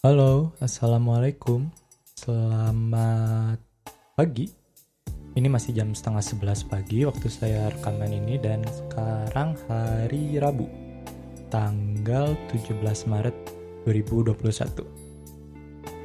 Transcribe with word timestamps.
Halo, 0.00 0.56
Assalamualaikum. 0.64 1.68
Selamat 2.16 3.60
pagi. 4.16 4.48
Ini 5.36 5.44
masih 5.44 5.76
jam 5.76 5.92
setengah 5.92 6.24
sebelas 6.24 6.64
pagi 6.64 7.04
waktu 7.04 7.28
saya 7.28 7.68
rekaman 7.68 8.08
ini 8.08 8.40
dan 8.40 8.64
sekarang 8.64 9.60
hari 9.68 10.40
Rabu, 10.40 10.64
tanggal 11.52 12.32
17 12.48 12.80
Maret 13.12 13.36
2021. 13.84 14.88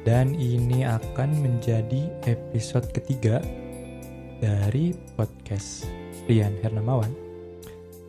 Dan 0.04 0.36
ini 0.36 0.84
akan 0.84 1.32
menjadi 1.40 2.12
episode 2.28 2.92
ketiga 2.92 3.40
dari 4.44 4.92
podcast 5.16 5.88
Rian 6.28 6.52
Hernamawan. 6.60 7.16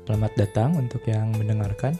Selamat 0.03 0.35
datang 0.35 0.75
untuk 0.75 1.07
yang 1.07 1.31
mendengarkan. 1.31 1.95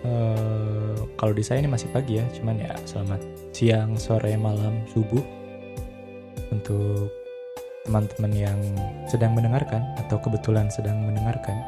Uh, 0.00 1.04
kalau 1.20 1.36
di 1.36 1.44
saya 1.44 1.60
ini 1.60 1.68
masih 1.68 1.92
pagi 1.92 2.16
ya, 2.16 2.24
cuman 2.32 2.56
ya 2.56 2.72
selamat 2.88 3.20
siang, 3.52 3.92
sore, 4.00 4.32
malam, 4.40 4.80
subuh 4.88 5.20
untuk 6.48 7.12
teman-teman 7.84 8.32
yang 8.32 8.60
sedang 9.04 9.36
mendengarkan 9.36 9.84
atau 10.00 10.16
kebetulan 10.16 10.72
sedang 10.72 11.04
mendengarkan. 11.04 11.60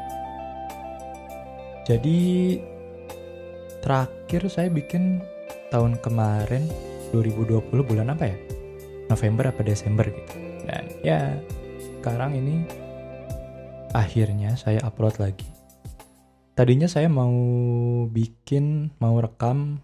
Jadi 1.85 2.57
terakhir 3.83 4.47
saya 4.49 4.71
bikin 4.71 5.21
tahun 5.69 5.99
kemarin 6.01 6.65
2020 7.11 7.61
bulan 7.85 8.09
apa 8.09 8.33
ya? 8.33 8.37
November 9.11 9.53
apa 9.53 9.61
Desember 9.61 10.07
gitu. 10.09 10.33
Dan 10.65 10.89
ya 11.05 11.37
sekarang 12.01 12.33
ini 12.33 12.65
akhirnya 13.93 14.57
saya 14.57 14.81
upload 14.81 15.21
lagi 15.21 15.52
Tadinya 16.53 16.85
saya 16.85 17.09
mau 17.09 17.33
bikin, 18.13 18.93
mau 19.01 19.17
rekam 19.17 19.81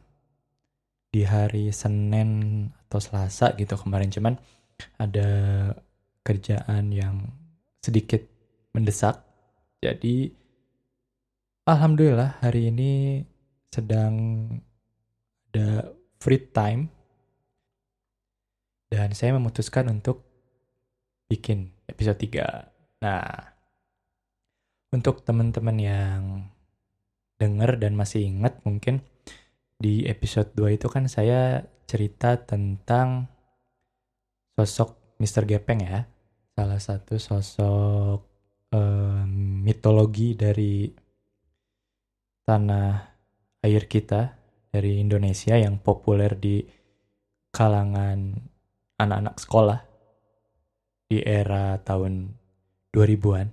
di 1.10 1.26
hari 1.26 1.74
Senin 1.74 2.70
atau 2.86 3.02
Selasa 3.02 3.58
gitu 3.58 3.74
kemarin 3.74 4.14
cuman 4.14 4.38
ada 5.02 5.30
kerjaan 6.22 6.94
yang 6.94 7.26
sedikit 7.82 8.22
mendesak. 8.78 9.18
Jadi 9.82 10.30
alhamdulillah 11.66 12.38
hari 12.38 12.70
ini 12.70 13.26
sedang 13.74 14.14
ada 15.50 15.90
free 16.22 16.54
time 16.54 16.94
dan 18.94 19.18
saya 19.18 19.34
memutuskan 19.34 19.90
untuk 19.90 20.22
bikin 21.26 21.74
episode 21.90 22.22
3. 22.22 23.02
Nah, 23.02 23.26
untuk 24.94 25.26
teman-teman 25.26 25.78
yang 25.82 26.22
denger 27.40 27.80
dan 27.80 27.96
masih 27.96 28.28
ingat 28.28 28.60
mungkin 28.68 29.02
di 29.80 30.04
episode 30.06 30.52
2 30.60 30.76
itu 30.76 30.92
kan 30.92 31.08
saya 31.08 31.64
cerita 31.88 32.36
tentang 32.36 33.32
sosok 34.60 35.18
Mr. 35.24 35.48
Gepeng 35.48 35.82
ya. 35.82 36.04
Salah 36.54 36.78
satu 36.84 37.16
sosok 37.16 38.20
um, 38.76 39.64
mitologi 39.64 40.36
dari 40.36 40.92
tanah 42.44 43.16
air 43.64 43.88
kita 43.88 44.36
dari 44.68 45.00
Indonesia 45.00 45.56
yang 45.56 45.80
populer 45.80 46.36
di 46.36 46.62
kalangan 47.56 48.36
anak-anak 49.00 49.36
sekolah 49.40 49.80
di 51.10 51.24
era 51.24 51.80
tahun 51.82 52.36
2000-an. 52.94 53.48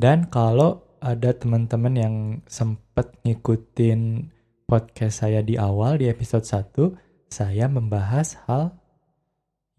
Dan 0.00 0.32
kalau 0.32 0.89
ada 1.00 1.32
teman-teman 1.32 1.94
yang 1.96 2.16
sempat 2.44 3.16
ngikutin 3.24 4.28
podcast 4.68 5.24
saya 5.24 5.40
di 5.40 5.56
awal 5.56 5.96
di 5.96 6.06
episode 6.12 6.44
1, 6.44 7.32
saya 7.32 7.66
membahas 7.66 8.36
hal 8.46 8.76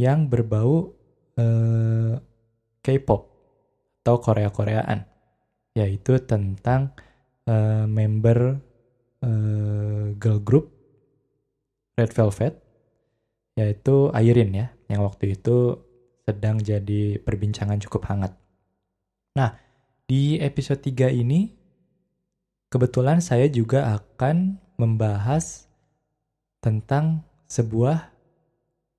yang 0.02 0.28
berbau 0.28 0.98
eh, 1.38 2.18
K-pop 2.82 3.22
atau 4.02 4.16
Korea-Koreaan, 4.18 5.06
yaitu 5.78 6.18
tentang 6.26 6.98
eh, 7.46 7.86
member 7.86 8.58
eh, 9.22 10.18
girl 10.18 10.42
group 10.42 10.74
Red 11.94 12.12
Velvet, 12.18 12.54
yaitu 13.54 14.10
Airin 14.10 14.58
ya, 14.58 14.68
yang 14.90 15.06
waktu 15.06 15.38
itu 15.38 15.78
sedang 16.26 16.58
jadi 16.58 17.22
perbincangan 17.22 17.78
cukup 17.78 18.10
hangat. 18.10 18.34
Nah, 19.38 19.71
di 20.12 20.36
episode 20.44 20.84
3 20.84 21.08
ini, 21.24 21.56
kebetulan 22.68 23.24
saya 23.24 23.48
juga 23.48 23.96
akan 23.96 24.60
membahas 24.76 25.72
tentang 26.60 27.24
sebuah 27.48 28.12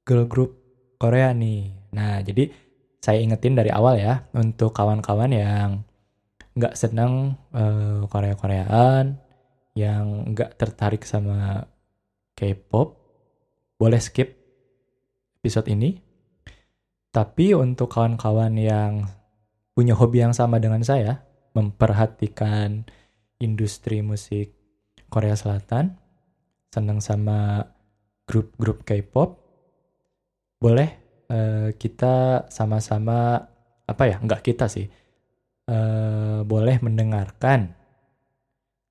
girl 0.09 0.25
group 0.25 0.57
Korea 0.97 1.37
nih. 1.37 1.69
Nah, 1.93 2.25
jadi 2.25 2.49
saya 2.97 3.21
ingetin 3.21 3.53
dari 3.53 3.69
awal 3.69 4.01
ya, 4.01 4.25
untuk 4.33 4.73
kawan-kawan 4.73 5.37
yang 5.37 5.85
nggak 6.57 6.81
senang 6.81 7.37
uh, 7.53 8.09
Korea-Koreaan, 8.09 9.21
yang 9.77 10.33
nggak 10.33 10.57
tertarik 10.57 11.05
sama 11.05 11.69
K-pop, 12.33 12.97
boleh 13.77 14.01
skip 14.01 14.33
episode 15.45 15.69
ini. 15.69 15.93
Tapi 17.13 17.53
untuk 17.53 17.93
kawan-kawan 17.93 18.57
yang 18.57 19.05
punya 19.73 19.97
hobi 19.97 20.25
yang 20.25 20.37
sama 20.37 20.61
dengan 20.61 20.85
saya, 20.85 21.25
memperhatikan 21.57 22.85
industri 23.41 24.01
musik 24.05 24.55
Korea 25.13 25.37
Selatan, 25.37 25.97
senang 26.73 27.05
sama 27.05 27.69
grup-grup 28.25 28.85
K-pop, 28.89 29.37
boleh 30.63 30.91
uh, 31.29 31.69
kita 31.77 32.47
sama-sama 32.49 33.45
apa 33.85 34.03
ya? 34.09 34.17
Enggak 34.23 34.47
kita 34.47 34.71
sih. 34.71 34.89
Uh, 35.63 36.43
boleh 36.43 36.81
mendengarkan 36.83 37.75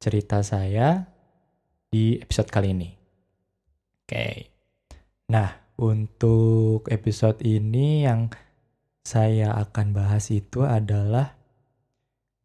cerita 0.02 0.42
saya 0.42 1.06
di 1.92 2.18
episode 2.18 2.50
kali 2.50 2.74
ini. 2.74 2.90
Oke. 2.92 4.08
Okay. 4.08 4.36
Nah, 5.32 5.48
untuk 5.80 6.88
episode 6.92 7.40
ini 7.42 8.04
yang 8.04 8.28
saya 9.02 9.58
akan 9.58 9.98
bahas 9.98 10.30
itu 10.30 10.62
adalah 10.66 11.34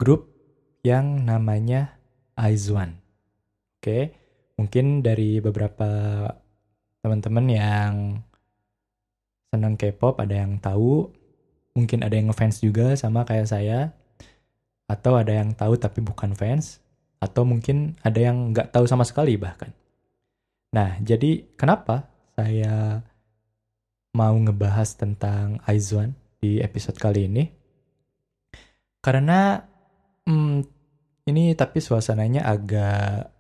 grup 0.01 0.33
yang 0.85 1.25
namanya 1.25 1.97
Aizwan. 2.37 3.01
Oke, 3.81 4.13
mungkin 4.61 5.01
dari 5.05 5.41
beberapa 5.41 5.89
teman-teman 7.01 7.47
yang 7.49 7.93
senang 9.53 9.79
K-pop 9.79 10.21
ada 10.21 10.43
yang 10.45 10.59
tahu, 10.61 11.09
mungkin 11.73 12.05
ada 12.05 12.15
yang 12.17 12.29
ngefans 12.33 12.61
juga 12.61 12.93
sama 12.99 13.25
kayak 13.25 13.49
saya, 13.49 13.95
atau 14.91 15.17
ada 15.17 15.33
yang 15.33 15.55
tahu 15.57 15.79
tapi 15.81 16.05
bukan 16.05 16.35
fans, 16.37 16.83
atau 17.23 17.47
mungkin 17.49 17.97
ada 18.05 18.21
yang 18.21 18.53
nggak 18.53 18.71
tahu 18.75 18.85
sama 18.85 19.07
sekali 19.07 19.39
bahkan. 19.41 19.73
Nah, 20.75 21.01
jadi 21.01 21.47
kenapa 21.57 22.11
saya 22.37 23.01
mau 24.13 24.37
ngebahas 24.37 24.93
tentang 24.99 25.63
Aizwan? 25.65 26.13
Di 26.41 26.61
episode 26.61 26.99
kali 26.99 27.27
ini. 27.27 27.45
Karena 29.01 29.61
hmm, 30.27 30.59
ini 31.31 31.55
tapi 31.55 31.79
suasananya 31.83 32.47
agak 32.47 33.31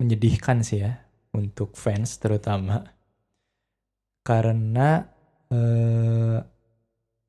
menyedihkan 0.00 0.64
sih 0.64 0.82
ya 0.84 0.92
untuk 1.32 1.76
fans 1.76 2.18
terutama. 2.20 2.82
Karena 4.22 5.02
eh, 5.50 6.38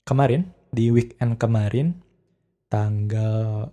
kemarin 0.03 0.41
di 0.73 0.89
weekend 0.89 1.37
kemarin 1.37 2.01
tanggal 2.69 3.69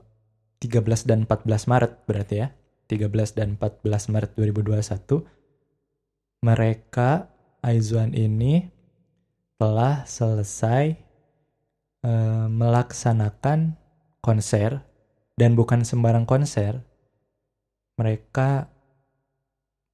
13 0.61 1.09
dan 1.09 1.25
14 1.25 1.71
Maret 1.71 1.93
berarti 2.05 2.37
ya. 2.39 2.49
13 2.91 3.39
dan 3.39 3.55
14 3.55 4.11
Maret 4.11 4.31
2021 4.35 5.41
mereka 6.43 7.31
Aizwan 7.61 8.17
ini 8.17 8.80
telah 9.61 10.09
selesai 10.09 10.97
uh, 12.09 12.49
melaksanakan 12.49 13.77
konser 14.25 14.81
dan 15.37 15.53
bukan 15.53 15.85
sembarang 15.85 16.25
konser. 16.25 16.81
Mereka 18.01 18.73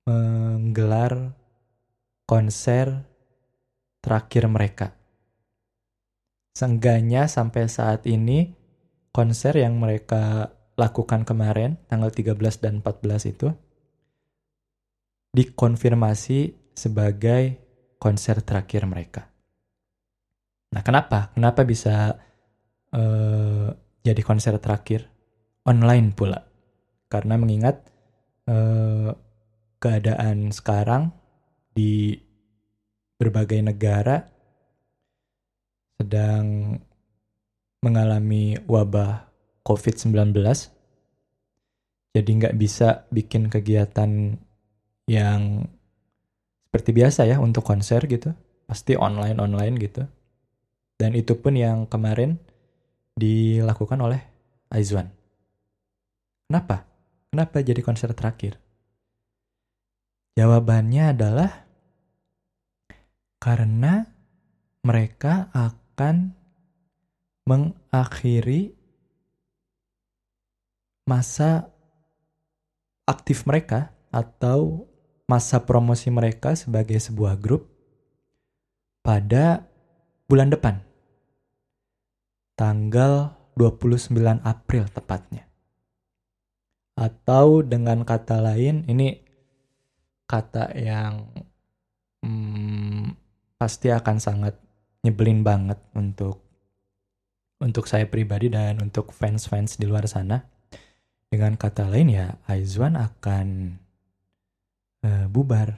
menggelar 0.06 1.34
konser 2.30 3.02
terakhir 3.98 4.46
mereka. 4.46 4.94
Seenggaknya 6.54 7.26
sampai 7.26 7.66
saat 7.66 8.06
ini 8.06 8.54
konser 9.10 9.58
yang 9.58 9.82
mereka 9.82 10.54
lakukan 10.78 11.26
kemarin 11.26 11.74
tanggal 11.90 12.14
13 12.14 12.38
dan 12.62 12.86
14 12.86 13.34
itu 13.34 13.50
dikonfirmasi 15.34 16.54
sebagai 16.78 17.58
konser 17.98 18.46
terakhir 18.46 18.86
mereka. 18.86 19.35
Nah, 20.76 20.84
kenapa? 20.84 21.32
Kenapa 21.32 21.64
bisa 21.64 22.20
uh, 22.92 23.68
jadi 24.04 24.20
konser 24.20 24.60
terakhir 24.60 25.08
online 25.64 26.12
pula? 26.12 26.44
Karena 27.08 27.40
mengingat 27.40 27.80
uh, 28.44 29.08
keadaan 29.80 30.52
sekarang 30.52 31.16
di 31.72 32.12
berbagai 33.16 33.56
negara 33.64 34.20
sedang 35.96 36.76
mengalami 37.80 38.60
wabah 38.68 39.32
COVID-19. 39.64 40.12
Jadi 42.12 42.30
nggak 42.36 42.56
bisa 42.60 43.08
bikin 43.08 43.48
kegiatan 43.48 44.36
yang 45.08 45.40
seperti 46.68 46.92
biasa 46.92 47.24
ya 47.24 47.40
untuk 47.40 47.64
konser 47.64 48.04
gitu. 48.04 48.36
Pasti 48.68 48.92
online-online 48.92 49.80
gitu. 49.80 50.04
Dan 50.96 51.12
itu 51.12 51.36
pun 51.36 51.52
yang 51.56 51.84
kemarin 51.84 52.40
dilakukan 53.16 54.00
oleh 54.00 54.20
Aizwan. 54.72 55.12
Kenapa? 56.48 56.88
Kenapa 57.28 57.60
jadi 57.60 57.80
konser 57.84 58.12
terakhir? 58.16 58.56
Jawabannya 60.36 61.16
adalah 61.16 61.50
karena 63.40 64.08
mereka 64.84 65.52
akan 65.52 66.32
mengakhiri 67.46 68.76
masa 71.06 71.70
aktif 73.06 73.46
mereka 73.46 73.94
atau 74.10 74.86
masa 75.26 75.62
promosi 75.62 76.10
mereka 76.10 76.54
sebagai 76.54 76.98
sebuah 76.98 77.38
grup 77.38 77.66
pada 79.02 79.66
bulan 80.26 80.50
depan. 80.50 80.85
Tanggal 82.56 83.36
29 83.60 84.16
April 84.40 84.88
tepatnya. 84.88 85.44
Atau 86.96 87.60
dengan 87.60 88.08
kata 88.08 88.40
lain, 88.40 88.88
ini 88.88 89.20
kata 90.24 90.72
yang 90.72 91.28
hmm, 92.24 93.12
pasti 93.60 93.92
akan 93.92 94.16
sangat 94.16 94.56
nyebelin 95.04 95.44
banget 95.44 95.76
untuk 95.92 96.40
untuk 97.60 97.88
saya 97.88 98.04
pribadi 98.08 98.52
dan 98.52 98.80
untuk 98.80 99.12
fans-fans 99.12 99.80
di 99.80 99.88
luar 99.88 100.04
sana. 100.08 100.44
Dengan 101.28 101.56
kata 101.60 101.88
lain 101.88 102.08
ya, 102.12 102.40
Aizwan 102.48 102.96
akan 102.96 103.76
uh, 105.04 105.26
bubar 105.28 105.76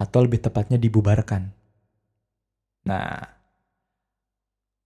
atau 0.00 0.20
lebih 0.24 0.42
tepatnya 0.42 0.76
dibubarkan. 0.76 1.52
Nah, 2.88 3.22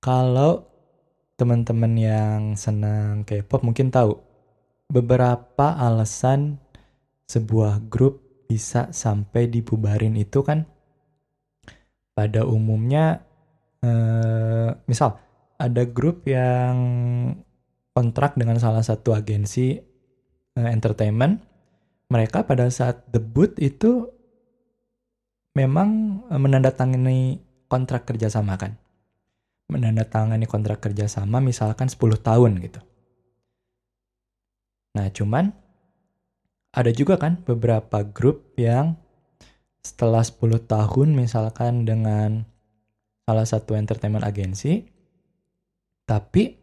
kalau 0.04 0.75
teman-teman 1.36 1.92
yang 2.00 2.40
senang 2.56 3.22
K-pop 3.28 3.60
mungkin 3.60 3.92
tahu 3.92 4.16
beberapa 4.88 5.76
alasan 5.76 6.56
sebuah 7.28 7.84
grup 7.92 8.24
bisa 8.46 8.88
sampai 8.94 9.50
dibubarin 9.50 10.16
itu 10.16 10.40
kan 10.40 10.64
pada 12.16 12.48
umumnya 12.48 13.20
eh, 13.84 14.70
misal 14.88 15.20
ada 15.60 15.82
grup 15.84 16.24
yang 16.24 16.76
kontrak 17.92 18.38
dengan 18.40 18.56
salah 18.56 18.80
satu 18.80 19.12
agensi 19.12 19.76
eh, 20.56 20.70
entertainment 20.72 21.42
mereka 22.08 22.46
pada 22.46 22.70
saat 22.72 23.04
debut 23.12 23.52
itu 23.60 24.08
memang 25.52 26.22
eh, 26.32 26.40
menandatangani 26.40 27.42
kontrak 27.66 28.08
kerjasama 28.08 28.56
kan 28.56 28.78
menandatangani 29.70 30.46
kontrak 30.46 30.82
kerjasama 30.82 31.42
misalkan 31.42 31.90
10 31.90 31.98
tahun 32.22 32.62
gitu 32.62 32.80
Nah, 34.96 35.12
cuman 35.12 35.52
ada 36.72 36.88
juga 36.88 37.20
kan 37.20 37.44
beberapa 37.44 38.00
grup 38.00 38.56
yang 38.56 38.96
setelah 39.84 40.24
10 40.24 40.64
tahun 40.64 41.12
misalkan 41.12 41.84
dengan 41.84 42.48
salah 43.28 43.44
satu 43.44 43.76
entertainment 43.76 44.24
agency, 44.24 44.88
tapi 46.08 46.56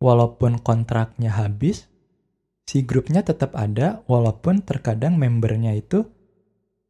walaupun 0.00 0.56
kontraknya 0.64 1.36
habis, 1.36 1.92
si 2.64 2.80
grupnya 2.80 3.20
tetap 3.20 3.52
ada 3.52 4.00
walaupun 4.08 4.64
terkadang 4.64 5.20
membernya 5.20 5.76
itu 5.76 6.08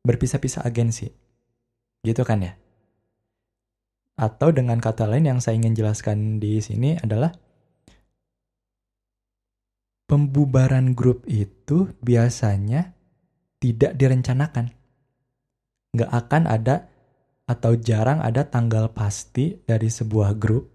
berpisah-pisah 0.07 0.63
agensi. 0.63 1.11
Gitu 2.07 2.23
kan 2.23 2.47
ya? 2.47 2.55
Atau 4.17 4.49
dengan 4.49 4.81
kata 4.81 5.05
lain 5.05 5.29
yang 5.29 5.39
saya 5.45 5.61
ingin 5.61 5.77
jelaskan 5.77 6.41
di 6.41 6.65
sini 6.65 6.97
adalah 6.97 7.37
pembubaran 10.09 10.97
grup 10.97 11.27
itu 11.29 11.93
biasanya 12.01 12.97
tidak 13.61 13.93
direncanakan. 14.01 14.73
Nggak 15.93 16.13
akan 16.13 16.43
ada 16.49 16.89
atau 17.47 17.77
jarang 17.79 18.25
ada 18.25 18.49
tanggal 18.49 18.91
pasti 18.91 19.61
dari 19.69 19.87
sebuah 19.87 20.35
grup 20.35 20.73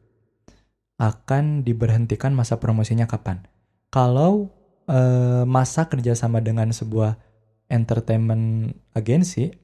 akan 1.02 1.66
diberhentikan 1.66 2.38
masa 2.38 2.62
promosinya 2.62 3.10
kapan. 3.10 3.42
Kalau 3.90 4.54
eh, 4.86 5.44
masa 5.50 5.90
kerjasama 5.90 6.46
dengan 6.46 6.70
sebuah 6.70 7.18
entertainment 7.74 8.78
agency 8.94 9.58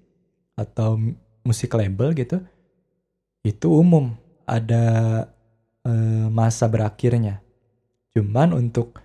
atau 0.58 0.98
musik 1.46 1.78
label 1.78 2.18
gitu, 2.18 2.42
itu 3.48 3.72
umum 3.72 4.12
ada 4.44 4.86
eh, 5.88 6.28
masa 6.28 6.68
berakhirnya. 6.68 7.40
Cuman 8.12 8.52
untuk 8.52 9.00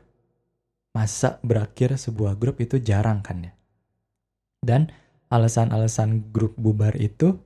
masa 0.92 1.38
berakhir 1.40 1.94
sebuah 1.96 2.36
grup 2.36 2.58
itu 2.58 2.82
jarang 2.82 3.22
kan 3.22 3.46
ya. 3.46 3.52
Dan 4.62 4.90
alasan-alasan 5.32 6.34
grup 6.34 6.58
bubar 6.58 6.94
itu 6.98 7.38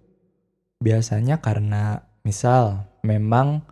biasanya 0.81 1.41
karena 1.41 2.05
misal 2.25 2.89
memang 3.05 3.65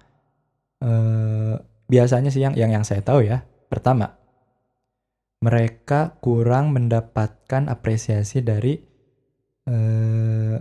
eh, 0.84 1.56
biasanya 1.88 2.28
sih 2.28 2.44
yang 2.44 2.54
yang 2.54 2.70
yang 2.72 2.84
saya 2.84 3.00
tahu 3.00 3.24
ya. 3.24 3.44
Pertama, 3.68 4.14
mereka 5.42 6.16
kurang 6.22 6.72
mendapatkan 6.72 7.68
apresiasi 7.68 8.40
dari 8.40 8.80
eh, 9.68 10.56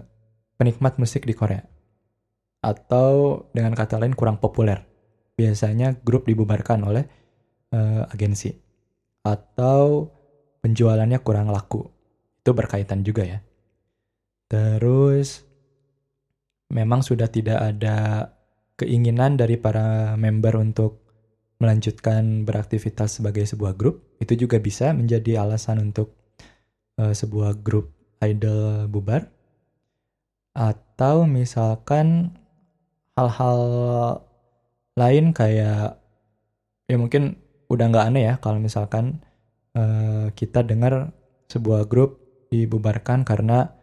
penikmat 0.57 0.99
musik 0.99 1.23
di 1.23 1.35
Korea. 1.35 1.72
Atau 2.63 3.45
dengan 3.51 3.75
kata 3.75 3.99
lain 3.99 4.15
kurang 4.15 4.39
populer. 4.39 4.79
Biasanya 5.35 5.99
grup 5.99 6.23
dibubarkan 6.25 6.79
oleh 6.87 7.03
eh, 7.75 8.03
agensi 8.07 8.63
atau 9.23 10.11
penjualannya 10.59 11.19
kurang 11.23 11.51
laku. 11.51 11.87
Itu 12.43 12.51
berkaitan 12.51 13.03
juga 13.03 13.23
ya. 13.23 13.39
Terus 14.51 15.43
memang 16.69 17.01
sudah 17.01 17.31
tidak 17.31 17.59
ada 17.59 18.29
keinginan 18.75 19.39
dari 19.39 19.55
para 19.55 20.13
member 20.19 20.59
untuk 20.59 21.03
melanjutkan 21.63 22.43
beraktivitas 22.43 23.23
sebagai 23.23 23.47
sebuah 23.47 23.79
grup. 23.79 24.03
Itu 24.19 24.35
juga 24.35 24.59
bisa 24.59 24.91
menjadi 24.91 25.39
alasan 25.39 25.79
untuk 25.79 26.19
uh, 26.99 27.15
sebuah 27.15 27.63
grup 27.63 27.95
idol 28.19 28.91
bubar. 28.91 29.31
Atau 30.53 31.25
misalkan 31.25 32.35
hal-hal 33.17 33.59
lain 34.93 35.33
kayak 35.33 35.97
ya 36.89 36.95
mungkin 36.97 37.41
udah 37.69 37.85
nggak 37.89 38.07
aneh 38.13 38.23
ya 38.29 38.33
kalau 38.37 38.61
misalkan 38.61 39.21
uh, 39.77 40.29
kita 40.37 40.61
dengar 40.61 41.13
sebuah 41.49 41.89
grup 41.89 42.21
dibubarkan 42.53 43.25
karena 43.25 43.73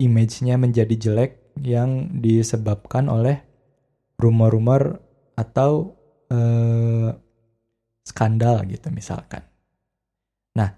image-nya 0.00 0.56
menjadi 0.56 0.96
jelek 0.96 1.32
yang 1.60 2.08
disebabkan 2.24 3.12
oleh 3.12 3.44
rumor-rumor 4.16 4.98
atau 5.36 5.94
uh, 6.32 7.12
skandal 8.02 8.64
gitu 8.66 8.88
misalkan. 8.90 9.44
Nah, 10.56 10.74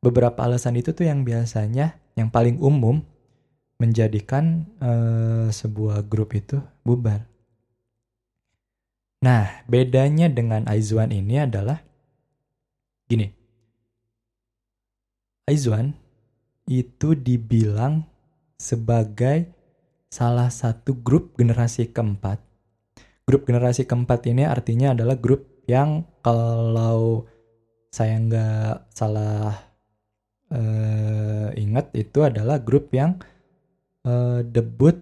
beberapa 0.00 0.40
alasan 0.44 0.80
itu 0.80 0.96
tuh 0.96 1.06
yang 1.06 1.22
biasanya 1.22 2.00
yang 2.16 2.32
paling 2.32 2.58
umum 2.58 3.04
menjadikan 3.80 4.68
uh, 4.78 5.48
sebuah 5.48 6.04
grup 6.04 6.36
itu 6.36 6.60
bubar. 6.84 7.24
Nah, 9.24 9.64
bedanya 9.68 10.28
dengan 10.28 10.68
Aizwan 10.68 11.12
ini 11.12 11.40
adalah 11.40 11.80
gini. 13.08 13.32
Aizwan 15.48 15.96
itu 16.68 17.16
dibilang 17.16 18.04
sebagai 18.60 19.50
salah 20.12 20.52
satu 20.52 20.94
grup 21.00 21.36
generasi 21.40 21.88
keempat. 21.88 22.38
Grup 23.24 23.48
generasi 23.48 23.88
keempat 23.88 24.28
ini 24.28 24.44
artinya 24.44 24.92
adalah 24.92 25.16
grup 25.16 25.48
yang 25.64 26.04
kalau 26.20 27.24
saya 27.90 28.18
nggak 28.22 28.94
salah 28.94 29.54
uh, 30.54 31.48
ingat 31.54 31.90
itu 31.94 32.22
adalah 32.22 32.62
grup 32.62 32.90
yang 32.94 33.18
uh, 34.06 34.40
debut 34.46 34.96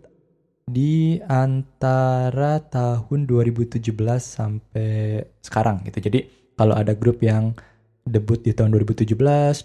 di 0.69 1.17
antara 1.25 2.61
tahun 2.61 3.25
2017 3.25 3.81
sampai 4.21 5.25
sekarang 5.40 5.81
gitu. 5.88 6.05
Jadi 6.05 6.28
kalau 6.59 6.76
ada 6.76 6.93
grup 6.93 7.25
yang 7.25 7.57
debut 8.05 8.40
di 8.40 8.52
tahun 8.52 8.76
2017, 8.76 9.14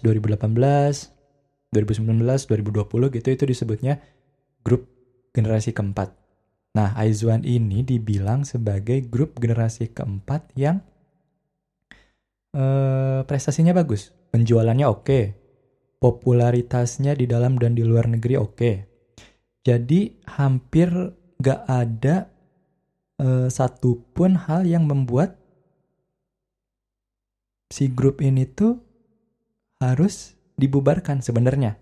2019, 0.00 1.74
2020 1.74 3.16
gitu 3.20 3.28
itu 3.28 3.44
disebutnya 3.44 4.00
grup 4.64 4.88
generasi 5.34 5.74
keempat. 5.74 6.14
Nah, 6.74 6.94
Aizuan 6.98 7.42
ini 7.46 7.86
dibilang 7.86 8.42
sebagai 8.42 9.02
grup 9.06 9.38
generasi 9.38 9.90
keempat 9.94 10.50
yang 10.58 10.82
eh, 12.54 13.20
prestasinya 13.26 13.74
bagus, 13.74 14.10
penjualannya 14.34 14.86
oke, 14.86 15.20
popularitasnya 16.02 17.14
di 17.14 17.26
dalam 17.30 17.58
dan 17.58 17.74
di 17.78 17.82
luar 17.86 18.10
negeri 18.10 18.34
oke. 18.38 18.93
Jadi 19.64 20.12
hampir 20.28 20.92
gak 21.40 21.64
ada 21.64 22.28
eh, 23.18 23.48
satupun 23.48 24.36
hal 24.36 24.68
yang 24.68 24.84
membuat 24.84 25.40
si 27.72 27.90
grup 27.90 28.22
ini 28.22 28.46
tuh 28.46 28.78
harus 29.82 30.38
dibubarkan 30.54 31.18
sebenarnya. 31.24 31.74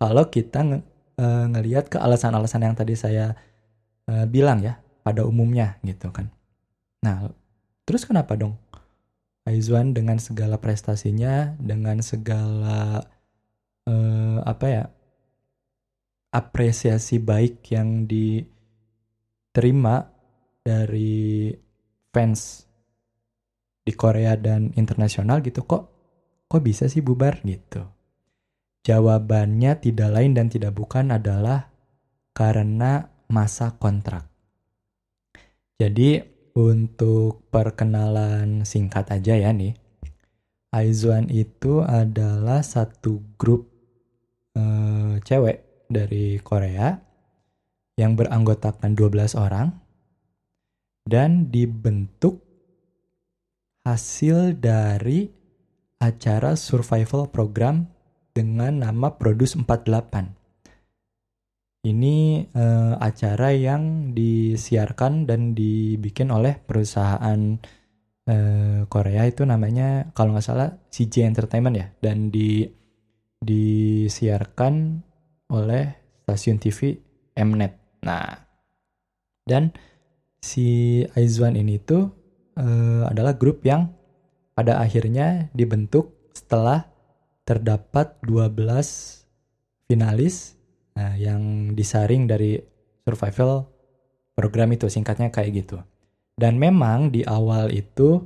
Kalau 0.00 0.24
kita 0.32 0.64
nge 0.64 0.78
uh, 1.20 1.46
ngelihat 1.52 1.92
ke 1.92 2.00
alasan-alasan 2.00 2.64
yang 2.64 2.76
tadi 2.76 2.96
saya 2.98 3.36
uh, 4.10 4.26
bilang 4.26 4.64
ya 4.64 4.80
pada 5.04 5.22
umumnya 5.22 5.76
gitu 5.84 6.10
kan. 6.10 6.32
Nah, 7.04 7.28
terus 7.84 8.08
kenapa 8.08 8.34
dong 8.34 8.56
Aizwan 9.44 9.92
dengan 9.92 10.16
segala 10.16 10.56
prestasinya, 10.56 11.52
dengan 11.60 12.00
segala 12.00 13.04
uh, 13.84 14.38
apa 14.48 14.66
ya 14.66 14.84
apresiasi 16.34 17.22
baik 17.22 17.62
yang 17.70 18.10
diterima 18.10 18.42
dari 20.66 21.54
fans 22.10 22.66
di 23.86 23.92
Korea 23.94 24.34
dan 24.34 24.74
internasional 24.74 25.38
gitu 25.46 25.62
kok 25.62 25.94
kok 26.50 26.62
bisa 26.66 26.90
sih 26.90 27.06
bubar 27.06 27.38
gitu 27.46 27.94
Jawabannya 28.84 29.80
tidak 29.80 30.12
lain 30.12 30.36
dan 30.36 30.52
tidak 30.52 30.76
bukan 30.76 31.08
adalah 31.08 31.72
karena 32.36 33.08
masa 33.32 33.72
kontrak. 33.80 34.28
Jadi 35.80 36.20
untuk 36.52 37.48
perkenalan 37.48 38.68
singkat 38.68 39.08
aja 39.08 39.40
ya 39.40 39.56
nih. 39.56 39.72
Aizuan 40.68 41.32
itu 41.32 41.80
adalah 41.80 42.60
satu 42.60 43.24
grup 43.40 43.72
uh, 44.52 45.16
cewek 45.24 45.64
dari 45.88 46.40
Korea 46.40 46.96
yang 47.94 48.18
beranggotakan 48.18 48.98
12 48.98 49.38
orang 49.38 49.70
dan 51.04 51.52
dibentuk 51.52 52.40
hasil 53.84 54.56
dari 54.56 55.28
acara 56.00 56.56
survival 56.56 57.28
program 57.28 57.86
dengan 58.34 58.82
nama 58.82 59.14
Produce 59.14 59.54
48. 59.54 61.84
Ini 61.84 62.48
uh, 62.56 62.96
acara 62.96 63.52
yang 63.52 64.16
disiarkan 64.16 65.28
dan 65.28 65.52
dibikin 65.52 66.32
oleh 66.32 66.56
perusahaan 66.56 67.60
uh, 68.24 68.80
Korea 68.88 69.28
itu 69.28 69.44
namanya 69.44 70.08
kalau 70.16 70.32
nggak 70.32 70.48
salah 70.48 70.72
CJ 70.88 71.28
Entertainment 71.28 71.76
ya 71.76 71.92
dan 72.00 72.32
di 72.32 72.64
disiarkan 73.44 75.04
oleh 75.52 75.92
stasiun 76.24 76.56
TV 76.56 76.96
Mnet. 77.36 77.76
Nah, 78.04 78.44
dan 79.44 79.74
si 80.40 81.00
Aizwan 81.16 81.56
ini 81.56 81.80
tuh 81.80 82.08
uh, 82.56 83.08
adalah 83.08 83.36
grup 83.36 83.64
yang 83.64 83.92
pada 84.54 84.78
akhirnya 84.80 85.50
dibentuk 85.52 86.14
setelah 86.32 86.86
terdapat 87.44 88.16
12 88.24 88.56
finalis 89.90 90.56
nah, 90.96 91.12
yang 91.18 91.74
disaring 91.76 92.24
dari 92.24 92.56
survival 93.04 93.68
program 94.32 94.72
itu 94.72 94.88
singkatnya 94.88 95.28
kayak 95.28 95.64
gitu. 95.64 95.78
Dan 96.34 96.58
memang 96.58 97.14
di 97.14 97.22
awal 97.22 97.70
itu 97.70 98.24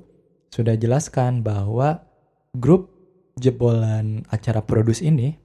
sudah 0.49 0.79
jelaskan 0.81 1.45
bahwa 1.45 2.01
grup 2.57 2.89
jebolan 3.37 4.25
acara 4.33 4.65
produce 4.65 5.05
ini 5.05 5.37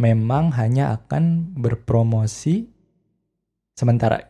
memang 0.00 0.54
hanya 0.58 0.94
akan 0.96 1.54
berpromosi 1.58 2.66
sementara. 3.74 4.24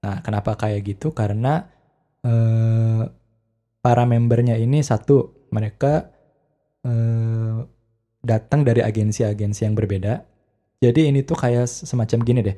Nah, 0.00 0.24
kenapa 0.24 0.56
kayak 0.56 0.96
gitu? 0.96 1.12
Karena 1.12 1.64
eh, 2.24 3.02
para 3.80 4.04
membernya 4.08 4.56
ini 4.56 4.80
satu 4.80 5.48
mereka 5.52 6.20
Eh, 6.80 7.58
datang 8.20 8.64
dari 8.64 8.80
agensi-agensi 8.80 9.68
yang 9.68 9.76
berbeda. 9.76 10.24
Jadi 10.80 11.12
ini 11.12 11.20
tuh 11.24 11.36
kayak 11.36 11.68
semacam 11.68 12.18
gini 12.24 12.40
deh. 12.40 12.56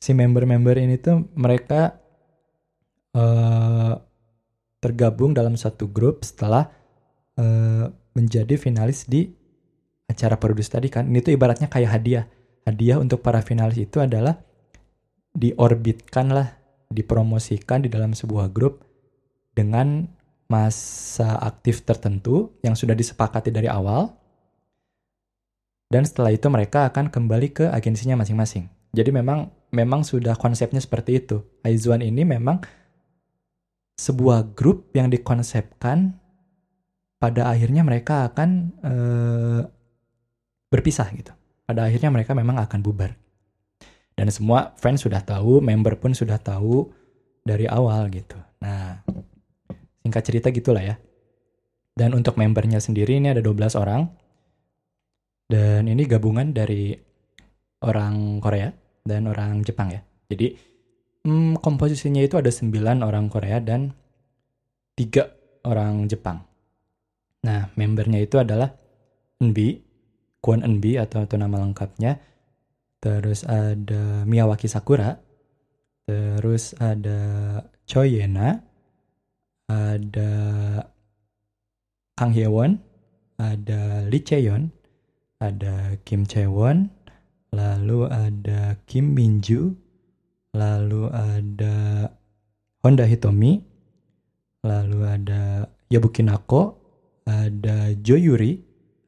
Si 0.00 0.12
member-member 0.12 0.76
ini 0.76 0.96
tuh 1.00 1.28
mereka 1.32 1.96
uh, 3.16 3.96
tergabung 4.78 5.32
dalam 5.32 5.56
satu 5.58 5.88
grup 5.90 6.22
setelah 6.22 6.70
uh, 7.40 7.88
menjadi 8.14 8.54
finalis 8.60 9.08
di 9.08 9.32
acara 10.08 10.40
produce 10.40 10.72
tadi 10.72 10.88
kan. 10.88 11.06
Ini 11.06 11.20
tuh 11.20 11.36
ibaratnya 11.36 11.68
kayak 11.68 12.00
hadiah. 12.00 12.24
Hadiah 12.64 12.98
untuk 12.98 13.20
para 13.20 13.44
finalis 13.44 13.78
itu 13.78 14.00
adalah 14.00 14.40
diorbitkan 15.36 16.32
lah, 16.32 16.58
dipromosikan 16.88 17.84
di 17.84 17.92
dalam 17.92 18.16
sebuah 18.16 18.50
grup 18.50 18.82
dengan 19.52 20.08
masa 20.48 21.36
aktif 21.44 21.84
tertentu 21.84 22.56
yang 22.64 22.72
sudah 22.72 22.96
disepakati 22.96 23.52
dari 23.52 23.68
awal. 23.68 24.16
Dan 25.88 26.04
setelah 26.04 26.32
itu 26.32 26.48
mereka 26.52 26.88
akan 26.88 27.08
kembali 27.08 27.48
ke 27.52 27.64
agensinya 27.72 28.20
masing-masing. 28.20 28.68
Jadi 28.92 29.08
memang 29.12 29.48
memang 29.72 30.04
sudah 30.04 30.36
konsepnya 30.36 30.80
seperti 30.80 31.20
itu. 31.20 31.44
Aizuan 31.64 32.00
ini 32.00 32.24
memang 32.24 32.60
sebuah 33.96 34.52
grup 34.52 34.92
yang 34.92 35.08
dikonsepkan 35.08 36.16
pada 37.18 37.50
akhirnya 37.50 37.82
mereka 37.82 38.30
akan 38.30 38.50
uh, 38.84 39.60
berpisah 40.68 41.08
gitu. 41.16 41.32
Pada 41.68 41.88
akhirnya 41.88 42.08
mereka 42.12 42.32
memang 42.32 42.60
akan 42.60 42.80
bubar. 42.80 43.12
Dan 44.16 44.28
semua 44.32 44.72
fans 44.80 45.04
sudah 45.04 45.22
tahu, 45.22 45.60
member 45.60 45.96
pun 46.00 46.16
sudah 46.16 46.40
tahu 46.40 46.90
dari 47.44 47.68
awal 47.70 48.10
gitu. 48.10 48.34
Nah, 48.58 49.04
Singkat 50.08 50.24
cerita 50.24 50.48
gitulah 50.48 50.80
ya. 50.80 50.96
Dan 51.92 52.16
untuk 52.16 52.40
membernya 52.40 52.80
sendiri 52.80 53.20
ini 53.20 53.28
ada 53.28 53.44
12 53.44 53.76
orang. 53.76 54.08
Dan 55.44 55.84
ini 55.84 56.08
gabungan 56.08 56.56
dari 56.56 56.96
orang 57.84 58.40
Korea 58.40 58.72
dan 59.04 59.28
orang 59.28 59.60
Jepang 59.60 59.92
ya. 59.92 60.00
Jadi 60.32 60.56
hmm, 61.28 61.60
komposisinya 61.60 62.24
itu 62.24 62.40
ada 62.40 62.48
9 62.48 63.04
orang 63.04 63.28
Korea 63.28 63.60
dan 63.60 63.92
3 64.96 65.68
orang 65.68 66.08
Jepang. 66.08 66.40
Nah, 67.44 67.68
membernya 67.76 68.24
itu 68.24 68.40
adalah 68.40 68.72
Nbi, 69.44 69.76
Kwon 70.38 70.62
Nbi 70.62 70.98
atau, 70.98 71.24
atau 71.24 71.36
nama 71.38 71.58
lengkapnya. 71.62 72.18
Terus 72.98 73.46
ada 73.46 74.26
Miyawaki 74.26 74.66
Sakura. 74.66 75.18
Terus 76.04 76.74
ada 76.78 77.20
Choi 77.86 78.18
Yena. 78.18 78.64
Ada 79.68 80.32
Kang 82.18 82.34
Hyewon, 82.34 82.82
ada 83.38 84.02
Lee 84.10 84.24
Chaeyeon, 84.24 84.74
ada 85.38 85.94
Kim 86.02 86.26
Chaewon, 86.26 86.90
lalu 87.54 88.10
ada 88.10 88.74
Kim 88.90 89.14
Minju, 89.14 89.70
lalu 90.50 91.06
ada 91.14 92.08
Honda 92.82 93.06
Hitomi, 93.06 93.62
lalu 94.66 94.98
ada 95.06 95.70
Yabuki 95.86 96.26
Nako, 96.26 96.80
ada 97.22 97.94
Jo 98.02 98.18
Yuri, 98.18 98.58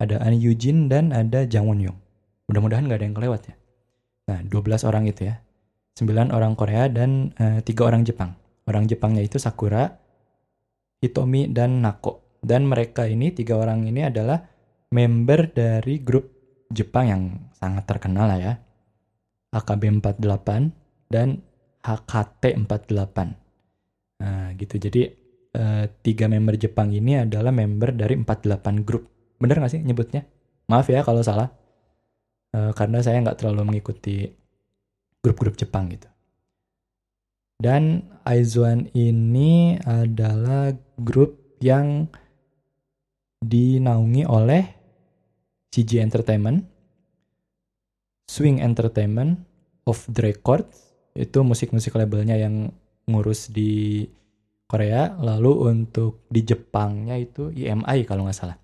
ada 0.01 0.17
An 0.25 0.33
Yujin 0.33 0.89
dan 0.89 1.13
ada 1.13 1.45
Jang 1.45 1.69
Won 1.69 1.85
Young. 1.85 1.99
Mudah-mudahan 2.49 2.89
nggak 2.89 2.99
ada 2.99 3.07
yang 3.07 3.17
kelewat 3.17 3.43
ya. 3.53 3.55
Nah, 4.33 4.41
12 4.49 4.89
orang 4.89 5.05
itu 5.07 5.29
ya. 5.29 5.39
9 6.01 6.33
orang 6.33 6.57
Korea 6.57 6.89
dan 6.89 7.37
uh, 7.37 7.61
eh, 7.61 7.69
3 7.69 7.77
orang 7.85 8.03
Jepang. 8.09 8.41
Orang 8.65 8.89
Jepangnya 8.89 9.21
itu 9.21 9.37
Sakura, 9.37 10.01
Hitomi, 11.01 11.53
dan 11.53 11.85
Nako. 11.85 12.39
Dan 12.41 12.69
mereka 12.69 13.05
ini, 13.05 13.33
tiga 13.37 13.61
orang 13.61 13.85
ini 13.85 14.09
adalah 14.09 14.41
member 14.95 15.53
dari 15.53 16.01
grup 16.01 16.29
Jepang 16.73 17.05
yang 17.09 17.23
sangat 17.53 17.85
terkenal 17.85 18.31
lah 18.31 18.41
ya. 18.41 18.53
AKB48 19.53 20.49
dan 21.11 21.43
HKT48. 21.83 23.19
Nah 24.21 24.55
gitu, 24.55 24.75
jadi 24.79 25.03
eh, 25.57 25.85
tiga 26.05 26.31
member 26.31 26.55
Jepang 26.55 26.95
ini 26.95 27.27
adalah 27.27 27.51
member 27.51 27.93
dari 27.93 28.15
48 28.17 28.87
grup. 28.87 29.11
Bener 29.41 29.57
gak 29.59 29.73
sih 29.73 29.81
nyebutnya? 29.81 30.29
Maaf 30.69 30.87
ya 30.93 31.01
kalau 31.03 31.25
salah. 31.25 31.51
Eh, 32.51 32.73
karena 32.77 33.01
saya 33.01 33.23
nggak 33.23 33.41
terlalu 33.41 33.75
mengikuti 33.75 34.27
grup-grup 35.25 35.57
Jepang 35.57 35.89
gitu. 35.91 36.07
Dan 37.61 38.09
Aizuan 38.25 38.89
ini 38.97 39.77
adalah 39.85 40.73
grup 40.97 41.59
yang 41.61 42.09
dinaungi 43.41 44.25
oleh 44.29 44.65
CG 45.73 46.01
Entertainment 46.01 46.65
Swing 48.29 48.61
Entertainment 48.61 49.43
of 49.89 50.05
the 50.09 50.33
Record 50.33 50.69
itu 51.17 51.43
musik-musik 51.43 51.97
labelnya 51.97 52.37
yang 52.37 52.71
ngurus 53.09 53.51
di 53.51 54.07
Korea 54.71 55.19
lalu 55.19 55.67
untuk 55.67 56.31
di 56.31 56.47
Jepangnya 56.47 57.19
itu 57.19 57.51
EMI 57.51 58.07
kalau 58.07 58.29
nggak 58.29 58.39
salah 58.39 58.57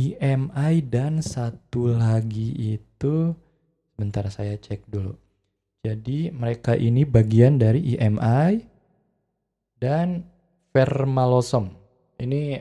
EMI 0.00 0.86
dan 0.88 1.20
satu 1.20 1.92
lagi 1.92 2.78
itu 2.78 3.36
bentar 3.98 4.24
saya 4.32 4.56
cek 4.56 4.88
dulu. 4.88 5.12
Jadi 5.84 6.32
mereka 6.32 6.76
ini 6.76 7.04
bagian 7.04 7.60
dari 7.60 7.96
EMI 7.96 8.52
dan 9.80 10.24
Vermalosom 10.70 11.72
ini 12.20 12.60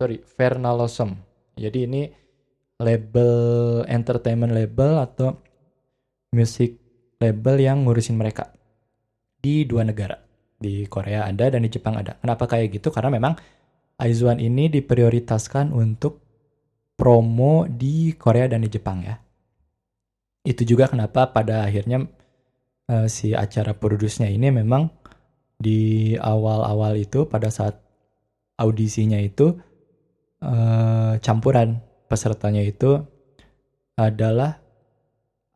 sorry 0.00 0.18
Vernalosom 0.24 1.14
jadi 1.54 1.84
ini 1.84 2.08
label 2.80 3.30
entertainment 3.84 4.56
label 4.56 4.96
atau 5.04 5.36
music 6.32 6.80
label 7.20 7.60
yang 7.60 7.84
ngurusin 7.84 8.16
mereka 8.16 8.48
di 9.36 9.68
dua 9.68 9.84
negara. 9.84 10.16
Di 10.60 10.84
Korea 10.88 11.28
ada 11.28 11.48
dan 11.52 11.64
di 11.64 11.70
Jepang 11.72 11.96
ada. 11.96 12.16
Kenapa 12.20 12.48
kayak 12.48 12.80
gitu? 12.80 12.88
Karena 12.92 13.12
memang 13.12 13.36
Aizuan 14.00 14.40
ini 14.40 14.72
diprioritaskan 14.72 15.76
untuk 15.76 16.24
promo 16.96 17.68
di 17.68 18.16
Korea 18.16 18.48
dan 18.48 18.64
di 18.64 18.72
Jepang 18.72 19.04
ya 19.04 19.16
itu 20.44 20.64
juga 20.64 20.88
kenapa 20.88 21.28
pada 21.28 21.68
akhirnya 21.68 22.08
uh, 22.88 23.06
si 23.06 23.36
acara 23.36 23.76
produsnya 23.76 24.28
ini 24.28 24.48
memang 24.48 24.88
di 25.60 26.16
awal-awal 26.16 26.96
itu 26.96 27.28
pada 27.28 27.52
saat 27.52 27.76
audisinya 28.56 29.20
itu 29.20 29.52
uh, 30.40 31.20
campuran 31.20 31.84
pesertanya 32.08 32.64
itu 32.64 33.04
adalah 34.00 34.56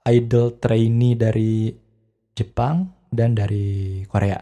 idol 0.05 0.61
trainee 0.61 1.17
dari 1.17 1.73
Jepang 2.37 2.93
dan 3.09 3.33
dari 3.33 4.05
Korea. 4.05 4.37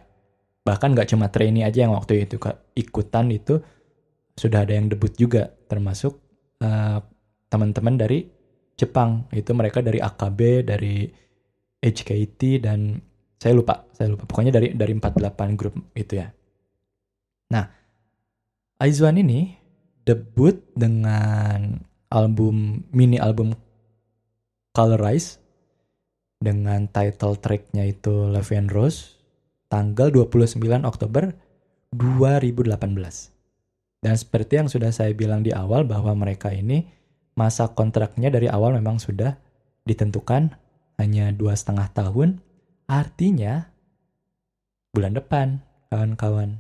Bahkan 0.67 0.99
nggak 0.99 1.15
cuma 1.15 1.31
trainee 1.31 1.63
aja 1.63 1.87
yang 1.87 1.95
waktu 1.95 2.27
itu 2.27 2.35
ikutan 2.75 3.31
itu 3.31 3.63
sudah 4.37 4.65
ada 4.65 4.73
yang 4.73 4.89
debut 4.89 5.13
juga 5.15 5.53
termasuk 5.69 6.19
uh, 6.65 7.01
teman-teman 7.53 8.01
dari 8.01 8.25
Jepang 8.77 9.29
itu 9.31 9.53
mereka 9.53 9.85
dari 9.85 10.01
AKB 10.01 10.41
dari 10.65 11.05
HKT 11.83 12.65
dan 12.65 12.97
saya 13.37 13.53
lupa 13.59 13.85
saya 13.93 14.15
lupa 14.15 14.25
pokoknya 14.25 14.55
dari 14.55 14.73
dari 14.73 14.95
48 14.95 15.59
grup 15.59 15.75
itu 15.99 16.23
ya. 16.23 16.31
Nah, 17.53 17.67
Aizuan 18.81 19.19
ini 19.19 19.59
debut 20.07 20.63
dengan 20.73 21.83
album 22.09 22.87
mini 22.95 23.19
album 23.19 23.53
Colorize 24.73 25.43
dengan 26.43 26.89
title 26.89 27.39
tracknya 27.39 27.87
itu 27.87 28.27
Love 28.27 28.51
Rose 28.73 29.21
tanggal 29.69 30.11
29 30.11 30.59
Oktober 30.83 31.33
2018. 31.93 33.32
Dan 34.03 34.19
seperti 34.19 34.59
yang 34.59 34.67
sudah 34.67 34.91
saya 34.91 35.15
bilang 35.15 35.47
di 35.47 35.55
awal 35.55 35.87
bahwa 35.87 36.11
mereka 36.19 36.51
ini 36.51 36.91
masa 37.39 37.71
kontraknya 37.71 38.35
dari 38.35 38.51
awal 38.51 38.75
memang 38.75 38.99
sudah 38.99 39.39
ditentukan 39.87 40.59
hanya 40.99 41.31
dua 41.31 41.55
setengah 41.55 41.87
tahun. 41.95 42.43
Artinya 42.91 43.71
bulan 44.91 45.15
depan 45.15 45.63
kawan-kawan 45.89 46.59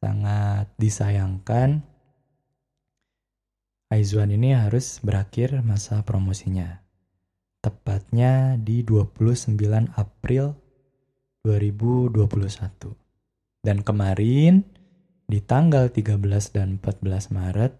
sangat 0.00 0.72
disayangkan 0.80 1.84
Aizuan 3.86 4.34
ini 4.34 4.50
harus 4.50 4.98
berakhir 4.98 5.62
masa 5.62 6.02
promosinya. 6.02 6.82
Tepatnya 7.62 8.58
di 8.58 8.82
29 8.82 9.54
April 9.94 10.58
2021. 11.46 12.90
Dan 13.62 13.86
kemarin 13.86 14.66
di 15.26 15.42
tanggal 15.42 15.90
13 15.90 16.22
dan 16.54 16.78
14 16.78 17.34
Maret 17.34 17.72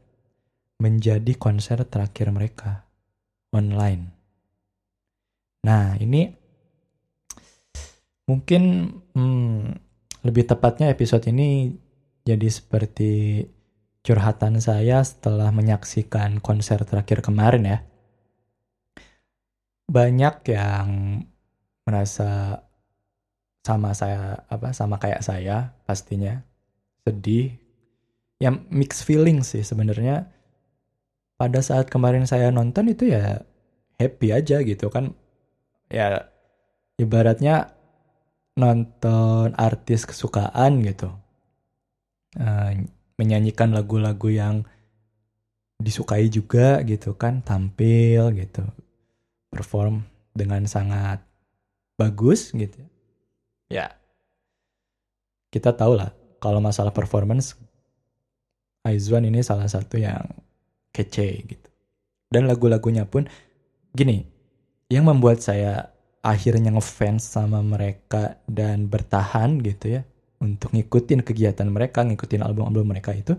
menjadi 0.83 1.33
konser 1.39 1.87
terakhir 1.87 2.35
mereka 2.35 2.85
online. 3.55 4.13
Nah, 5.63 5.95
ini 5.99 6.31
mungkin 8.27 8.91
hmm, 9.15 9.59
lebih 10.27 10.45
tepatnya 10.47 10.91
episode 10.91 11.31
ini 11.31 11.71
jadi 12.27 12.49
seperti 12.51 13.47
curhatan 14.03 14.59
saya 14.59 15.03
setelah 15.07 15.55
menyaksikan 15.55 16.43
konser 16.43 16.83
terakhir 16.83 17.23
kemarin 17.23 17.65
ya. 17.67 17.79
Banyak 19.87 20.43
yang 20.51 21.23
merasa 21.87 22.63
sama 23.63 23.95
saya 23.95 24.47
apa 24.47 24.75
sama 24.75 24.99
kayak 24.99 25.23
saya 25.23 25.75
pastinya 25.87 26.43
sedih. 27.07 27.55
Ya 28.43 28.51
mix 28.51 29.07
feeling 29.07 29.47
sih 29.47 29.63
sebenarnya. 29.63 30.27
Pada 31.39 31.63
saat 31.63 31.87
kemarin 31.87 32.27
saya 32.27 32.51
nonton 32.51 32.91
itu 32.91 33.07
ya 33.15 33.47
happy 34.03 34.35
aja 34.35 34.61
gitu 34.67 34.91
kan. 34.91 35.15
Ya 35.87 36.27
ibaratnya 36.99 37.71
nonton 38.59 39.55
artis 39.55 40.03
kesukaan 40.03 40.83
gitu. 40.83 41.15
Uh, 42.37 42.85
menyanyikan 43.17 43.73
lagu-lagu 43.73 44.29
yang 44.29 44.69
disukai 45.77 46.29
juga 46.33 46.81
gitu 46.85 47.13
kan 47.17 47.45
tampil 47.45 48.33
gitu 48.33 48.65
perform 49.53 50.09
dengan 50.33 50.65
sangat 50.65 51.21
bagus 52.01 52.53
gitu 52.57 52.81
ya 53.69 53.93
kita 55.53 55.73
tahu 55.77 56.01
lah 56.01 56.13
kalau 56.47 56.63
masalah 56.63 56.95
performance 56.95 57.59
Aizwan 58.87 59.27
ini 59.27 59.43
salah 59.43 59.67
satu 59.67 59.99
yang 59.99 60.23
kece 60.95 61.43
gitu 61.43 61.69
dan 62.31 62.47
lagu-lagunya 62.47 63.03
pun 63.03 63.27
gini 63.91 64.23
yang 64.87 65.11
membuat 65.11 65.43
saya 65.43 65.91
akhirnya 66.23 66.71
ngefans 66.71 67.27
sama 67.27 67.63
mereka 67.67 68.39
dan 68.47 68.87
bertahan 68.87 69.59
gitu 69.59 69.99
ya 69.99 70.03
untuk 70.41 70.73
ngikutin 70.77 71.25
kegiatan 71.25 71.69
mereka, 71.69 72.05
ngikutin 72.05 72.45
album-album 72.45 72.93
mereka 72.93 73.17
itu, 73.17 73.37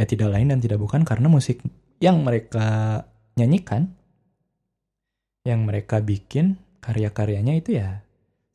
ya 0.00 0.04
tidak 0.08 0.32
lain 0.32 0.48
dan 0.52 0.58
tidak 0.62 0.80
bukan 0.80 1.04
karena 1.04 1.28
musik 1.28 1.60
yang 2.00 2.24
mereka 2.24 3.02
nyanyikan, 3.36 3.92
yang 5.44 5.68
mereka 5.68 6.00
bikin 6.00 6.56
karya-karyanya 6.80 7.58
itu 7.58 7.76
ya 7.76 8.00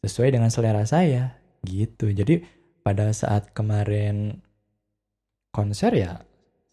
sesuai 0.01 0.33
dengan 0.33 0.49
selera 0.49 0.83
saya 0.87 1.37
gitu. 1.63 2.09
Jadi 2.09 2.41
pada 2.83 3.09
saat 3.15 3.55
kemarin 3.55 4.43
konser 5.55 5.95
ya 5.95 6.21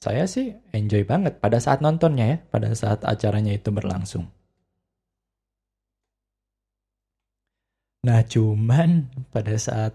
saya 0.01 0.25
sih 0.25 0.57
enjoy 0.73 1.05
banget 1.05 1.37
pada 1.45 1.61
saat 1.61 1.85
nontonnya 1.85 2.25
ya, 2.25 2.39
pada 2.49 2.73
saat 2.73 3.05
acaranya 3.05 3.53
itu 3.53 3.69
berlangsung. 3.69 4.33
Nah 8.01 8.25
cuman 8.25 9.13
pada 9.29 9.61
saat 9.61 9.93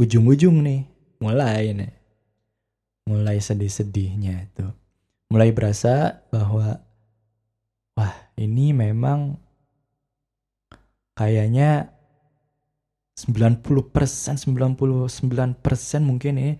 ujung-ujung 0.00 0.64
nih 0.64 0.88
mulai 1.20 1.76
nih 1.76 1.92
mulai 3.04 3.36
sedih-sedihnya 3.44 4.48
itu 4.48 4.66
mulai 5.28 5.52
berasa 5.52 6.24
bahwa 6.32 6.80
wah 7.92 8.14
ini 8.40 8.72
memang 8.72 9.36
kayaknya 11.12 11.92
90% 13.16 13.64
99% 13.64 15.56
mungkin 16.04 16.32
ini 16.36 16.52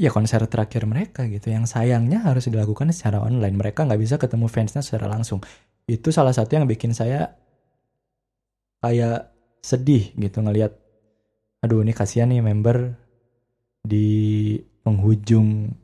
ya 0.00 0.08
konser 0.12 0.40
terakhir 0.48 0.88
mereka 0.88 1.28
gitu. 1.28 1.52
Yang 1.52 1.76
sayangnya 1.76 2.24
harus 2.24 2.48
dilakukan 2.48 2.92
secara 2.96 3.20
online. 3.20 3.56
Mereka 3.56 3.84
nggak 3.84 4.00
bisa 4.00 4.16
ketemu 4.16 4.48
fansnya 4.48 4.80
secara 4.80 5.08
langsung. 5.12 5.44
Itu 5.84 6.08
salah 6.12 6.32
satu 6.32 6.56
yang 6.56 6.64
bikin 6.64 6.96
saya 6.96 7.36
kayak 8.80 9.32
sedih 9.64 10.14
gitu 10.14 10.40
ngelihat 10.44 10.78
aduh 11.64 11.82
ini 11.82 11.90
kasihan 11.90 12.30
nih 12.30 12.44
member 12.44 12.94
di 13.82 14.54
penghujung 14.86 15.74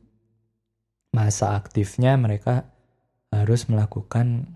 masa 1.11 1.59
aktifnya 1.59 2.15
mereka 2.15 2.71
harus 3.27 3.67
melakukan 3.67 4.55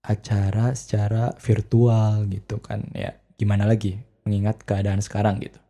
acara 0.00 0.72
secara 0.72 1.34
virtual 1.36 2.24
gitu 2.30 2.62
kan 2.62 2.88
ya 2.96 3.12
gimana 3.36 3.68
lagi 3.68 4.00
mengingat 4.26 4.64
keadaan 4.66 5.00
sekarang 5.04 5.38
gitu. 5.38 5.60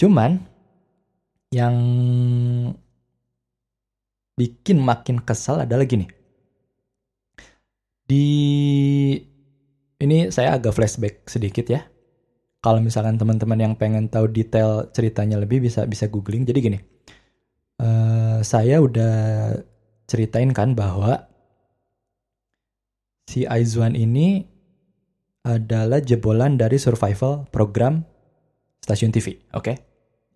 Cuman 0.00 0.42
yang 1.52 1.76
bikin 4.34 4.80
makin 4.80 5.20
kesal 5.22 5.62
adalah 5.62 5.84
gini. 5.84 6.08
Di 8.08 8.26
ini 10.02 10.32
saya 10.34 10.58
agak 10.58 10.74
flashback 10.74 11.28
sedikit 11.30 11.68
ya. 11.70 11.86
Kalau 12.62 12.78
misalkan 12.78 13.18
teman-teman 13.18 13.58
yang 13.58 13.74
pengen 13.74 14.06
tahu 14.10 14.30
detail 14.30 14.90
ceritanya 14.90 15.38
lebih 15.38 15.62
bisa 15.62 15.86
bisa 15.86 16.06
googling. 16.06 16.46
Jadi 16.46 16.58
gini, 16.62 16.78
uh, 17.82 18.38
saya 18.42 18.78
udah 18.78 19.14
ceritain 20.06 20.50
kan 20.54 20.74
bahwa 20.74 21.26
si 23.26 23.46
Aizwan 23.46 23.98
ini 23.98 24.51
adalah 25.42 25.98
jebolan 25.98 26.54
dari 26.54 26.78
survival 26.78 27.50
program 27.50 28.06
stasiun 28.78 29.10
TV. 29.10 29.38
Oke, 29.54 29.74
okay? 29.74 29.76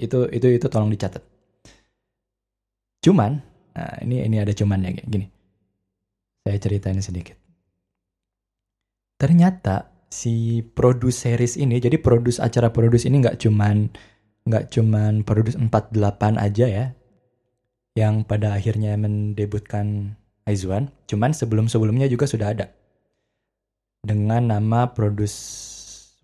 itu 0.03 0.27
itu 0.31 0.47
itu 0.59 0.67
tolong 0.67 0.91
dicatat. 0.91 1.23
Cuman, 3.03 3.39
nah 3.75 3.95
ini 4.03 4.27
ini 4.27 4.37
ada 4.43 4.51
cumannya 4.51 4.99
gini. 5.07 5.27
Saya 6.43 6.59
ceritain 6.59 6.99
sedikit. 6.99 7.39
Ternyata 9.17 10.07
si 10.11 10.63
produce 10.63 11.27
series 11.27 11.55
ini, 11.59 11.79
jadi 11.79 11.99
produce 12.03 12.43
acara 12.43 12.75
produce 12.75 13.07
ini 13.07 13.23
nggak 13.23 13.39
cuman 13.39 13.91
nggak 14.47 14.71
cuman 14.71 15.27
produce 15.27 15.59
48 15.59 16.39
aja 16.39 16.67
ya, 16.67 16.87
yang 17.99 18.23
pada 18.23 18.55
akhirnya 18.55 18.95
mendebutkan 18.99 20.19
Aizwan, 20.47 20.95
cuman 21.11 21.35
sebelum-sebelumnya 21.35 22.07
juga 22.07 22.31
sudah 22.31 22.55
ada 22.55 22.71
dengan 24.07 24.55
nama 24.55 24.95
Produce 24.95 25.35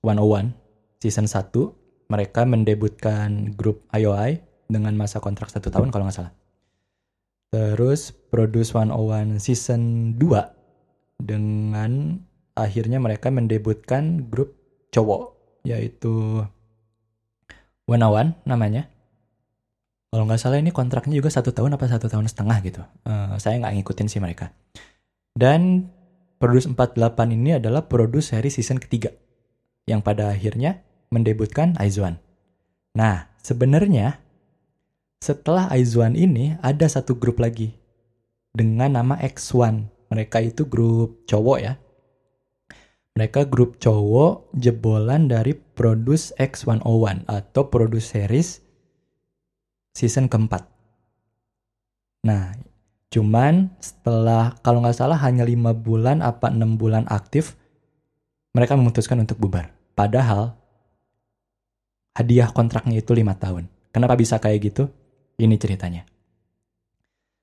101 0.06 0.54
season 1.02 1.26
1 1.26 1.50
mereka 2.06 2.46
mendebutkan 2.46 3.58
grup 3.58 3.82
IOI 3.90 4.38
dengan 4.70 4.94
masa 4.94 5.18
kontrak 5.18 5.50
satu 5.50 5.74
tahun 5.74 5.90
kalau 5.90 6.06
nggak 6.06 6.16
salah. 6.22 6.34
Terus 7.50 8.14
Produce 8.30 8.70
101 8.70 9.42
season 9.42 10.14
2 10.14 11.18
dengan 11.18 12.22
akhirnya 12.54 13.02
mereka 13.02 13.34
mendebutkan 13.34 14.30
grup 14.30 14.54
cowok 14.94 15.34
yaitu 15.66 16.46
101 17.90 18.46
namanya. 18.46 18.86
Kalau 20.12 20.28
nggak 20.28 20.40
salah 20.40 20.60
ini 20.60 20.70
kontraknya 20.70 21.16
juga 21.16 21.32
satu 21.32 21.56
tahun 21.56 21.80
apa 21.80 21.88
satu 21.88 22.06
tahun 22.06 22.28
setengah 22.28 22.58
gitu. 22.62 22.82
Uh, 23.08 23.34
saya 23.40 23.56
nggak 23.58 23.80
ngikutin 23.80 24.08
sih 24.12 24.20
mereka. 24.20 24.52
Dan 25.32 25.88
Produce 26.42 26.66
48 26.66 26.98
ini 27.38 27.54
adalah 27.54 27.86
produce 27.86 28.34
seri 28.34 28.50
season 28.50 28.82
ketiga 28.82 29.14
yang 29.86 30.02
pada 30.02 30.26
akhirnya 30.26 30.82
mendebutkan 31.14 31.78
Aizwan. 31.78 32.18
Nah, 32.98 33.30
sebenarnya 33.46 34.18
setelah 35.22 35.70
Aizwan 35.70 36.18
ini 36.18 36.58
ada 36.58 36.90
satu 36.90 37.14
grup 37.14 37.38
lagi 37.38 37.78
dengan 38.50 38.98
nama 38.98 39.14
X1. 39.22 39.86
Mereka 40.10 40.42
itu 40.42 40.66
grup 40.66 41.22
cowok 41.30 41.58
ya. 41.62 41.78
Mereka 43.14 43.46
grup 43.46 43.78
cowok 43.78 44.50
jebolan 44.58 45.30
dari 45.30 45.54
Produce 45.54 46.34
X101 46.42 47.22
atau 47.30 47.70
Produce 47.70 48.18
Series 48.18 48.58
season 49.94 50.26
keempat. 50.26 50.66
Nah, 52.26 52.50
Cuman 53.12 53.68
setelah 53.76 54.56
kalau 54.64 54.80
nggak 54.80 54.96
salah 54.96 55.20
hanya 55.20 55.44
lima 55.44 55.76
bulan 55.76 56.24
apa 56.24 56.48
enam 56.48 56.80
bulan 56.80 57.04
aktif, 57.12 57.60
mereka 58.56 58.72
memutuskan 58.72 59.20
untuk 59.20 59.36
bubar. 59.36 59.68
Padahal 59.92 60.56
hadiah 62.16 62.48
kontraknya 62.48 63.04
itu 63.04 63.12
lima 63.12 63.36
tahun. 63.36 63.68
Kenapa 63.92 64.16
bisa 64.16 64.40
kayak 64.40 64.72
gitu? 64.72 64.88
Ini 65.36 65.60
ceritanya. 65.60 66.08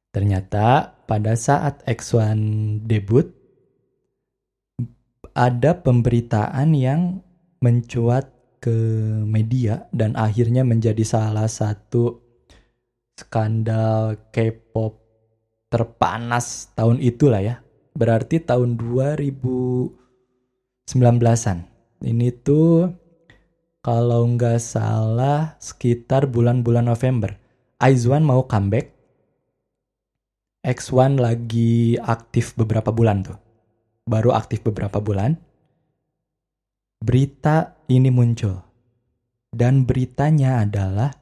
Ternyata 0.10 0.97
pada 1.05 1.38
saat 1.38 1.86
X1 1.86 2.41
debut, 2.89 3.29
ada 5.38 5.77
pemberitaan 5.77 6.73
yang 6.73 7.21
mencuat 7.62 8.34
ke 8.58 8.73
media 9.23 9.86
dan 9.93 10.17
akhirnya 10.17 10.65
menjadi 10.65 11.05
salah 11.05 11.45
satu 11.45 12.25
skandal 13.21 14.17
K-pop 14.34 15.09
terpanas 15.69 16.73
tahun 16.73 16.97
itulah 16.99 17.41
ya. 17.41 17.62
Berarti 17.93 18.39
tahun 18.41 18.77
2019-an. 18.77 21.58
Ini 21.99 22.32
tuh 22.41 22.89
kalau 23.79 24.27
nggak 24.36 24.60
salah 24.60 25.55
sekitar 25.62 26.27
bulan-bulan 26.27 26.86
November. 26.89 27.38
Aizwan 27.79 28.27
mau 28.27 28.43
comeback. 28.43 28.91
X1 30.60 31.15
lagi 31.15 31.95
aktif 31.95 32.51
beberapa 32.60 32.91
bulan 32.91 33.23
tuh. 33.23 33.39
Baru 34.03 34.36
aktif 34.36 34.67
beberapa 34.67 34.99
bulan. 34.99 35.39
Berita 36.99 37.79
ini 37.88 38.12
muncul. 38.12 38.60
Dan 39.49 39.88
beritanya 39.88 40.67
adalah 40.67 41.15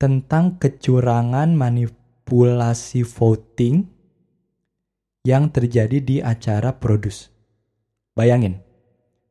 tentang 0.00 0.56
kecurangan 0.56 1.52
manipulasi 1.52 2.05
manipulasi 2.26 3.06
voting 3.06 3.86
yang 5.22 5.46
terjadi 5.46 6.02
di 6.02 6.18
acara 6.18 6.74
Produce. 6.74 7.30
Bayangin, 8.18 8.58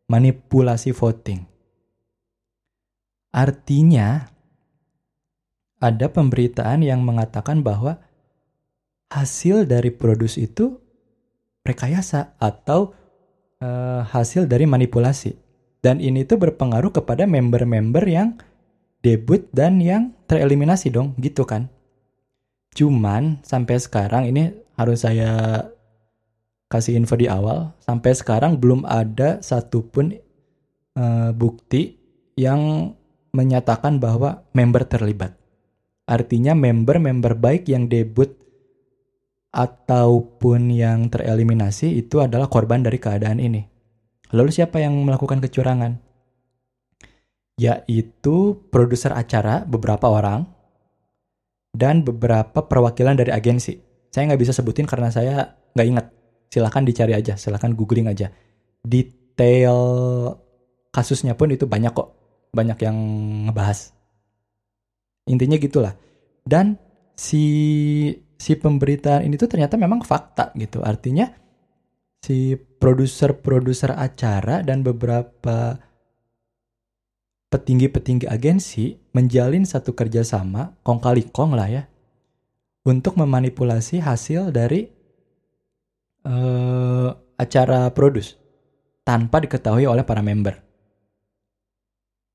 manipulasi 0.08 0.95
voting. 0.95 1.43
Artinya, 3.36 4.31
ada 5.84 6.08
pemberitaan 6.08 6.88
yang 6.88 7.03
mengatakan 7.03 7.60
bahwa 7.60 7.99
hasil 9.12 9.67
dari 9.67 9.91
Produce 9.91 10.39
itu 10.39 10.79
rekayasa 11.67 12.39
atau 12.39 12.95
uh, 13.60 14.08
hasil 14.08 14.47
dari 14.47 14.63
manipulasi. 14.63 15.36
Dan 15.84 15.99
ini 15.99 16.23
tuh 16.23 16.39
berpengaruh 16.39 16.95
kepada 16.95 17.27
member-member 17.27 18.08
yang 18.08 18.39
debut 19.03 19.51
dan 19.51 19.84
yang 19.84 20.15
tereliminasi 20.31 20.95
dong, 20.95 21.12
gitu 21.19 21.43
kan. 21.43 21.67
Cuman 22.75 23.39
sampai 23.39 23.79
sekarang 23.79 24.27
ini 24.27 24.51
harus 24.75 25.07
saya 25.07 25.63
kasih 26.67 26.99
info 26.99 27.15
di 27.15 27.31
awal. 27.31 27.71
Sampai 27.79 28.11
sekarang 28.11 28.59
belum 28.59 28.83
ada 28.83 29.39
satupun 29.39 30.19
uh, 30.99 31.31
bukti 31.31 31.95
yang 32.35 32.91
menyatakan 33.31 34.03
bahwa 34.03 34.43
member 34.51 34.83
terlibat. 34.83 35.39
Artinya 36.05 36.53
member-member 36.53 37.39
baik 37.39 37.71
yang 37.71 37.88
debut 37.88 38.35
ataupun 39.55 40.67
yang 40.67 41.07
tereliminasi 41.07 41.95
itu 41.95 42.19
adalah 42.19 42.51
korban 42.51 42.83
dari 42.83 42.99
keadaan 42.99 43.39
ini. 43.39 43.63
Lalu 44.35 44.51
siapa 44.51 44.83
yang 44.83 44.99
melakukan 45.07 45.39
kecurangan? 45.39 45.95
Yaitu 47.55 48.67
produser 48.67 49.15
acara 49.15 49.63
beberapa 49.63 50.11
orang 50.11 50.54
dan 51.75 52.07
beberapa 52.07 52.63
perwakilan 52.63 53.19
dari 53.19 53.35
agensi. 53.35 53.75
Saya 54.07 54.31
nggak 54.31 54.41
bisa 54.41 54.55
sebutin 54.55 54.88
karena 54.88 55.11
saya 55.11 55.59
nggak 55.75 55.88
ingat. 55.91 56.05
Silahkan 56.47 56.88
dicari 56.88 57.11
aja, 57.11 57.35
silahkan 57.35 57.75
googling 57.75 58.07
aja. 58.07 58.31
Detail 58.79 59.75
kasusnya 60.95 61.35
pun 61.35 61.51
itu 61.51 61.67
banyak 61.67 61.91
kok, 61.91 62.15
banyak 62.55 62.79
yang 62.79 62.95
ngebahas. 63.51 63.91
Intinya 65.27 65.59
gitulah. 65.59 65.93
Dan 66.47 66.79
si 67.19 67.43
si 68.39 68.51
pemberitaan 68.55 69.27
ini 69.27 69.35
tuh 69.35 69.51
ternyata 69.51 69.75
memang 69.75 69.99
fakta 70.07 70.55
gitu. 70.55 70.79
Artinya 70.79 71.27
si 72.23 72.55
produser-produser 72.55 73.99
acara 73.99 74.63
dan 74.63 74.79
beberapa 74.79 75.75
petinggi-petinggi 77.55 78.27
agensi 78.27 78.99
menjalin 79.15 79.63
satu 79.63 79.95
kerjasama 79.95 80.75
kong 80.83 80.99
kali 80.99 81.23
kong 81.31 81.55
lah 81.55 81.71
ya 81.71 81.83
untuk 82.83 83.15
memanipulasi 83.15 84.03
hasil 84.03 84.51
dari 84.51 84.91
uh, 86.27 87.09
acara 87.39 87.87
produce 87.95 88.35
tanpa 89.07 89.39
diketahui 89.39 89.87
oleh 89.87 90.03
para 90.03 90.19
member. 90.19 90.59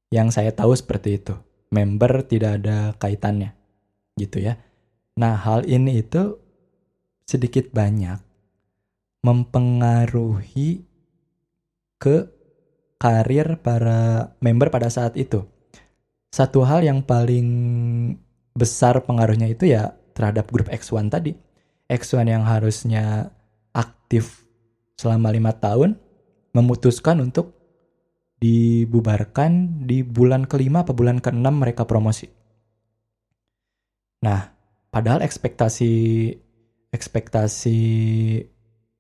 Yang 0.09 0.41
saya 0.41 0.51
tahu 0.57 0.73
seperti 0.73 1.21
itu. 1.21 1.35
Member 1.71 2.27
tidak 2.27 2.65
ada 2.65 2.97
kaitannya. 2.99 3.55
Gitu 4.19 4.43
ya. 4.43 4.59
Nah, 5.15 5.39
hal 5.39 5.69
ini 5.71 6.03
itu 6.03 6.35
sedikit 7.29 7.71
banyak 7.71 8.19
mempengaruhi 9.23 10.83
ke 12.01 12.40
karir 13.01 13.57
para 13.65 14.37
member 14.45 14.69
pada 14.69 14.93
saat 14.93 15.17
itu. 15.17 15.49
Satu 16.29 16.63
hal 16.69 16.85
yang 16.85 17.01
paling 17.01 17.49
besar 18.53 19.01
pengaruhnya 19.09 19.49
itu 19.49 19.73
ya 19.73 19.97
terhadap 20.13 20.53
grup 20.53 20.69
X1 20.69 21.09
tadi. 21.09 21.33
X1 21.89 22.29
yang 22.29 22.45
harusnya 22.45 23.33
aktif 23.73 24.45
selama 25.01 25.33
lima 25.33 25.57
tahun 25.57 25.97
memutuskan 26.53 27.25
untuk 27.25 27.57
dibubarkan 28.37 29.83
di 29.89 30.05
bulan 30.05 30.45
kelima 30.45 30.85
atau 30.85 30.93
bulan 30.93 31.25
keenam 31.25 31.57
mereka 31.57 31.89
promosi. 31.89 32.29
Nah, 34.21 34.53
padahal 34.93 35.25
ekspektasi 35.25 35.93
ekspektasi 36.91 37.81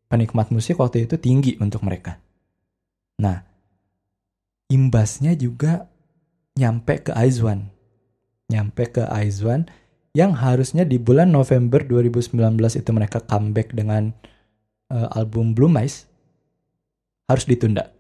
penikmat 0.09 0.49
musik 0.55 0.81
waktu 0.81 1.05
itu 1.05 1.21
tinggi 1.21 1.61
untuk 1.61 1.85
mereka. 1.85 2.17
Nah, 3.21 3.50
imbasnya 4.71 5.35
juga 5.35 5.91
nyampe 6.57 7.03
ke 7.05 7.13
Aizwan. 7.13 7.69
Nyampe 8.49 8.95
ke 8.95 9.03
Aizwan 9.11 9.67
yang 10.15 10.35
harusnya 10.35 10.83
di 10.83 10.99
bulan 10.99 11.31
November 11.31 11.83
2019 11.83 12.35
itu 12.79 12.91
mereka 12.91 13.23
comeback 13.23 13.75
dengan 13.75 14.11
uh, 14.91 15.11
album 15.15 15.55
Blue 15.55 15.71
Mice 15.71 16.07
harus 17.31 17.47
ditunda. 17.47 17.95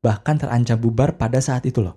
Bahkan 0.00 0.36
terancam 0.40 0.80
bubar 0.80 1.16
pada 1.20 1.40
saat 1.40 1.68
itu 1.68 1.84
loh. 1.84 1.96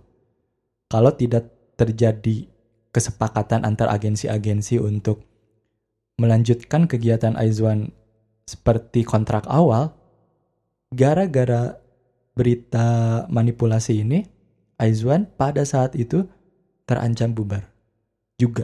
Kalau 0.92 1.14
tidak 1.16 1.48
terjadi 1.80 2.50
kesepakatan 2.92 3.64
antar 3.64 3.88
agensi-agensi 3.94 4.82
untuk 4.82 5.24
melanjutkan 6.20 6.90
kegiatan 6.90 7.40
Aizwan 7.40 7.96
seperti 8.44 9.08
kontrak 9.08 9.48
awal, 9.48 9.96
gara-gara 10.92 11.80
berita 12.40 13.28
manipulasi 13.28 14.08
ini, 14.08 14.24
Aizwan 14.80 15.28
pada 15.36 15.68
saat 15.68 16.00
itu 16.00 16.24
terancam 16.88 17.36
bubar 17.36 17.68
juga. 18.40 18.64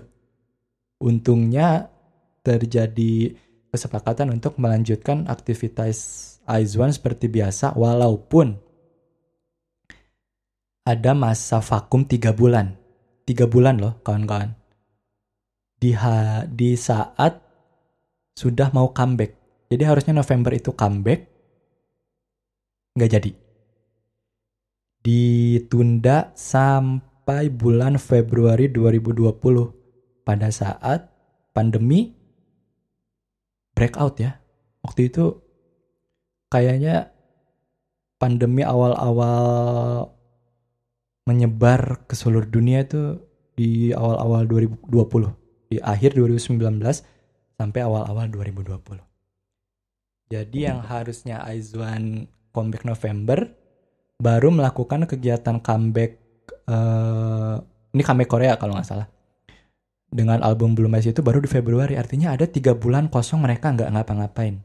Untungnya 1.03 1.91
terjadi 2.39 3.35
kesepakatan 3.75 4.31
untuk 4.31 4.55
melanjutkan 4.55 5.27
aktivitas 5.27 6.23
Aizwan 6.47 6.95
seperti 6.95 7.27
biasa 7.27 7.75
walaupun 7.75 8.55
ada 10.87 11.11
masa 11.11 11.59
vakum 11.59 12.07
tiga 12.07 12.31
bulan. 12.31 12.79
Tiga 13.27 13.49
bulan 13.49 13.81
loh 13.81 13.99
kawan-kawan. 14.05 14.55
Di, 15.75 15.91
di 16.53 16.71
saat 16.79 17.41
sudah 18.37 18.71
mau 18.71 18.95
comeback. 18.95 19.35
Jadi 19.67 19.83
harusnya 19.83 20.13
November 20.15 20.53
itu 20.55 20.71
comeback. 20.71 21.27
Nggak 22.95 23.11
jadi. 23.11 23.31
Ditunda 25.05 26.33
sampai 26.33 27.53
bulan 27.53 28.01
Februari 28.01 28.65
2020. 28.73 29.29
Pada 30.25 30.49
saat 30.49 31.13
pandemi 31.53 32.17
breakout 33.77 34.17
ya. 34.17 34.41
Waktu 34.81 35.13
itu 35.13 35.37
kayaknya 36.49 37.13
pandemi 38.17 38.65
awal-awal 38.65 40.09
menyebar 41.29 42.05
ke 42.09 42.17
seluruh 42.17 42.49
dunia 42.49 42.81
itu 42.85 43.21
di 43.53 43.93
awal-awal 43.93 44.49
2020, 44.49 44.89
di 45.69 45.77
akhir 45.81 46.17
2019 46.17 46.57
sampai 47.57 47.81
awal-awal 47.81 48.29
2020. 48.29 49.01
Jadi 50.33 50.65
yang 50.65 50.81
harusnya 50.81 51.45
Aizwan 51.45 52.25
comeback 52.49 52.81
November 52.85 53.53
baru 54.19 54.51
melakukan 54.51 55.07
kegiatan 55.09 55.59
comeback 55.59 56.17
uh, 56.67 57.59
ini 57.91 58.03
comeback 58.03 58.29
Korea 58.31 58.53
kalau 58.55 58.75
nggak 58.75 58.87
salah 58.87 59.07
dengan 60.09 60.39
album 60.45 60.77
Blue 60.77 60.87
Eyes 60.91 61.11
itu 61.11 61.19
baru 61.19 61.43
di 61.43 61.51
Februari 61.51 61.99
artinya 61.99 62.31
ada 62.31 62.47
tiga 62.47 62.71
bulan 62.71 63.11
kosong 63.11 63.43
mereka 63.43 63.75
nggak 63.75 63.91
ngapa-ngapain 63.91 64.63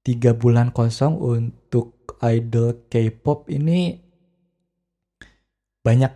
tiga 0.00 0.32
bulan 0.32 0.72
kosong 0.72 1.20
untuk 1.20 2.16
idol 2.24 2.88
K-pop 2.88 3.52
ini 3.52 4.00
banyak 5.84 6.12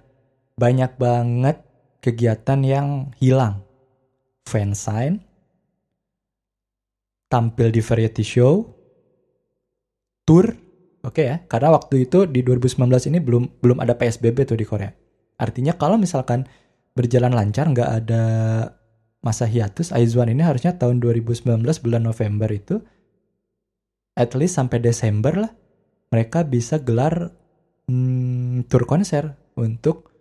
banyak 0.57 0.93
banget 0.97 1.57
kegiatan 2.03 2.61
yang 2.67 2.89
hilang. 3.17 3.63
Fansign, 4.43 5.23
tampil 7.31 7.71
di 7.71 7.79
variety 7.79 8.27
show, 8.27 8.67
tour, 10.27 10.51
oke 11.03 11.19
okay 11.19 11.25
ya, 11.29 11.37
karena 11.47 11.75
waktu 11.75 12.07
itu 12.09 12.25
di 12.31 12.41
2019 12.47 13.11
ini 13.11 13.19
belum 13.19 13.62
belum 13.62 13.79
ada 13.83 13.99
PSBB 13.99 14.49
tuh 14.49 14.59
di 14.59 14.67
Korea. 14.67 14.91
Artinya 15.38 15.75
kalau 15.75 15.99
misalkan 15.99 16.47
berjalan 16.95 17.35
lancar 17.35 17.67
nggak 17.69 17.91
ada 18.03 18.25
masa 19.23 19.47
hiatus, 19.47 19.95
Aizwan 19.95 20.31
ini 20.31 20.43
harusnya 20.43 20.75
tahun 20.79 20.99
2019 21.03 21.62
bulan 21.62 22.03
November 22.03 22.51
itu 22.51 22.83
at 24.19 24.35
least 24.37 24.59
sampai 24.59 24.83
Desember 24.83 25.33
lah 25.35 25.53
mereka 26.12 26.45
bisa 26.45 26.77
gelar 26.77 27.33
hmm, 27.88 28.69
tour 28.69 28.85
konser 28.85 29.33
untuk 29.57 30.12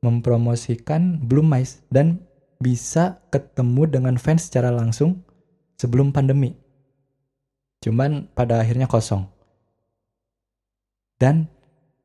mempromosikan 0.00 1.20
Bloom 1.20 1.50
Mice 1.50 1.82
dan 1.90 2.22
bisa 2.62 3.20
ketemu 3.34 3.88
dengan 3.90 4.14
fans 4.16 4.48
secara 4.48 4.70
langsung 4.70 5.26
sebelum 5.80 6.12
pandemi. 6.14 6.56
Cuman 7.80 8.28
pada 8.36 8.60
akhirnya 8.60 8.86
kosong. 8.86 9.24
Dan 11.20 11.44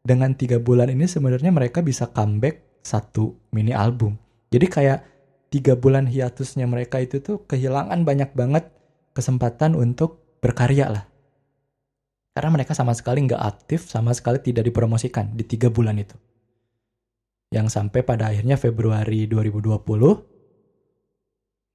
dengan 0.04 0.36
tiga 0.36 0.60
bulan 0.60 0.91
ini 0.91 1.08
sebenarnya 1.08 1.56
mereka 1.56 1.80
bisa 1.80 2.12
comeback 2.12 2.84
satu 2.84 3.39
mini 3.56 3.71
album. 3.71 4.19
Jadi 4.51 4.67
kayak 4.67 4.99
tiga 5.49 5.80
bulan 5.80 6.06
hiatusnya 6.06 6.67
mereka 6.67 6.99
itu 6.99 7.23
tuh 7.23 7.47
kehilangan 7.47 8.04
banyak 8.04 8.36
banget 8.36 8.67
kesempatan 9.15 9.80
untuk 9.80 10.19
berkarya 10.43 10.91
lah. 10.91 11.06
Karena 12.36 12.51
mereka 12.51 12.75
sama 12.75 12.91
sekali 12.91 13.23
nggak 13.23 13.39
aktif, 13.39 13.88
sama 13.88 14.12
sekali 14.12 14.43
tidak 14.43 14.67
dipromosikan 14.67 15.32
di 15.32 15.47
tiga 15.47 15.71
bulan 15.71 15.95
itu 15.95 16.19
yang 17.56 17.71
sampai 17.71 18.04
pada 18.04 18.36
akhirnya 18.36 18.60
Februari 18.60 19.32
2020 19.32 19.80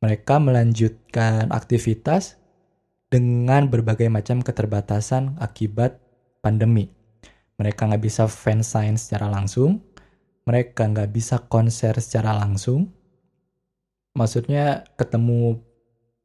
mereka 0.05 0.37
melanjutkan 0.37 1.49
aktivitas 1.49 2.37
dengan 3.09 3.73
berbagai 3.73 4.13
macam 4.13 4.45
keterbatasan 4.45 5.41
akibat 5.41 5.97
pandemi. 6.45 6.93
Mereka 7.61 7.93
nggak 7.93 8.01
bisa 8.01 8.25
fansign 8.25 8.97
secara 8.97 9.29
langsung, 9.29 9.85
mereka 10.49 10.89
nggak 10.89 11.13
bisa 11.13 11.45
konser 11.45 11.93
secara 12.01 12.33
langsung. 12.41 12.89
Maksudnya 14.17 14.89
ketemu 14.97 15.61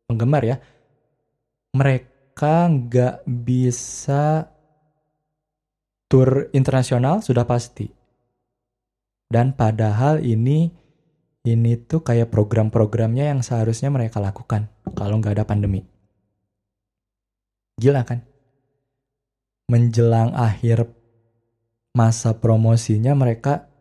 penggemar 0.08 0.48
ya. 0.48 0.58
Mereka 1.76 2.71
nggak 2.71 3.28
bisa 3.28 4.48
tour 6.08 6.48
internasional 6.56 7.19
sudah 7.19 7.43
pasti 7.43 8.06
dan 9.30 9.58
padahal 9.58 10.21
ini 10.21 10.69
ini 11.45 11.78
tuh 11.78 12.02
kayak 12.02 12.34
program-programnya 12.34 13.30
yang 13.30 13.43
seharusnya 13.45 13.91
mereka 13.93 14.17
lakukan 14.17 14.69
kalau 14.98 15.21
nggak 15.21 15.38
ada 15.41 15.45
pandemi. 15.45 15.86
Gila 17.78 18.02
kan? 18.08 18.24
Menjelang 19.69 20.34
akhir 20.34 20.89
masa 21.95 22.36
promosinya 22.38 23.15
mereka 23.15 23.71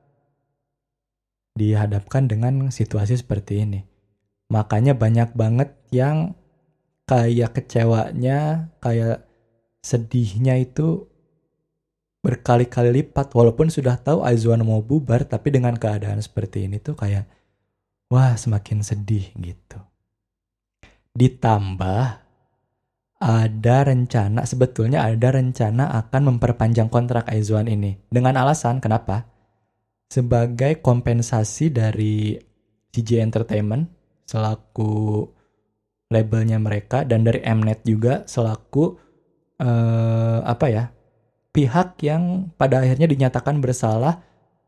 dihadapkan 1.59 2.31
dengan 2.31 2.71
situasi 2.71 3.19
seperti 3.19 3.67
ini. 3.67 3.81
Makanya 4.55 4.95
banyak 4.95 5.35
banget 5.35 5.75
yang 5.91 6.39
kayak 7.11 7.59
kecewanya, 7.59 8.71
kayak 8.79 9.27
sedihnya 9.83 10.63
itu 10.63 11.11
berkali-kali 12.25 13.05
lipat 13.05 13.37
walaupun 13.37 13.69
sudah 13.69 14.01
tahu 14.01 14.25
Aizwan 14.25 14.65
mau 14.65 14.81
bubar 14.81 15.29
tapi 15.29 15.53
dengan 15.53 15.77
keadaan 15.77 16.25
seperti 16.25 16.65
ini 16.65 16.81
tuh 16.81 16.97
kayak 16.97 17.29
wah 18.09 18.33
semakin 18.33 18.81
sedih 18.81 19.29
gitu. 19.37 19.77
Ditambah 21.13 22.24
ada 23.25 23.89
rencana 23.89 24.45
sebetulnya 24.45 25.01
ada 25.01 25.33
rencana 25.33 25.89
akan 26.05 26.37
memperpanjang 26.37 26.93
kontrak 26.93 27.25
Aizwan 27.33 27.73
ini 27.73 27.97
dengan 28.13 28.37
alasan 28.37 28.85
kenapa? 28.85 29.25
Sebagai 30.13 30.85
kompensasi 30.85 31.73
dari 31.73 32.37
CJ 32.93 33.25
Entertainment 33.25 33.89
selaku 34.29 35.25
labelnya 36.13 36.61
mereka 36.61 37.09
dan 37.09 37.25
dari 37.25 37.41
Mnet 37.41 37.89
juga 37.89 38.29
selaku 38.29 38.93
uh, 39.57 40.45
apa 40.45 40.67
ya 40.69 40.85
pihak 41.49 41.97
yang 42.05 42.53
pada 42.61 42.85
akhirnya 42.85 43.09
dinyatakan 43.09 43.65
bersalah 43.65 44.21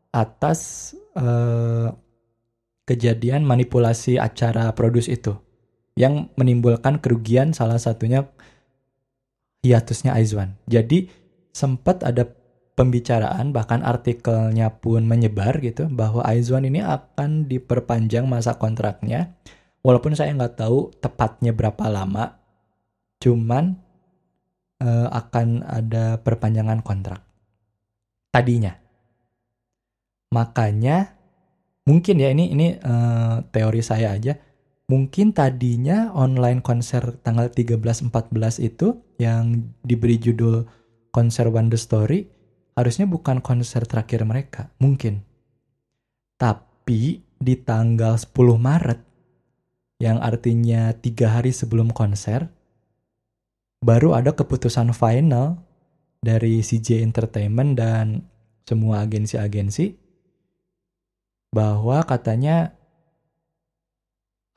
atas 0.09 0.91
uh, 1.13 1.93
kejadian 2.89 3.45
manipulasi 3.45 4.17
acara 4.17 4.73
produce 4.73 5.13
itu 5.13 5.37
yang 5.97 6.29
menimbulkan 6.37 7.01
kerugian 7.01 7.51
salah 7.57 7.81
satunya 7.81 8.29
hiatusnya 9.67 10.15
Aizwan. 10.15 10.55
Jadi 10.65 11.11
sempat 11.51 12.05
ada 12.07 12.27
pembicaraan 12.77 13.49
bahkan 13.49 13.81
artikelnya 13.81 14.77
pun 14.77 15.03
menyebar 15.03 15.57
gitu 15.65 15.89
bahwa 15.89 16.21
Aizwan 16.23 16.69
ini 16.69 16.85
akan 16.85 17.49
diperpanjang 17.49 18.29
masa 18.29 18.55
kontraknya 18.61 19.33
walaupun 19.81 20.13
saya 20.13 20.31
nggak 20.37 20.61
tahu 20.61 20.93
tepatnya 21.01 21.57
berapa 21.57 21.89
lama 21.89 22.37
cuman 23.17 23.81
uh, 24.81 25.09
akan 25.09 25.65
ada 25.65 26.21
perpanjangan 26.21 26.85
kontrak. 26.85 27.25
Tadinya. 28.29 28.77
Makanya 30.29 31.17
mungkin 31.87 32.21
ya 32.21 32.29
ini 32.29 32.53
ini 32.53 32.67
uh, 32.77 33.41
teori 33.49 33.81
saya 33.81 34.13
aja. 34.13 34.37
Mungkin 34.87 35.35
tadinya 35.35 36.15
online 36.15 36.63
konser 36.63 37.19
tanggal 37.19 37.51
13 37.51 38.07
14 38.07 38.63
itu 38.63 39.03
yang 39.19 39.75
diberi 39.83 40.15
judul 40.15 40.63
konser 41.11 41.51
Wonder 41.51 41.75
Story 41.75 42.23
harusnya 42.71 43.03
bukan 43.03 43.43
konser 43.43 43.83
terakhir 43.83 44.23
mereka, 44.23 44.71
mungkin. 44.79 45.27
Tapi 46.39 47.19
di 47.35 47.55
tanggal 47.59 48.15
10 48.15 48.31
Maret 48.55 48.99
yang 49.99 50.23
artinya 50.23 50.95
tiga 50.95 51.35
hari 51.35 51.51
sebelum 51.51 51.91
konser 51.91 52.47
baru 53.83 54.15
ada 54.15 54.31
keputusan 54.37 54.93
final 54.93 55.57
dari 56.21 56.63
CJ 56.63 57.03
Entertainment 57.03 57.75
dan 57.75 58.23
semua 58.63 59.03
agensi-agensi 59.03 59.99
bahwa 61.51 62.05
katanya 62.05 62.76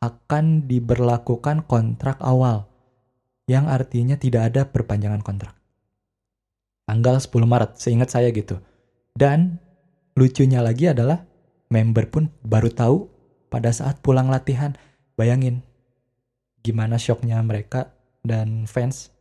akan 0.00 0.64
diberlakukan 0.64 1.68
kontrak 1.68 2.16
awal 2.24 2.64
yang 3.44 3.68
artinya 3.68 4.16
tidak 4.16 4.52
ada 4.52 4.62
perpanjangan 4.68 5.20
kontrak. 5.20 5.52
Tanggal 6.88 7.20
10 7.20 7.30
Maret, 7.46 7.70
seingat 7.76 8.08
saya 8.10 8.32
gitu. 8.32 8.58
Dan 9.12 9.60
lucunya 10.16 10.64
lagi 10.64 10.88
adalah 10.90 11.22
member 11.68 12.08
pun 12.08 12.32
baru 12.42 12.70
tahu 12.72 12.96
pada 13.52 13.70
saat 13.70 14.00
pulang 14.00 14.30
latihan. 14.30 14.74
Bayangin 15.18 15.60
gimana 16.64 16.96
shocknya 16.96 17.42
mereka 17.44 17.92
dan 18.24 18.64
fans 18.64 19.12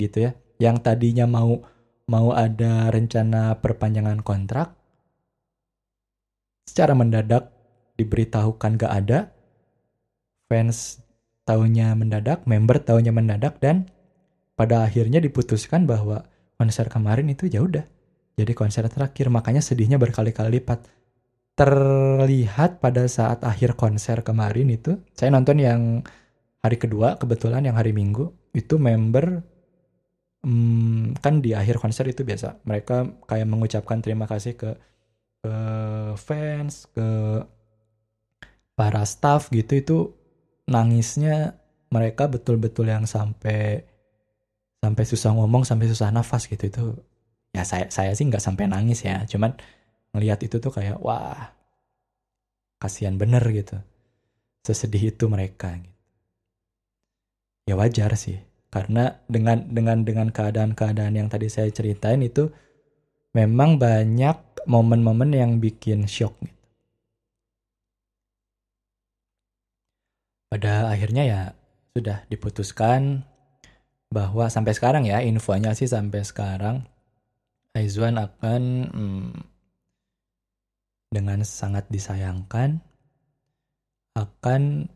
gitu 0.00 0.28
ya. 0.28 0.32
Yang 0.58 0.76
tadinya 0.82 1.28
mau 1.28 1.62
mau 2.10 2.34
ada 2.34 2.90
rencana 2.90 3.62
perpanjangan 3.62 4.20
kontrak 4.20 4.76
secara 6.68 6.96
mendadak 6.96 7.52
diberitahukan 7.96 8.72
gak 8.80 8.92
ada 8.92 9.33
fans 10.48 11.00
tahunya 11.44 11.92
mendadak, 11.96 12.48
member 12.48 12.80
tahunya 12.80 13.12
mendadak 13.12 13.60
dan 13.60 13.88
pada 14.54 14.86
akhirnya 14.86 15.20
diputuskan 15.20 15.84
bahwa 15.84 16.24
konser 16.56 16.88
kemarin 16.88 17.28
itu 17.28 17.50
ya 17.50 17.60
udah 17.60 17.84
jadi 18.34 18.52
konser 18.56 18.86
terakhir. 18.88 19.28
Makanya 19.30 19.60
sedihnya 19.60 20.00
berkali-kali 20.00 20.60
lipat. 20.60 20.86
Terlihat 21.54 22.82
pada 22.82 23.06
saat 23.06 23.46
akhir 23.46 23.78
konser 23.78 24.26
kemarin 24.26 24.74
itu 24.74 24.98
saya 25.14 25.30
nonton 25.30 25.62
yang 25.62 26.02
hari 26.64 26.80
kedua 26.80 27.14
kebetulan 27.14 27.62
yang 27.62 27.78
hari 27.78 27.94
minggu 27.94 28.32
itu 28.56 28.74
member 28.74 29.44
hmm, 30.42 31.20
kan 31.20 31.44
di 31.44 31.52
akhir 31.52 31.76
konser 31.76 32.08
itu 32.08 32.26
biasa 32.26 32.64
mereka 32.64 33.06
kayak 33.28 33.46
mengucapkan 33.46 34.00
terima 34.00 34.24
kasih 34.24 34.56
ke 34.56 34.74
ke 35.44 35.54
fans 36.16 36.88
ke 36.90 37.08
para 38.72 39.04
staff 39.04 39.52
gitu 39.52 39.72
itu 39.76 39.96
nangisnya 40.68 41.60
mereka 41.92 42.26
betul-betul 42.26 42.88
yang 42.88 43.04
sampai 43.04 43.84
sampai 44.80 45.04
susah 45.04 45.32
ngomong 45.32 45.64
sampai 45.64 45.88
susah 45.88 46.12
nafas 46.12 46.48
gitu 46.48 46.64
itu 46.68 46.84
ya 47.56 47.64
saya 47.64 47.88
saya 47.88 48.12
sih 48.12 48.28
nggak 48.28 48.42
sampai 48.42 48.68
nangis 48.68 49.04
ya 49.06 49.24
cuman 49.24 49.56
ngelihat 50.12 50.44
itu 50.44 50.60
tuh 50.60 50.72
kayak 50.74 51.00
wah 51.00 51.54
kasihan 52.82 53.16
bener 53.16 53.40
gitu 53.48 53.80
sesedih 54.64 55.14
itu 55.14 55.24
mereka 55.28 55.76
gitu. 55.80 55.96
ya 57.68 57.74
wajar 57.80 58.12
sih 58.16 58.40
karena 58.68 59.22
dengan 59.30 59.64
dengan 59.70 60.02
dengan 60.02 60.28
keadaan-keadaan 60.34 61.14
yang 61.14 61.28
tadi 61.30 61.46
saya 61.46 61.70
ceritain 61.70 62.20
itu 62.20 62.50
memang 63.32 63.78
banyak 63.78 64.66
momen-momen 64.66 65.30
yang 65.30 65.62
bikin 65.62 66.10
shock 66.10 66.34
gitu. 66.42 66.63
Pada 70.54 70.86
akhirnya 70.86 71.26
ya 71.26 71.40
sudah 71.98 72.22
diputuskan 72.30 73.26
bahwa 74.06 74.46
sampai 74.46 74.70
sekarang 74.70 75.02
ya 75.02 75.18
infonya 75.18 75.74
sih 75.74 75.90
sampai 75.90 76.22
sekarang 76.22 76.86
Aizwan 77.74 78.22
akan 78.22 78.62
hmm, 78.86 79.34
dengan 81.10 81.42
sangat 81.42 81.90
disayangkan 81.90 82.78
akan 84.14 84.86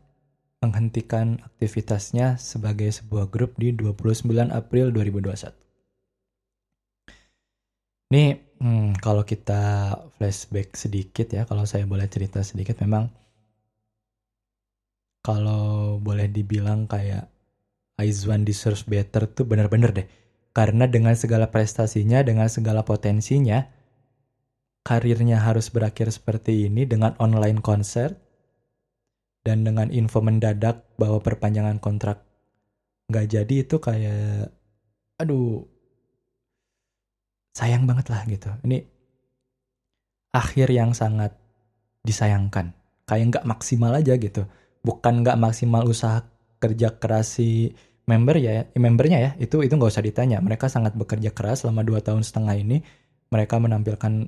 menghentikan 0.63 1.43
aktivitasnya 1.43 2.39
sebagai 2.39 2.87
sebuah 2.95 3.27
grup 3.27 3.59
di 3.59 3.75
29 3.75 4.31
April 4.55 4.95
2021. 4.95 5.51
Ini 8.15 8.23
hmm, 8.63 8.95
kalau 9.03 9.27
kita 9.27 9.91
flashback 10.15 10.79
sedikit 10.79 11.27
ya, 11.35 11.43
kalau 11.43 11.67
saya 11.67 11.83
boleh 11.83 12.07
cerita 12.07 12.39
sedikit 12.47 12.79
memang 12.79 13.11
kalau 15.19 15.99
boleh 15.99 16.31
dibilang 16.31 16.87
kayak 16.87 17.27
Aizwan 17.99 18.47
deserves 18.47 18.87
better 18.87 19.27
tuh 19.27 19.43
bener-bener 19.43 19.91
deh. 19.91 20.07
Karena 20.55 20.87
dengan 20.87 21.13
segala 21.19 21.51
prestasinya, 21.51 22.23
dengan 22.23 22.47
segala 22.47 22.87
potensinya, 22.87 23.67
karirnya 24.87 25.43
harus 25.43 25.67
berakhir 25.67 26.09
seperti 26.09 26.71
ini 26.71 26.87
dengan 26.87 27.13
online 27.19 27.59
konser 27.59 28.15
dan 29.43 29.67
dengan 29.67 29.91
info 29.91 30.23
mendadak 30.23 30.87
bahwa 30.95 31.19
perpanjangan 31.19 31.83
kontrak. 31.83 32.23
Nggak 33.11 33.25
jadi 33.27 33.55
itu 33.67 33.75
kayak 33.83 34.55
aduh 35.19 35.67
sayang 37.51 37.83
banget 37.83 38.07
lah 38.07 38.23
gitu. 38.23 38.49
Ini 38.63 38.87
akhir 40.31 40.71
yang 40.71 40.95
sangat 40.95 41.35
disayangkan. 42.07 42.71
Kayak 43.03 43.25
nggak 43.35 43.47
maksimal 43.47 43.91
aja 43.91 44.15
gitu 44.15 44.47
bukan 44.83 45.23
nggak 45.25 45.39
maksimal 45.39 45.83
usaha 45.87 46.23
kerja 46.59 46.95
keras 46.99 47.39
si 47.39 47.71
member 48.09 48.41
ya 48.41 48.65
membernya 48.73 49.19
ya 49.21 49.31
itu 49.37 49.61
itu 49.61 49.73
nggak 49.75 49.91
usah 49.91 50.05
ditanya. 50.05 50.41
Mereka 50.41 50.67
sangat 50.67 50.97
bekerja 50.97 51.29
keras 51.31 51.63
selama 51.63 51.85
dua 51.85 52.01
tahun 52.01 52.25
setengah 52.25 52.55
ini. 52.57 52.77
Mereka 53.29 53.61
menampilkan 53.61 54.25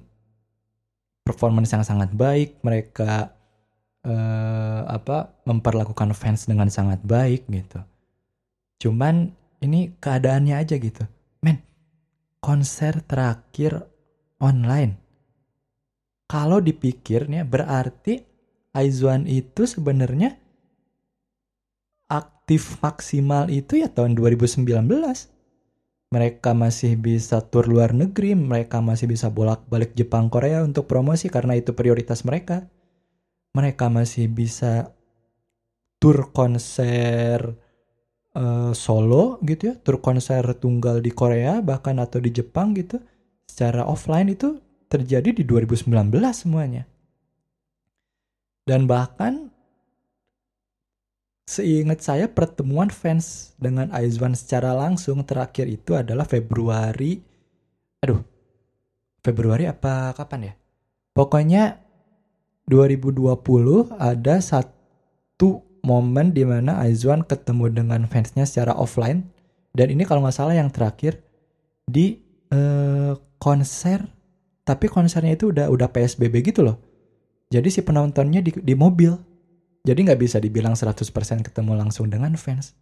performance 1.25 1.73
yang 1.73 1.85
sangat 1.85 2.13
baik 2.13 2.61
mereka 2.61 3.33
eh, 4.05 4.81
apa 4.85 5.41
memperlakukan 5.45 6.13
fans 6.17 6.45
dengan 6.45 6.69
sangat 6.69 7.01
baik 7.01 7.49
gitu. 7.49 7.81
Cuman 8.81 9.33
ini 9.61 9.93
keadaannya 9.97 10.57
aja 10.57 10.75
gitu. 10.77 11.05
Men 11.45 11.61
konser 12.41 13.01
terakhir 13.05 13.85
online. 14.41 14.97
Kalau 16.25 16.63
dipikirnya 16.63 17.45
berarti 17.45 18.25
Aizwan 18.71 19.27
itu 19.27 19.67
sebenarnya 19.67 20.40
aktif 22.51 22.83
maksimal 22.83 23.47
itu 23.47 23.79
ya 23.79 23.87
tahun 23.87 24.11
2019. 24.11 24.67
Mereka 26.11 26.51
masih 26.51 26.99
bisa 26.99 27.39
tur 27.39 27.63
luar 27.63 27.95
negeri, 27.95 28.35
mereka 28.35 28.83
masih 28.83 29.07
bisa 29.07 29.31
bolak-balik 29.31 29.95
Jepang 29.95 30.27
Korea 30.27 30.59
untuk 30.59 30.83
promosi 30.83 31.31
karena 31.31 31.55
itu 31.55 31.71
prioritas 31.71 32.27
mereka. 32.27 32.67
Mereka 33.55 33.87
masih 33.87 34.27
bisa 34.27 34.91
tur 35.95 36.35
konser 36.35 37.55
uh, 38.35 38.75
solo 38.75 39.39
gitu 39.47 39.71
ya, 39.71 39.75
tur 39.79 40.03
konser 40.03 40.43
tunggal 40.59 40.99
di 40.99 41.15
Korea 41.15 41.63
bahkan 41.63 42.03
atau 42.03 42.19
di 42.19 42.35
Jepang 42.35 42.75
gitu. 42.75 42.99
Secara 43.47 43.87
offline 43.87 44.27
itu 44.35 44.59
terjadi 44.91 45.31
di 45.31 45.47
2019 45.47 45.87
semuanya. 46.35 46.83
Dan 48.67 48.91
bahkan 48.91 49.50
Seingat 51.51 51.99
saya 51.99 52.31
pertemuan 52.31 52.87
fans 52.87 53.51
dengan 53.59 53.91
Aizwan 53.91 54.39
secara 54.39 54.71
langsung 54.71 55.27
terakhir 55.27 55.67
itu 55.67 55.99
adalah 55.99 56.23
Februari. 56.23 57.19
Aduh, 57.99 58.23
Februari 59.19 59.67
apa 59.67 60.15
kapan 60.15 60.47
ya? 60.47 60.53
Pokoknya 61.11 61.75
2020 62.71 63.35
ada 63.99 64.39
satu 64.39 65.67
momen 65.83 66.31
di 66.31 66.47
mana 66.47 66.79
Aizwan 66.87 67.27
ketemu 67.27 67.67
dengan 67.67 68.07
fansnya 68.07 68.47
secara 68.47 68.71
offline 68.71 69.27
dan 69.75 69.91
ini 69.91 70.07
kalau 70.07 70.23
nggak 70.23 70.31
salah 70.39 70.55
yang 70.55 70.71
terakhir 70.71 71.19
di 71.83 72.23
uh, 72.55 73.19
konser 73.43 74.07
tapi 74.63 74.87
konsernya 74.87 75.35
itu 75.35 75.51
udah 75.51 75.67
udah 75.67 75.91
PSBB 75.91 76.47
gitu 76.47 76.63
loh. 76.63 76.79
Jadi 77.51 77.67
si 77.67 77.83
penontonnya 77.83 78.39
di, 78.39 78.55
di 78.55 78.71
mobil 78.71 79.30
jadi 79.81 79.97
nggak 79.97 80.21
bisa 80.21 80.37
dibilang 80.37 80.77
100% 80.77 81.01
ketemu 81.41 81.73
langsung 81.73 82.05
dengan 82.09 82.37
fans. 82.37 82.77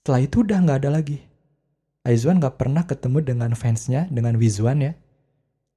Setelah 0.00 0.20
itu 0.24 0.40
udah 0.40 0.58
nggak 0.64 0.78
ada 0.84 0.90
lagi. 0.96 1.20
Aizwan 2.08 2.40
nggak 2.40 2.56
pernah 2.56 2.88
ketemu 2.88 3.20
dengan 3.20 3.52
fansnya, 3.52 4.08
dengan 4.08 4.40
Wizwan 4.40 4.80
ya. 4.80 4.92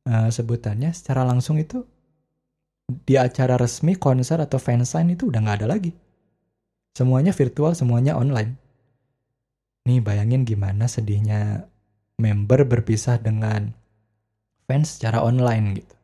Uh, 0.04 0.32
sebutannya 0.32 0.92
secara 0.96 1.24
langsung 1.28 1.60
itu 1.60 1.84
di 2.88 3.16
acara 3.20 3.60
resmi, 3.60 3.96
konser 3.96 4.40
atau 4.40 4.60
fansign 4.60 5.16
itu 5.16 5.28
udah 5.28 5.40
nggak 5.44 5.58
ada 5.64 5.68
lagi. 5.68 5.92
Semuanya 6.96 7.36
virtual, 7.36 7.76
semuanya 7.76 8.16
online. 8.16 8.56
Nih 9.84 10.00
bayangin 10.00 10.48
gimana 10.48 10.88
sedihnya 10.88 11.68
member 12.16 12.64
berpisah 12.64 13.20
dengan 13.20 13.76
fans 14.64 14.96
secara 14.96 15.20
online 15.20 15.84
gitu. 15.84 15.96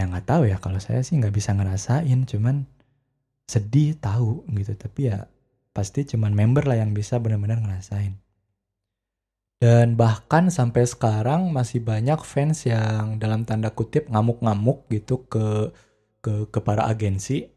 Ya 0.00 0.08
nggak 0.08 0.24
tahu 0.24 0.48
ya 0.48 0.56
kalau 0.56 0.80
saya 0.80 1.04
sih 1.04 1.20
nggak 1.20 1.36
bisa 1.36 1.52
ngerasain, 1.52 2.24
cuman 2.24 2.64
sedih 3.44 3.96
tahu 4.00 4.44
gitu 4.56 4.72
tapi 4.76 5.12
ya 5.12 5.28
pasti 5.74 6.06
cuman 6.06 6.32
member 6.32 6.64
lah 6.64 6.78
yang 6.80 6.94
bisa 6.94 7.18
benar-benar 7.18 7.60
ngerasain. 7.60 8.16
Dan 9.58 9.98
bahkan 9.98 10.52
sampai 10.52 10.86
sekarang 10.86 11.50
masih 11.50 11.82
banyak 11.82 12.20
fans 12.22 12.68
yang 12.68 13.18
dalam 13.18 13.42
tanda 13.48 13.74
kutip 13.74 14.06
ngamuk-ngamuk 14.12 14.86
gitu 14.92 15.26
ke 15.26 15.74
ke 16.22 16.48
ke 16.48 16.58
para 16.62 16.86
agensi 16.86 17.50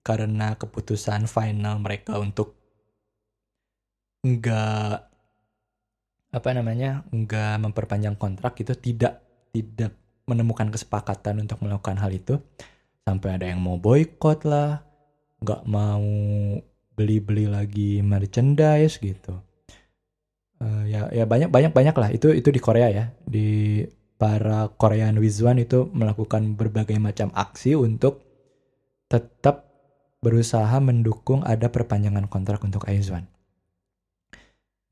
karena 0.00 0.56
keputusan 0.56 1.28
final 1.28 1.82
mereka 1.82 2.16
untuk 2.16 2.56
nggak 4.24 4.96
apa 6.30 6.48
namanya 6.54 7.02
nggak 7.10 7.56
memperpanjang 7.60 8.14
kontrak 8.14 8.54
itu 8.62 8.72
tidak 8.78 9.20
tidak 9.50 9.92
menemukan 10.30 10.70
kesepakatan 10.70 11.44
untuk 11.44 11.60
melakukan 11.60 11.98
hal 11.98 12.14
itu. 12.14 12.38
Sampai 13.02 13.36
ada 13.36 13.50
yang 13.50 13.58
mau 13.58 13.80
boykot 13.80 14.46
lah 14.46 14.89
nggak 15.40 15.62
mau 15.68 16.04
beli-beli 16.96 17.48
lagi 17.48 18.04
merchandise 18.04 19.00
gitu 19.00 19.40
uh, 20.60 20.84
ya 20.84 21.08
ya 21.10 21.24
banyak 21.24 21.48
banyak 21.48 21.72
banyak 21.72 21.96
lah 21.96 22.08
itu 22.12 22.32
itu 22.36 22.48
di 22.52 22.60
Korea 22.60 22.88
ya 22.92 23.04
di 23.24 23.80
para 24.20 24.68
Korean 24.76 25.16
Wizwan 25.16 25.56
itu 25.56 25.88
melakukan 25.96 26.52
berbagai 26.60 27.00
macam 27.00 27.32
aksi 27.32 27.72
untuk 27.72 28.20
tetap 29.08 29.70
berusaha 30.20 30.76
mendukung 30.84 31.40
ada 31.40 31.72
perpanjangan 31.72 32.28
kontrak 32.28 32.60
untuk 32.60 32.84
Aizwan. 32.84 33.24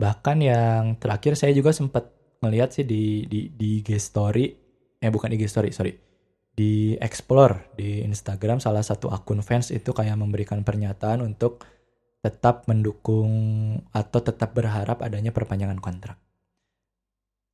Bahkan 0.00 0.36
yang 0.40 0.96
terakhir 0.96 1.36
saya 1.36 1.52
juga 1.52 1.76
sempat 1.76 2.08
melihat 2.40 2.72
sih 2.72 2.88
di 2.88 3.28
di 3.28 3.52
di 3.52 3.84
IG 3.84 4.00
story, 4.00 4.56
eh 4.98 5.10
bukan 5.12 5.36
IG 5.36 5.44
story, 5.44 5.70
sorry. 5.76 5.92
Di 6.58 6.98
Explore 6.98 7.78
di 7.78 8.02
Instagram 8.02 8.58
salah 8.58 8.82
satu 8.82 9.14
akun 9.14 9.46
fans 9.46 9.70
itu 9.70 9.94
kayak 9.94 10.18
memberikan 10.18 10.66
pernyataan 10.66 11.22
untuk 11.22 11.62
tetap 12.18 12.66
mendukung 12.66 13.30
atau 13.94 14.18
tetap 14.18 14.58
berharap 14.58 14.98
adanya 15.06 15.30
perpanjangan 15.30 15.78
kontrak. 15.78 16.18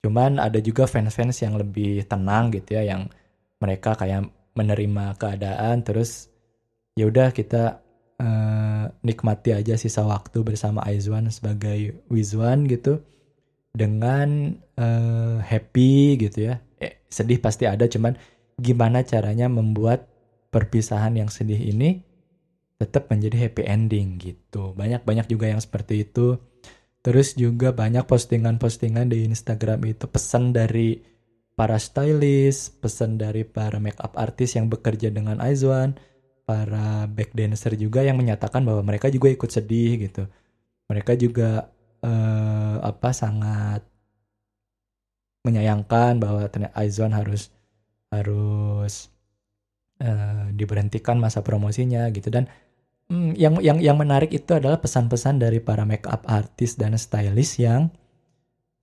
Cuman 0.00 0.40
ada 0.40 0.57
juga 0.64 0.88
fans-fans 0.88 1.36
yang 1.44 1.61
lebih 1.61 2.09
tenang 2.09 2.48
gitu 2.48 2.80
ya, 2.80 2.96
yang 2.96 3.12
mereka 3.61 3.92
kayak 3.92 4.32
menerima 4.57 5.20
keadaan 5.20 5.84
terus 5.84 6.32
ya 6.94 7.11
udah 7.11 7.34
kita 7.34 7.84
uh, 8.22 8.84
nikmati 9.02 9.50
aja 9.50 9.74
sisa 9.74 10.07
waktu 10.07 10.46
bersama 10.46 10.84
Aizwan 10.86 11.26
sebagai 11.28 11.98
Wizwan 12.07 12.70
gitu 12.70 13.02
dengan 13.74 14.55
uh, 14.78 15.42
happy 15.42 16.22
gitu 16.22 16.55
ya 16.55 16.62
eh, 16.78 17.02
sedih 17.11 17.42
pasti 17.42 17.66
ada 17.66 17.90
cuman 17.90 18.14
gimana 18.61 19.02
caranya 19.02 19.50
membuat 19.50 20.07
perpisahan 20.55 21.18
yang 21.18 21.30
sedih 21.30 21.59
ini 21.59 22.02
tetap 22.78 23.11
menjadi 23.11 23.48
happy 23.48 23.62
ending 23.66 24.18
gitu. 24.18 24.74
Banyak 24.74 25.02
banyak 25.02 25.26
juga 25.30 25.50
yang 25.50 25.62
seperti 25.62 26.07
itu. 26.07 26.38
Terus 27.05 27.36
juga 27.36 27.70
banyak 27.74 28.09
postingan-postingan 28.09 29.12
di 29.12 29.28
Instagram 29.28 29.84
itu. 29.84 30.09
Pesan 30.09 30.57
dari 30.57 31.14
para 31.55 31.78
stylist 31.78 32.82
pesan 32.82 33.16
dari 33.16 33.46
para 33.46 33.78
makeup 33.78 34.18
artist 34.18 34.59
yang 34.59 34.66
bekerja 34.66 35.14
dengan 35.14 35.38
Aizwan 35.38 35.94
para 36.44 37.07
back 37.09 37.32
dancer 37.32 37.78
juga 37.78 38.02
yang 38.02 38.18
menyatakan 38.18 38.66
bahwa 38.66 38.82
mereka 38.84 39.09
juga 39.09 39.30
ikut 39.30 39.48
sedih 39.48 40.11
gitu. 40.11 40.26
Mereka 40.90 41.16
juga 41.16 41.70
uh, 42.05 42.76
apa 42.84 43.14
sangat 43.14 43.86
menyayangkan 45.46 46.18
bahwa 46.20 46.44
ternyata 46.50 46.74
Aizwan 46.76 47.14
harus 47.14 47.53
harus 48.20 49.10
uh, 50.02 50.50
diberhentikan 50.52 51.16
masa 51.18 51.40
promosinya 51.40 52.06
gitu. 52.12 52.30
Dan 52.30 52.50
hmm, 53.10 53.34
yang 53.38 53.58
yang 53.62 53.78
yang 53.80 53.96
menarik 53.96 54.30
itu 54.30 54.54
adalah 54.54 54.78
pesan-pesan 54.78 55.40
dari 55.40 55.58
para 55.58 55.88
makeup 55.88 56.22
artist 56.28 56.76
dan 56.76 56.94
stylist 57.00 57.58
yang 57.58 57.88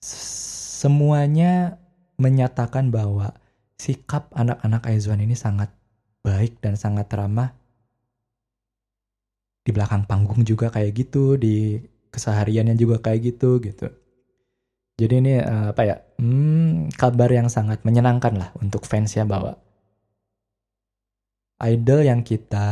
semuanya 0.01 1.77
menyatakan 2.17 2.89
bahwa 2.89 3.37
sikap 3.77 4.29
anak-anak 4.33 4.81
Aizwan 4.89 5.21
ini 5.21 5.37
sangat 5.37 5.69
baik 6.25 6.57
dan 6.61 6.77
sangat 6.77 7.09
ramah. 7.13 7.53
Di 9.61 9.69
belakang 9.69 10.09
panggung 10.09 10.41
juga 10.41 10.73
kayak 10.73 10.91
gitu 10.97 11.37
di 11.37 11.77
kesehariannya 12.09 12.73
juga 12.73 12.97
kayak 12.97 13.19
gitu 13.29 13.61
gitu 13.61 14.00
jadi 15.01 15.13
ini 15.17 15.33
uh, 15.41 15.73
apa 15.73 15.81
ya 15.81 15.95
hmm, 16.21 16.93
kabar 16.93 17.33
yang 17.33 17.49
sangat 17.49 17.81
menyenangkan 17.81 18.37
lah 18.37 18.49
untuk 18.61 18.85
fans 18.85 19.17
ya 19.17 19.25
bahwa 19.25 19.57
idol 21.65 22.05
yang 22.05 22.21
kita 22.21 22.69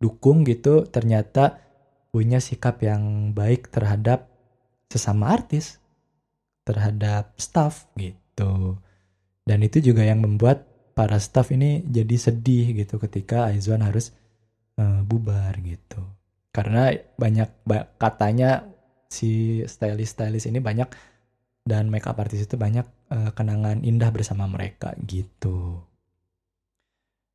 dukung 0.00 0.48
gitu 0.48 0.88
ternyata 0.88 1.60
punya 2.08 2.40
sikap 2.40 2.80
yang 2.80 3.36
baik 3.36 3.68
terhadap 3.68 4.32
sesama 4.88 5.36
artis 5.36 5.76
terhadap 6.64 7.36
staff 7.36 7.84
gitu 8.00 8.80
dan 9.42 9.58
itu 9.60 9.82
juga 9.82 10.06
yang 10.06 10.22
membuat 10.22 10.64
para 10.92 11.18
staff 11.18 11.50
ini 11.50 11.82
jadi 11.88 12.16
sedih 12.16 12.84
gitu 12.84 13.00
ketika 13.00 13.50
Aizwan 13.50 13.82
harus 13.82 14.14
uh, 14.78 15.00
bubar 15.02 15.56
gitu. 15.64 16.04
Karena 16.52 16.92
banyak 17.16 17.48
katanya 17.96 18.68
si 19.12 19.60
stylist-stylist 19.68 20.48
ini 20.48 20.64
banyak 20.64 20.88
dan 21.68 21.92
makeup 21.92 22.16
artist 22.16 22.48
itu 22.48 22.56
banyak 22.56 22.88
uh, 23.12 23.30
kenangan 23.36 23.84
indah 23.84 24.08
bersama 24.08 24.48
mereka 24.48 24.96
gitu. 25.04 25.84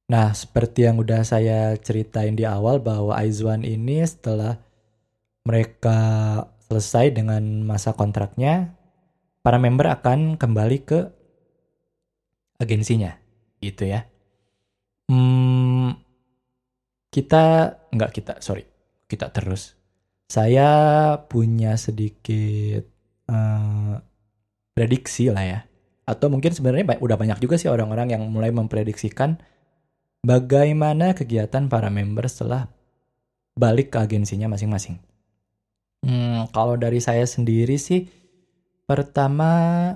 Nah, 0.10 0.34
seperti 0.34 0.90
yang 0.90 0.98
udah 0.98 1.22
saya 1.22 1.78
ceritain 1.78 2.34
di 2.34 2.48
awal 2.48 2.82
bahwa 2.82 3.14
Aizwan 3.14 3.62
ini 3.62 4.02
setelah 4.02 4.58
mereka 5.46 6.00
selesai 6.68 7.14
dengan 7.14 7.64
masa 7.64 7.94
kontraknya, 7.94 8.76
para 9.48 9.56
member 9.64 9.88
akan 9.88 10.36
kembali 10.36 10.78
ke 10.84 11.00
agensinya 12.60 13.16
gitu 13.64 13.88
ya 13.88 14.04
hmm, 15.08 15.96
kita 17.14 17.44
nggak 17.94 18.12
kita 18.12 18.34
sorry 18.44 18.68
kita 19.08 19.32
terus 19.32 19.77
saya 20.28 20.70
punya 21.32 21.80
sedikit 21.80 22.84
uh, 23.32 24.00
prediksi 24.76 25.32
lah 25.32 25.44
ya 25.44 25.60
atau 26.08 26.32
mungkin 26.32 26.56
sebenarnya 26.56 27.00
udah 27.04 27.18
banyak 27.20 27.40
juga 27.44 27.60
sih 27.60 27.68
orang-orang 27.68 28.16
yang 28.16 28.24
mulai 28.32 28.52
memprediksikan 28.56 29.40
bagaimana 30.24 31.12
kegiatan 31.12 31.68
para 31.68 31.92
member 31.92 32.28
setelah 32.32 32.72
balik 33.60 33.92
ke 33.92 33.98
agensinya 34.00 34.48
masing-masing. 34.48 35.04
Hmm, 36.06 36.48
kalau 36.56 36.80
dari 36.80 37.04
saya 37.04 37.28
sendiri 37.28 37.76
sih, 37.76 38.08
pertama 38.88 39.92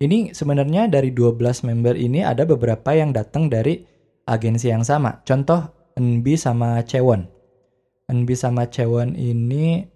ini 0.00 0.32
sebenarnya 0.32 0.88
dari 0.88 1.12
12 1.12 1.66
member 1.68 1.98
ini 1.98 2.24
ada 2.24 2.48
beberapa 2.48 2.96
yang 2.96 3.12
datang 3.12 3.52
dari 3.52 3.84
agensi 4.24 4.72
yang 4.72 4.86
sama. 4.86 5.20
Contoh 5.26 5.92
NB 6.00 6.24
sama 6.40 6.80
Cewon. 6.86 7.39
NB 8.10 8.28
sama 8.34 8.66
Cewon 8.66 9.14
ini 9.14 9.86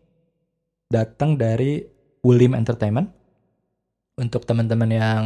datang 0.87 1.35
dari 1.35 1.83
Wulim 2.23 2.55
Entertainment. 2.55 3.11
Untuk 4.15 4.47
teman-teman 4.47 4.91
yang 4.95 5.23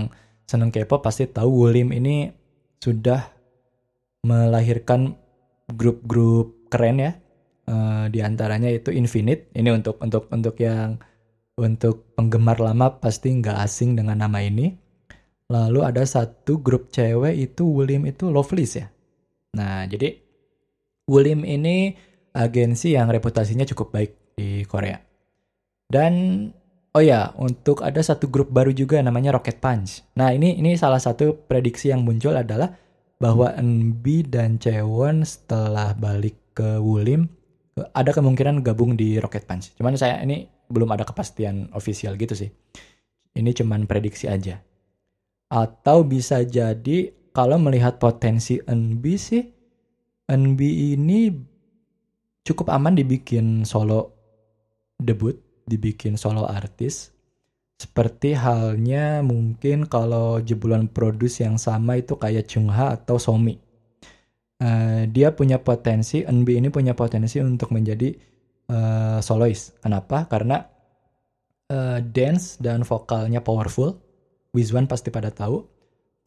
seneng 0.48 0.72
K-pop 0.72 1.04
pasti 1.04 1.28
tahu 1.28 1.68
Wulim 1.68 1.92
ini 1.92 2.32
sudah 2.80 3.20
melahirkan 4.24 5.14
grup-grup 5.68 6.72
keren 6.72 7.04
ya. 7.04 7.12
Uh, 7.68 8.08
di 8.08 8.24
antaranya 8.24 8.72
itu 8.72 8.88
Infinite. 8.88 9.52
Ini 9.52 9.68
untuk 9.76 10.00
untuk 10.00 10.32
untuk 10.32 10.56
yang 10.56 10.96
untuk 11.60 12.16
penggemar 12.16 12.56
lama 12.64 12.96
pasti 12.96 13.28
nggak 13.28 13.60
asing 13.60 14.00
dengan 14.00 14.24
nama 14.24 14.40
ini. 14.40 14.72
Lalu 15.52 15.84
ada 15.84 16.04
satu 16.04 16.60
grup 16.64 16.88
cewek 16.88 17.36
itu 17.36 17.68
William 17.68 18.08
itu 18.08 18.32
Loveless 18.32 18.80
ya. 18.80 18.88
Nah 19.52 19.84
jadi 19.84 20.16
William 21.08 21.44
ini 21.44 22.07
agensi 22.34 22.94
yang 22.96 23.08
reputasinya 23.08 23.64
cukup 23.68 23.94
baik 23.94 24.12
di 24.38 24.62
Korea. 24.64 24.98
Dan 25.88 26.44
oh 26.92 27.02
ya 27.02 27.32
untuk 27.40 27.80
ada 27.80 27.98
satu 28.00 28.28
grup 28.28 28.52
baru 28.52 28.70
juga 28.72 29.00
namanya 29.00 29.34
Rocket 29.34 29.58
Punch. 29.58 30.04
Nah 30.18 30.34
ini 30.34 30.56
ini 30.60 30.76
salah 30.76 31.00
satu 31.00 31.34
prediksi 31.48 31.88
yang 31.88 32.04
muncul 32.04 32.36
adalah 32.36 32.76
bahwa 33.18 33.50
NB 33.58 34.30
dan 34.30 34.62
Cewon 34.62 35.26
setelah 35.26 35.96
balik 35.98 36.38
ke 36.54 36.78
Wulim 36.78 37.26
ada 37.94 38.10
kemungkinan 38.10 38.62
gabung 38.62 38.98
di 38.98 39.18
Rocket 39.18 39.46
Punch. 39.46 39.74
Cuman 39.78 39.94
saya 39.94 40.22
ini 40.22 40.46
belum 40.68 40.90
ada 40.94 41.06
kepastian 41.06 41.70
ofisial 41.74 42.14
gitu 42.18 42.34
sih. 42.34 42.50
Ini 43.34 43.50
cuman 43.54 43.86
prediksi 43.86 44.26
aja. 44.26 44.58
Atau 45.48 46.04
bisa 46.04 46.42
jadi 46.44 47.14
kalau 47.32 47.56
melihat 47.56 48.02
potensi 48.02 48.58
NB 48.58 49.04
sih, 49.14 49.46
NB 50.28 50.60
ini 50.98 51.30
cukup 52.48 52.72
aman 52.72 52.96
dibikin 52.96 53.68
solo 53.68 54.16
debut, 54.96 55.36
dibikin 55.68 56.16
solo 56.16 56.48
artis. 56.48 57.12
Seperti 57.78 58.34
halnya 58.34 59.22
mungkin 59.22 59.86
kalau 59.86 60.40
jebolan 60.42 60.90
produs 60.90 61.38
yang 61.38 61.60
sama 61.60 62.00
itu 62.00 62.16
kayak 62.16 62.48
Chungha 62.48 62.96
atau 62.96 63.20
Somi. 63.20 63.54
Uh, 64.58 65.06
dia 65.06 65.30
punya 65.30 65.62
potensi, 65.62 66.26
NB 66.26 66.48
ini 66.58 66.68
punya 66.74 66.98
potensi 66.98 67.38
untuk 67.38 67.70
menjadi 67.70 68.10
uh, 68.72 69.22
solois. 69.22 69.78
Kenapa? 69.78 70.26
Karena 70.26 70.58
uh, 71.70 72.02
dance 72.02 72.58
dan 72.58 72.82
vokalnya 72.82 73.44
powerful. 73.44 73.94
Wizwan 74.50 74.90
pasti 74.90 75.14
pada 75.14 75.30
tahu. 75.30 75.62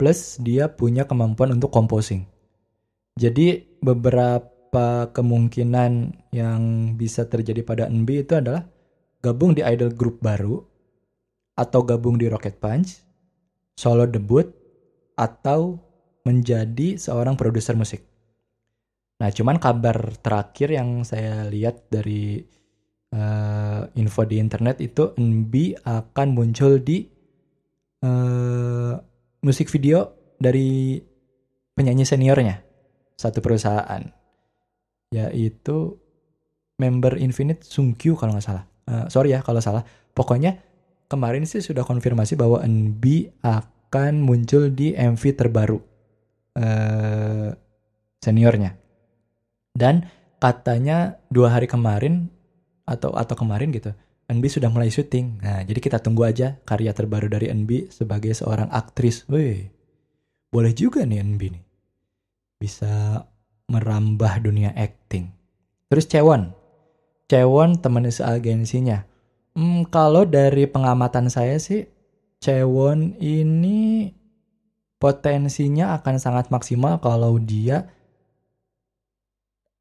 Plus 0.00 0.40
dia 0.40 0.72
punya 0.72 1.04
kemampuan 1.04 1.52
untuk 1.52 1.68
composing. 1.68 2.24
Jadi 3.20 3.76
beberapa 3.84 4.51
kemungkinan 5.12 6.16
yang 6.32 6.60
bisa 6.96 7.28
terjadi 7.28 7.60
pada 7.60 7.84
NB 7.92 8.08
itu 8.24 8.40
adalah 8.40 8.64
gabung 9.20 9.52
di 9.52 9.60
idol 9.60 9.92
group 9.92 10.24
baru 10.24 10.64
atau 11.52 11.84
gabung 11.84 12.16
di 12.16 12.26
Rocket 12.32 12.56
Punch, 12.56 13.04
solo 13.76 14.08
debut 14.08 14.48
atau 15.14 15.76
menjadi 16.24 16.96
seorang 16.96 17.36
produser 17.36 17.76
musik. 17.76 18.00
Nah, 19.20 19.28
cuman 19.28 19.60
kabar 19.60 20.16
terakhir 20.18 20.72
yang 20.72 21.04
saya 21.04 21.46
lihat 21.46 21.86
dari 21.92 22.40
uh, 23.12 23.86
info 23.94 24.24
di 24.24 24.40
internet 24.40 24.80
itu 24.80 25.12
NB 25.14 25.84
akan 25.84 26.28
muncul 26.32 26.80
di 26.80 27.06
uh, 28.02 28.96
musik 29.44 29.68
video 29.68 30.32
dari 30.40 30.98
penyanyi 31.76 32.02
seniornya 32.02 32.56
satu 33.14 33.38
perusahaan 33.38 34.21
yaitu 35.12 36.00
member 36.80 37.20
Infinite 37.20 37.62
Sungkyu 37.62 38.16
kalau 38.16 38.34
nggak 38.34 38.46
salah. 38.48 38.64
Uh, 38.88 39.06
sorry 39.12 39.36
ya 39.36 39.44
kalau 39.44 39.60
salah. 39.62 39.84
Pokoknya 40.16 40.58
kemarin 41.06 41.44
sih 41.44 41.60
sudah 41.60 41.84
konfirmasi 41.84 42.34
bahwa 42.34 42.64
NB 42.64 43.36
akan 43.44 44.24
muncul 44.24 44.72
di 44.72 44.96
MV 44.96 45.22
terbaru 45.36 45.78
uh, 46.56 47.52
seniornya. 48.18 48.74
Dan 49.72 50.08
katanya 50.40 51.20
dua 51.28 51.54
hari 51.54 51.68
kemarin 51.68 52.28
atau 52.82 53.14
atau 53.14 53.36
kemarin 53.38 53.70
gitu, 53.70 53.94
NB 54.28 54.44
sudah 54.48 54.68
mulai 54.68 54.90
syuting. 54.90 55.38
Nah, 55.40 55.62
jadi 55.62 55.78
kita 55.78 55.98
tunggu 56.00 56.26
aja 56.26 56.58
karya 56.66 56.92
terbaru 56.96 57.30
dari 57.30 57.48
NB 57.52 57.92
sebagai 57.92 58.32
seorang 58.34 58.68
aktris. 58.68 59.24
Wih, 59.28 59.70
boleh 60.52 60.72
juga 60.76 61.04
nih 61.04 61.20
NB 61.24 61.40
nih. 61.52 61.64
Bisa 62.60 63.22
merambah 63.70 64.42
dunia 64.42 64.72
acting. 64.74 65.30
Terus 65.92 66.08
Cewon. 66.08 66.56
Cewon 67.28 67.80
teman 67.80 68.08
seagensinya. 68.08 69.04
Hmm, 69.52 69.84
kalau 69.88 70.24
dari 70.24 70.64
pengamatan 70.64 71.28
saya 71.28 71.60
sih, 71.60 71.88
Cewon 72.42 73.14
ini 73.20 74.10
potensinya 74.96 75.98
akan 75.98 76.16
sangat 76.18 76.48
maksimal 76.48 76.98
kalau 77.02 77.38
dia 77.38 77.90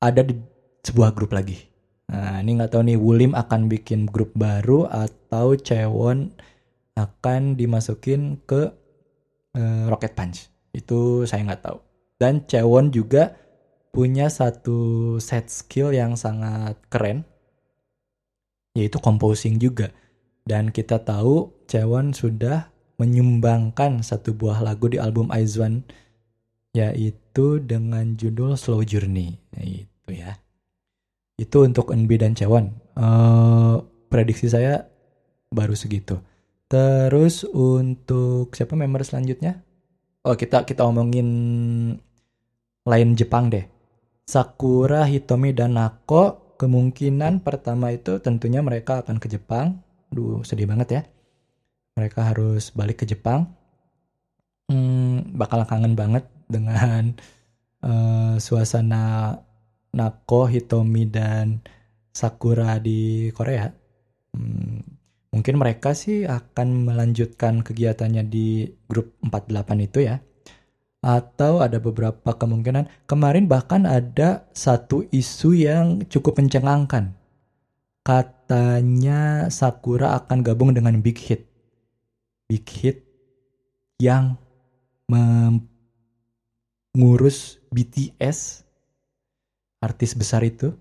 ada 0.01 0.21
di 0.25 0.33
sebuah 0.81 1.13
grup 1.13 1.31
lagi. 1.37 1.69
Nah, 2.11 2.43
ini 2.43 2.59
nggak 2.59 2.75
tahu 2.75 2.83
nih 2.91 2.99
Wulim 2.99 3.31
akan 3.37 3.71
bikin 3.71 4.09
grup 4.09 4.35
baru 4.35 4.89
atau 4.89 5.55
Cewon 5.55 6.35
akan 6.99 7.55
dimasukin 7.55 8.41
ke 8.43 8.67
uh, 9.55 9.85
Rocket 9.87 10.11
Punch. 10.17 10.51
Itu 10.75 11.23
saya 11.23 11.47
nggak 11.47 11.63
tahu. 11.63 11.77
Dan 12.19 12.43
Cewon 12.45 12.91
juga 12.91 13.40
punya 13.91 14.31
satu 14.31 15.19
set 15.19 15.51
skill 15.51 15.91
yang 15.91 16.15
sangat 16.15 16.79
keren 16.87 17.27
yaitu 18.71 18.97
composing 19.03 19.59
juga. 19.59 19.91
Dan 20.47 20.71
kita 20.71 21.03
tahu 21.03 21.53
Cewon 21.67 22.15
sudah 22.15 22.71
menyumbangkan 22.97 24.01
satu 24.01 24.33
buah 24.33 24.63
lagu 24.63 24.89
di 24.89 24.97
album 24.97 25.29
Aizwan 25.29 25.83
yaitu 26.71 27.59
dengan 27.59 28.15
judul 28.15 28.55
Slow 28.55 28.87
Journey. 28.87 29.37
Nah, 29.53 29.63
itu 29.63 30.09
ya. 30.09 30.39
Itu 31.35 31.67
untuk 31.67 31.91
NB 31.91 32.09
dan 32.15 32.33
Cewon 32.33 32.71
uh, 32.95 33.83
prediksi 34.07 34.47
saya 34.47 34.87
baru 35.51 35.75
segitu. 35.75 36.23
Terus 36.71 37.43
untuk 37.43 38.55
siapa 38.55 38.79
member 38.79 39.03
selanjutnya? 39.03 39.59
Oh 40.23 40.37
kita 40.39 40.63
kita 40.63 40.87
omongin 40.87 41.27
lain 42.87 43.09
Jepang 43.19 43.51
deh 43.51 43.70
Sakura, 44.31 45.03
Hitomi, 45.03 45.51
dan 45.51 45.75
Nako 45.75 46.55
kemungkinan 46.55 47.43
pertama 47.43 47.91
itu 47.91 48.23
tentunya 48.23 48.63
mereka 48.63 49.03
akan 49.03 49.19
ke 49.19 49.27
Jepang. 49.27 49.83
Duh, 50.07 50.39
sedih 50.47 50.71
banget 50.71 50.87
ya. 50.87 51.01
Mereka 51.99 52.31
harus 52.31 52.71
balik 52.71 53.03
ke 53.03 53.05
Jepang. 53.11 53.51
Hmm, 54.71 55.35
bakal 55.35 55.67
kangen 55.67 55.99
banget 55.99 56.31
dengan 56.47 57.19
uh, 57.83 58.39
suasana 58.39 59.35
Nako, 59.91 60.47
Hitomi, 60.47 61.11
dan 61.11 61.59
Sakura 62.15 62.79
di 62.79 63.35
Korea. 63.35 63.67
Hmm, 64.31 64.79
mungkin 65.35 65.59
mereka 65.59 65.91
sih 65.91 66.23
akan 66.23 66.87
melanjutkan 66.87 67.67
kegiatannya 67.67 68.23
di 68.31 68.63
grup 68.87 69.11
48 69.27 69.87
itu 69.91 70.07
ya 70.07 70.23
atau 71.01 71.65
ada 71.65 71.81
beberapa 71.81 72.29
kemungkinan 72.37 72.85
kemarin 73.09 73.49
bahkan 73.49 73.89
ada 73.89 74.45
satu 74.53 75.09
isu 75.09 75.57
yang 75.57 76.05
cukup 76.05 76.37
mencengangkan. 76.37 77.17
Katanya 78.05 79.49
Sakura 79.49 80.13
akan 80.21 80.45
gabung 80.45 80.73
dengan 80.77 81.01
Big 81.01 81.17
Hit. 81.17 81.45
Big 82.45 82.65
Hit 82.69 83.01
yang 83.97 84.37
mengurus 86.93 87.57
BTS 87.73 88.65
artis 89.81 90.13
besar 90.13 90.45
itu. 90.45 90.73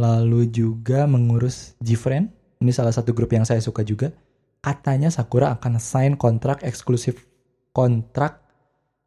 Lalu 0.00 0.48
juga 0.48 1.04
mengurus 1.04 1.76
Gfriend 1.84 2.32
ini 2.60 2.72
salah 2.76 2.92
satu 2.92 3.16
grup 3.16 3.32
yang 3.32 3.48
saya 3.48 3.60
suka 3.60 3.80
juga. 3.80 4.12
Katanya 4.60 5.08
Sakura 5.08 5.52
akan 5.56 5.80
sign 5.80 6.12
kontrak 6.20 6.60
eksklusif 6.60 7.24
kontrak 7.72 8.49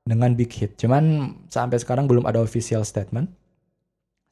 dengan 0.04 0.36
big 0.36 0.52
hit. 0.52 0.76
Cuman 0.76 1.36
sampai 1.48 1.80
sekarang 1.80 2.06
belum 2.06 2.28
ada 2.28 2.44
official 2.44 2.84
statement. 2.84 3.32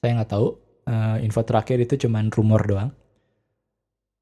Saya 0.04 0.22
nggak 0.22 0.32
tahu. 0.32 0.48
Uh, 0.82 1.22
info 1.24 1.46
terakhir 1.46 1.78
itu 1.80 2.08
cuman 2.08 2.34
rumor 2.34 2.62
doang. 2.68 2.92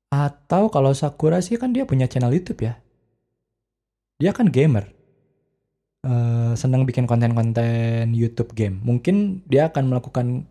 Atau 0.09 0.69
kalau 0.69 0.93
Sakura 0.93 1.41
sih 1.41 1.57
kan 1.57 1.73
dia 1.73 1.85
punya 1.85 2.05
channel 2.09 2.33
YouTube 2.33 2.65
ya. 2.65 2.77
Dia 4.21 4.33
kan 4.33 4.49
gamer. 4.49 4.91
Uh, 5.99 6.55
senang 6.55 6.87
bikin 6.87 7.09
konten-konten 7.09 8.15
YouTube 8.15 8.55
game. 8.55 8.79
Mungkin 8.83 9.43
dia 9.49 9.67
akan 9.67 9.91
melakukan 9.91 10.47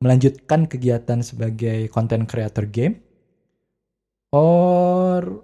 melanjutkan 0.00 0.68
kegiatan 0.68 1.24
sebagai 1.24 1.88
content 1.88 2.28
creator 2.28 2.68
game. 2.68 3.00
Or 4.36 5.42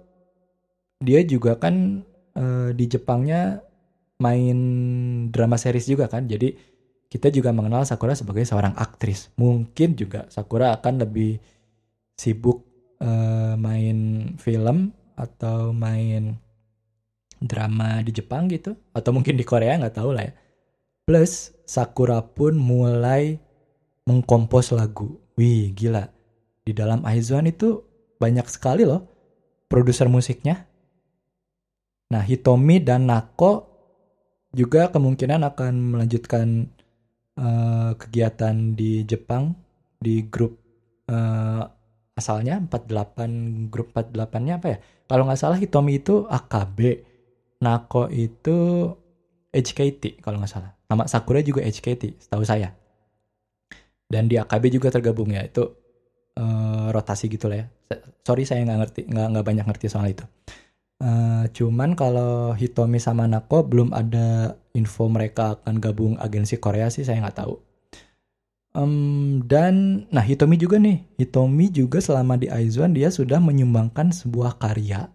dia 1.01 1.25
juga 1.25 1.57
kan 1.57 2.05
uh, 2.37 2.69
di 2.71 2.85
Jepangnya 2.85 3.65
main 4.21 4.57
drama 5.29 5.57
series 5.57 5.89
juga 5.89 6.09
kan. 6.11 6.27
Jadi 6.29 6.53
kita 7.09 7.29
juga 7.29 7.53
mengenal 7.53 7.85
Sakura 7.85 8.17
sebagai 8.17 8.41
seorang 8.45 8.73
aktris. 8.73 9.29
Mungkin 9.37 9.93
juga 9.93 10.25
Sakura 10.33 10.73
akan 10.73 11.05
lebih 11.05 11.37
sibuk 12.17 12.65
uh, 13.01 13.53
main 13.57 14.29
film 14.41 14.93
atau 15.13 15.69
main 15.73 16.37
drama 17.43 17.99
di 18.01 18.15
Jepang 18.15 18.47
gitu 18.49 18.73
atau 18.95 19.11
mungkin 19.11 19.35
di 19.35 19.45
Korea 19.45 19.77
nggak 19.77 19.97
tahu 19.97 20.09
lah 20.15 20.25
ya. 20.25 20.33
Plus 21.03 21.53
Sakura 21.67 22.23
pun 22.23 22.55
mulai 22.55 23.37
mengkompos 24.07 24.71
lagu. 24.73 25.19
Wih, 25.35 25.75
gila. 25.75 26.07
Di 26.63 26.71
dalam 26.71 27.03
Aizuan 27.03 27.45
itu 27.45 27.83
banyak 28.17 28.47
sekali 28.47 28.87
loh 28.87 29.03
produser 29.67 30.07
musiknya. 30.07 30.69
Nah, 32.13 32.21
Hitomi 32.21 32.77
dan 32.79 33.09
Nako 33.09 33.72
juga 34.53 34.93
kemungkinan 34.93 35.41
akan 35.41 35.73
melanjutkan 35.97 36.69
uh, 37.41 37.97
kegiatan 37.97 38.77
di 38.77 39.01
Jepang 39.03 39.57
di 39.97 40.29
grup 40.29 40.61
uh, 41.09 41.65
asalnya 42.13 42.61
48 42.69 43.73
grup 43.73 43.89
48-nya 43.97 44.53
apa 44.61 44.67
ya? 44.69 44.77
Kalau 45.09 45.25
nggak 45.25 45.41
salah 45.41 45.57
Hitomi 45.57 45.99
itu 45.99 46.29
AKB, 46.29 46.79
Nako 47.65 48.07
itu 48.13 48.89
HKT 49.53 50.21
kalau 50.21 50.37
nggak 50.41 50.53
salah. 50.53 50.71
Nama 50.89 51.03
Sakura 51.09 51.41
juga 51.41 51.65
HKT, 51.65 52.21
setahu 52.21 52.45
saya. 52.45 52.73
Dan 54.05 54.29
di 54.29 54.37
AKB 54.37 54.69
juga 54.69 54.93
tergabung 54.93 55.33
ya 55.33 55.41
itu 55.41 55.65
uh, 56.37 56.93
rotasi 56.93 57.29
gitu 57.29 57.49
lah 57.49 57.65
ya. 57.65 57.67
Sorry 58.21 58.45
saya 58.45 58.61
nggak 58.61 58.79
ngerti, 58.85 59.01
nggak 59.09 59.27
nggak 59.33 59.45
banyak 59.45 59.65
ngerti 59.65 59.85
soal 59.89 60.05
itu. 60.09 60.25
Uh, 61.03 61.51
cuman 61.51 61.99
kalau 61.99 62.55
Hitomi 62.55 62.95
sama 62.95 63.27
Nako 63.27 63.67
belum 63.67 63.91
ada 63.91 64.55
info 64.71 65.11
mereka 65.11 65.59
akan 65.59 65.83
gabung 65.83 66.15
agensi 66.15 66.55
Korea 66.55 66.87
sih 66.87 67.03
saya 67.03 67.19
nggak 67.19 67.43
tahu. 67.43 67.59
Um, 68.71 69.43
dan 69.43 70.07
nah 70.15 70.23
Hitomi 70.23 70.55
juga 70.55 70.79
nih, 70.79 71.03
Hitomi 71.19 71.67
juga 71.75 71.99
selama 71.99 72.39
di 72.39 72.47
Aizuan 72.47 72.95
dia 72.95 73.11
sudah 73.11 73.43
menyumbangkan 73.43 74.15
sebuah 74.15 74.55
karya 74.63 75.11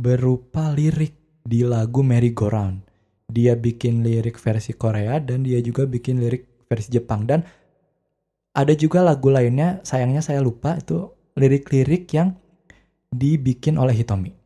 berupa 0.00 0.72
lirik 0.72 1.12
di 1.44 1.68
lagu 1.68 2.00
Merry 2.00 2.32
Go 2.32 2.48
Round. 2.48 2.80
Dia 3.28 3.60
bikin 3.60 4.00
lirik 4.00 4.40
versi 4.40 4.72
Korea 4.72 5.20
dan 5.20 5.44
dia 5.44 5.60
juga 5.60 5.84
bikin 5.84 6.16
lirik 6.16 6.64
versi 6.64 6.88
Jepang 6.96 7.28
dan 7.28 7.44
ada 8.56 8.72
juga 8.72 9.04
lagu 9.04 9.28
lainnya 9.28 9.84
sayangnya 9.84 10.24
saya 10.24 10.40
lupa 10.40 10.80
itu 10.80 11.12
lirik-lirik 11.36 12.08
yang 12.16 12.40
dibikin 13.12 13.76
oleh 13.76 13.92
Hitomi. 13.92 14.37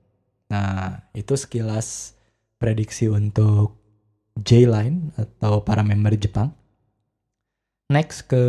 Nah, 0.53 1.09
itu 1.17 1.33
sekilas 1.33 2.13
prediksi 2.61 3.09
untuk 3.09 3.81
J-Line 4.37 5.17
atau 5.17 5.65
para 5.65 5.81
member 5.81 6.13
Jepang. 6.13 6.53
Next 7.89 8.29
ke 8.29 8.45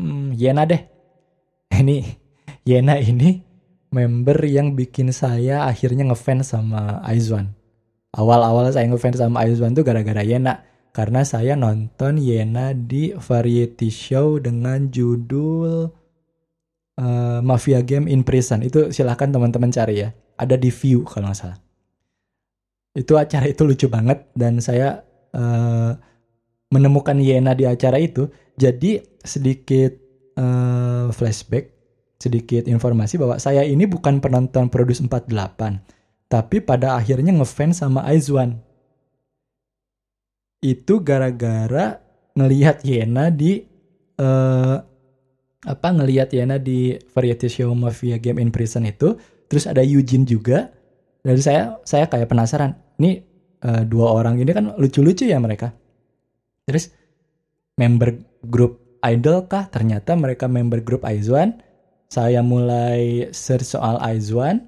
hmm, 0.00 0.32
Yena 0.32 0.64
deh. 0.64 0.80
Ini 1.78 2.00
Yena 2.64 3.00
ini 3.00 3.40
member 3.88 4.36
yang 4.44 4.76
bikin 4.76 5.08
saya 5.08 5.64
akhirnya 5.64 6.04
ngefans 6.08 6.52
sama 6.52 7.00
Aizwan. 7.00 7.56
Awal-awal 8.12 8.68
saya 8.72 8.84
ngefans 8.92 9.20
sama 9.20 9.44
Aizwan 9.44 9.72
tuh 9.72 9.84
gara-gara 9.84 10.20
Yena. 10.20 10.64
Karena 10.92 11.24
saya 11.24 11.56
nonton 11.56 12.20
Yena 12.20 12.76
di 12.76 13.16
variety 13.16 13.88
show 13.88 14.36
dengan 14.36 14.92
judul 14.92 15.88
uh, 17.00 17.40
Mafia 17.40 17.80
Game 17.80 18.04
in 18.08 18.20
Prison. 18.20 18.60
Itu 18.60 18.92
silahkan 18.92 19.32
teman-teman 19.32 19.72
cari 19.72 20.04
ya. 20.04 20.12
Ada 20.38 20.54
di 20.54 20.70
View 20.70 21.02
kalau 21.02 21.28
nggak 21.28 21.38
salah. 21.38 21.58
Itu 22.94 23.18
acara 23.18 23.46
itu 23.50 23.62
lucu 23.66 23.86
banget 23.90 24.30
dan 24.38 24.62
saya 24.62 25.02
uh, 25.34 25.92
menemukan 26.70 27.18
Yena 27.18 27.52
di 27.58 27.66
acara 27.66 27.98
itu. 27.98 28.30
Jadi 28.58 29.02
sedikit 29.22 29.92
uh, 30.38 31.10
flashback 31.10 31.78
sedikit 32.18 32.66
informasi 32.66 33.14
bahwa 33.14 33.38
saya 33.38 33.62
ini 33.62 33.86
bukan 33.86 34.18
penonton 34.18 34.66
Produce 34.66 34.98
48, 34.98 35.30
tapi 36.26 36.58
pada 36.58 36.98
akhirnya 36.98 37.30
ngefans 37.30 37.78
sama 37.78 38.02
Aizwan. 38.10 38.58
Itu 40.58 40.98
gara-gara 41.06 42.02
ngelihat 42.34 42.82
Yena 42.82 43.30
di 43.30 43.62
uh, 44.18 44.82
apa 45.62 45.88
ngelihat 45.94 46.34
Yena 46.34 46.58
di 46.58 46.98
variety 47.14 47.46
show 47.46 47.70
Mafia 47.78 48.18
Game 48.18 48.42
in 48.42 48.50
Prison 48.50 48.82
itu, 48.82 49.14
terus 49.48 49.66
ada 49.66 49.82
Eugene 49.82 50.28
juga. 50.28 50.70
Dan 51.18 51.36
saya 51.42 51.76
saya 51.82 52.06
kayak 52.06 52.30
penasaran, 52.30 52.78
nih 52.96 53.20
uh, 53.66 53.82
dua 53.84 54.14
orang 54.14 54.38
ini 54.38 54.48
kan 54.54 54.72
lucu-lucu 54.78 55.26
ya 55.26 55.36
mereka. 55.42 55.74
Terus 56.64 56.94
member 57.74 58.16
grup 58.46 59.00
idol 59.02 59.44
kah? 59.50 59.66
Ternyata 59.68 60.14
mereka 60.14 60.46
member 60.46 60.80
grup 60.80 61.02
Aizwan 61.04 61.58
saya 62.08 62.40
mulai 62.40 63.28
search 63.36 63.76
soal 63.76 64.00
Aizwan 64.00 64.64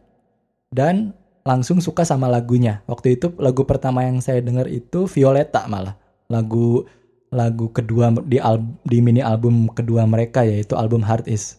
dan 0.69 1.17
langsung 1.43 1.81
suka 1.81 2.05
sama 2.05 2.29
lagunya. 2.29 2.85
Waktu 2.85 3.17
itu 3.17 3.33
lagu 3.41 3.65
pertama 3.65 4.05
yang 4.05 4.21
saya 4.21 4.45
dengar 4.45 4.69
itu 4.69 5.09
Violeta 5.09 5.65
malah. 5.67 5.97
Lagu 6.29 6.85
lagu 7.33 7.73
kedua 7.73 8.13
di 8.27 8.37
al 8.37 8.61
di 8.85 9.01
mini 9.01 9.25
album 9.25 9.73
kedua 9.73 10.05
mereka 10.05 10.45
yaitu 10.45 10.77
album 10.77 11.01
Heart 11.01 11.27
Is. 11.33 11.59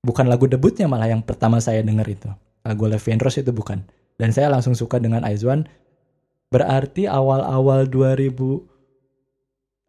Bukan 0.00 0.26
lagu 0.28 0.48
debutnya 0.48 0.88
malah 0.88 1.12
yang 1.12 1.20
pertama 1.20 1.60
saya 1.60 1.84
dengar 1.84 2.08
itu. 2.08 2.28
Lagu 2.64 2.88
Rose 2.88 3.40
itu 3.40 3.52
bukan. 3.52 3.84
Dan 4.16 4.32
saya 4.32 4.48
langsung 4.52 4.72
suka 4.76 5.00
dengan 5.00 5.24
Aizwan. 5.24 5.68
Berarti 6.50 7.06
awal-awal 7.06 7.88
2000 7.88 8.70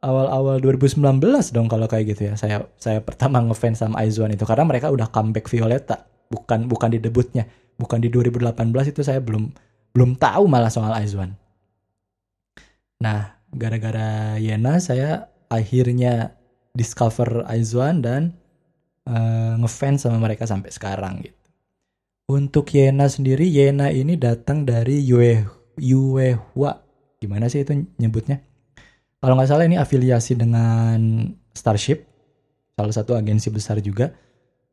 awal-awal 0.02 0.58
2019 0.58 1.22
dong 1.54 1.70
kalau 1.70 1.86
kayak 1.86 2.18
gitu 2.18 2.22
ya. 2.32 2.34
Saya 2.36 2.68
saya 2.82 3.00
pertama 3.06 3.40
ngefans 3.42 3.82
sama 3.82 4.02
Aizwan 4.02 4.34
itu 4.34 4.44
karena 4.44 4.66
mereka 4.66 4.90
udah 4.90 5.08
comeback 5.10 5.48
Violeta, 5.48 6.06
bukan 6.28 6.66
bukan 6.66 6.90
di 6.92 7.00
debutnya, 7.00 7.46
bukan 7.78 8.02
di 8.02 8.10
2018 8.10 8.92
itu 8.92 9.02
saya 9.06 9.22
belum 9.22 9.54
belum 9.94 10.18
tahu 10.18 10.44
malah 10.50 10.74
soal 10.74 10.92
Aizwan. 10.98 11.38
Nah, 13.02 13.42
gara-gara 13.54 14.38
Yena 14.38 14.78
saya 14.78 15.30
akhirnya 15.50 16.38
discover 16.78 17.46
Aizwan 17.50 18.02
dan 18.02 18.38
uh, 19.08 19.58
ngefans 19.62 20.06
sama 20.06 20.18
mereka 20.22 20.46
sampai 20.46 20.70
sekarang 20.70 21.26
gitu. 21.26 21.38
Untuk 22.32 22.72
Yena 22.72 23.12
sendiri, 23.12 23.44
Yena 23.44 23.92
ini 23.92 24.16
datang 24.16 24.64
dari 24.64 25.04
Yue 25.04 25.44
Yuehua. 25.76 26.80
Gimana 27.20 27.52
sih 27.52 27.62
itu 27.62 27.76
nyebutnya? 28.00 28.42
kalau 29.22 29.38
nggak 29.38 29.54
salah 29.54 29.70
ini 29.70 29.78
afiliasi 29.78 30.34
dengan 30.34 31.30
Starship, 31.54 32.10
salah 32.74 32.90
satu 32.90 33.14
agensi 33.14 33.54
besar 33.54 33.78
juga. 33.78 34.10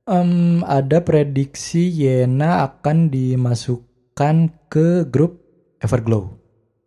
Um, 0.08 0.64
ada 0.64 1.04
prediksi 1.04 1.92
Yena 1.92 2.64
akan 2.64 3.12
dimasukkan 3.12 4.36
ke 4.72 5.04
grup 5.04 5.44
Everglow. 5.84 6.32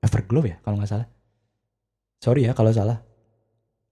Everglow 0.02 0.42
ya 0.42 0.58
kalau 0.66 0.82
nggak 0.82 0.90
salah. 0.90 1.08
Sorry 2.18 2.50
ya 2.50 2.58
kalau 2.58 2.74
salah. 2.74 3.06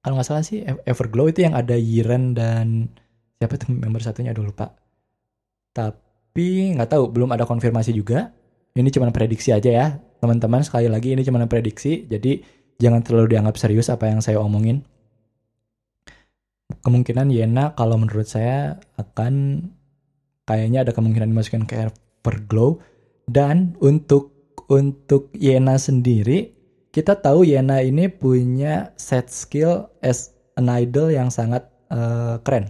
Kalau 0.01 0.17
nggak 0.17 0.29
salah 0.33 0.41
sih 0.41 0.65
Everglow 0.89 1.29
itu 1.29 1.45
yang 1.45 1.53
ada 1.53 1.77
Yiren 1.77 2.33
dan 2.33 2.89
siapa 3.39 3.55
tuh 3.55 3.71
member 3.71 4.03
satunya 4.03 4.35
aduh 4.35 4.43
lupa. 4.43 4.75
Tapi 5.71 6.75
nggak 6.75 6.91
tahu 6.91 7.07
belum 7.07 7.31
ada 7.31 7.47
konfirmasi 7.47 7.95
juga. 7.95 8.35
Ini 8.75 8.91
cuma 8.91 9.09
prediksi 9.09 9.49
aja 9.55 9.71
ya 9.71 9.87
teman-teman 10.19 10.61
sekali 10.61 10.91
lagi 10.91 11.15
ini 11.15 11.23
cuma 11.23 11.39
prediksi 11.47 12.03
jadi 12.03 12.43
jangan 12.79 13.01
terlalu 13.03 13.35
dianggap 13.35 13.55
serius 13.55 13.87
apa 13.87 14.11
yang 14.11 14.19
saya 14.19 14.37
omongin. 14.43 14.83
Kemungkinan 16.83 17.33
Yena 17.33 17.73
kalau 17.73 17.97
menurut 17.97 18.29
saya 18.29 18.77
akan 18.99 19.65
kayaknya 20.45 20.85
ada 20.85 20.91
kemungkinan 20.93 21.33
dimasukin 21.33 21.65
ke 21.65 21.89
Everglow 21.89 22.83
dan 23.25 23.73
untuk 23.81 24.35
untuk 24.69 25.33
Yena 25.33 25.81
sendiri 25.81 26.53
kita 26.93 27.17
tahu 27.17 27.47
Yena 27.47 27.81
ini 27.81 28.05
punya 28.11 28.93
set 28.99 29.33
skill 29.33 29.89
as 30.03 30.35
an 30.59 30.69
idol 30.69 31.09
yang 31.09 31.33
sangat 31.33 31.65
uh, 31.89 32.37
keren. 32.45 32.69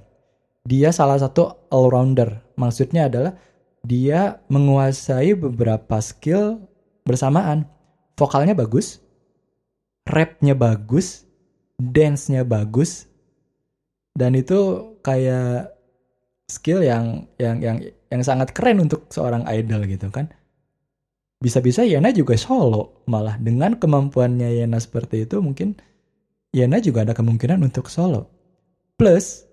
Dia 0.70 0.94
salah 0.94 1.18
satu 1.18 1.66
all 1.74 1.90
rounder. 1.90 2.46
Maksudnya 2.54 3.10
adalah 3.10 3.34
dia 3.82 4.38
menguasai 4.54 5.34
beberapa 5.34 5.98
skill 5.98 6.62
bersamaan. 7.10 7.66
Vokalnya 8.14 8.54
bagus, 8.54 9.02
rapnya 10.06 10.54
bagus, 10.54 11.26
dance-nya 11.82 12.46
bagus, 12.46 13.10
dan 14.14 14.38
itu 14.38 14.94
kayak 15.02 15.74
skill 16.46 16.86
yang 16.86 17.26
yang 17.42 17.58
yang 17.64 17.78
yang 18.12 18.22
sangat 18.22 18.54
keren 18.54 18.84
untuk 18.84 19.10
seorang 19.10 19.48
idol 19.50 19.88
gitu 19.90 20.12
kan. 20.14 20.30
Bisa-bisa 21.40 21.88
Yena 21.88 22.12
juga 22.12 22.36
solo 22.36 23.02
malah 23.08 23.40
dengan 23.40 23.80
kemampuannya 23.80 24.60
Yena 24.60 24.78
seperti 24.78 25.24
itu 25.24 25.40
mungkin 25.40 25.80
Yena 26.52 26.84
juga 26.84 27.08
ada 27.08 27.16
kemungkinan 27.16 27.64
untuk 27.64 27.88
solo. 27.88 28.28
Plus 29.00 29.49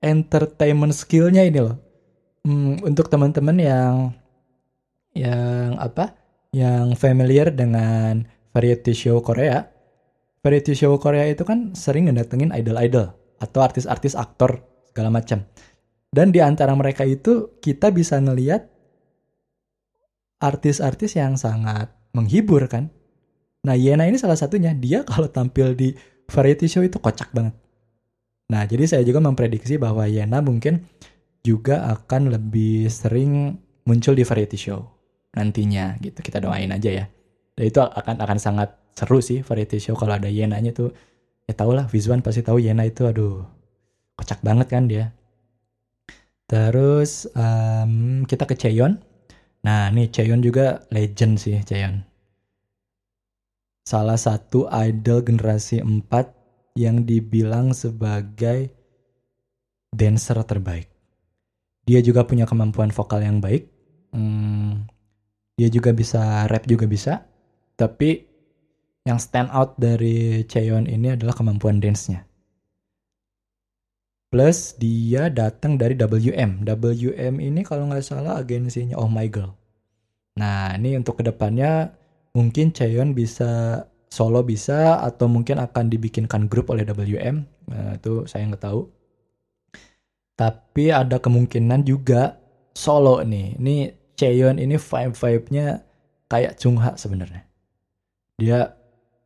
entertainment 0.00 0.96
skillnya 0.96 1.44
ini 1.44 1.60
loh. 1.60 1.76
Hmm, 2.44 2.80
untuk 2.84 3.12
teman-teman 3.12 3.56
yang 3.60 3.94
yang 5.12 5.76
apa? 5.76 6.16
Yang 6.50 6.98
familiar 6.98 7.52
dengan 7.54 8.26
variety 8.50 8.96
show 8.96 9.22
Korea, 9.22 9.70
variety 10.42 10.74
show 10.74 10.96
Korea 10.98 11.28
itu 11.30 11.46
kan 11.46 11.76
sering 11.76 12.10
ngedatengin 12.10 12.50
idol-idol 12.50 13.14
atau 13.38 13.60
artis-artis 13.62 14.18
aktor 14.18 14.64
segala 14.90 15.14
macam. 15.14 15.46
Dan 16.10 16.34
di 16.34 16.42
antara 16.42 16.74
mereka 16.74 17.06
itu 17.06 17.54
kita 17.62 17.94
bisa 17.94 18.18
ngeliat 18.18 18.66
artis-artis 20.42 21.14
yang 21.14 21.38
sangat 21.38 21.92
menghibur 22.10 22.66
kan. 22.66 22.90
Nah 23.62 23.76
Yena 23.78 24.08
ini 24.10 24.18
salah 24.18 24.34
satunya. 24.34 24.74
Dia 24.74 25.06
kalau 25.06 25.30
tampil 25.30 25.78
di 25.78 25.94
variety 26.26 26.66
show 26.66 26.82
itu 26.82 26.98
kocak 26.98 27.30
banget. 27.30 27.54
Nah 28.50 28.66
jadi 28.66 28.84
saya 28.90 29.02
juga 29.06 29.22
memprediksi 29.22 29.78
bahwa 29.78 30.10
Yena 30.10 30.42
mungkin 30.42 30.82
juga 31.46 31.86
akan 31.94 32.34
lebih 32.34 32.90
sering 32.90 33.56
muncul 33.86 34.12
di 34.18 34.26
variety 34.26 34.58
show 34.58 34.82
nantinya 35.38 35.94
gitu. 36.02 36.18
Kita 36.18 36.42
doain 36.42 36.74
aja 36.74 36.90
ya. 36.90 37.04
Dan 37.54 37.64
itu 37.70 37.78
akan 37.78 38.18
akan 38.18 38.38
sangat 38.42 38.74
seru 38.98 39.22
sih 39.22 39.46
variety 39.46 39.78
show 39.78 39.94
kalau 39.94 40.18
ada 40.18 40.26
Yena-nya 40.26 40.74
tuh. 40.74 40.90
Ya 41.46 41.54
tau 41.54 41.74
lah, 41.74 41.86
Visuan 41.90 42.22
pasti 42.22 42.42
tahu 42.42 42.62
Yena 42.62 42.86
itu 42.86 43.06
aduh 43.06 43.46
kocak 44.18 44.42
banget 44.42 44.66
kan 44.70 44.90
dia. 44.90 45.14
Terus 46.50 47.30
um, 47.38 48.26
kita 48.26 48.50
ke 48.50 48.58
Cheon. 48.58 48.98
Nah 49.62 49.94
nih 49.94 50.10
Cheon 50.10 50.42
juga 50.42 50.82
legend 50.90 51.38
sih 51.38 51.62
Cheon. 51.62 52.02
Salah 53.86 54.18
satu 54.18 54.66
idol 54.70 55.22
generasi 55.22 55.82
4 55.82 56.39
yang 56.80 57.04
dibilang 57.04 57.76
sebagai 57.76 58.72
dancer 59.92 60.40
terbaik. 60.48 60.88
Dia 61.84 62.00
juga 62.00 62.24
punya 62.24 62.48
kemampuan 62.48 62.88
vokal 62.88 63.20
yang 63.20 63.44
baik. 63.44 63.68
Hmm, 64.16 64.88
dia 65.60 65.68
juga 65.68 65.92
bisa 65.92 66.48
rap 66.48 66.64
juga 66.64 66.88
bisa. 66.88 67.26
Tapi 67.76 68.24
yang 69.04 69.20
stand 69.20 69.52
out 69.52 69.76
dari 69.76 70.44
Cheon 70.48 70.88
ini 70.88 71.12
adalah 71.16 71.36
kemampuan 71.36 71.80
dance-nya. 71.80 72.24
Plus 74.30 74.78
dia 74.78 75.26
datang 75.26 75.74
dari 75.74 75.98
WM. 75.98 76.62
WM 76.62 77.34
ini 77.42 77.60
kalau 77.66 77.90
nggak 77.90 78.04
salah 78.06 78.38
agensinya 78.38 78.94
Oh 78.94 79.10
My 79.10 79.26
Girl. 79.26 79.58
Nah 80.38 80.78
ini 80.78 80.94
untuk 80.94 81.18
ke 81.18 81.26
depannya 81.26 81.90
mungkin 82.30 82.70
Cheon 82.70 83.18
bisa 83.18 83.82
solo 84.10 84.42
bisa 84.42 84.98
atau 85.06 85.30
mungkin 85.30 85.62
akan 85.62 85.86
dibikinkan 85.86 86.50
grup 86.50 86.74
oleh 86.74 86.82
WM. 86.82 87.46
Nah, 87.70 87.94
itu 87.94 88.26
saya 88.26 88.50
nggak 88.50 88.66
tahu. 88.66 88.90
Tapi 90.34 90.90
ada 90.90 91.22
kemungkinan 91.22 91.86
juga 91.86 92.34
solo 92.74 93.22
nih. 93.22 93.56
Ini 93.56 93.76
Cheon 94.18 94.58
ini 94.58 94.76
vibe-vibe-nya 94.76 95.80
kayak 96.26 96.58
Chungha 96.58 96.98
sebenarnya. 96.98 97.46
Dia 98.36 98.74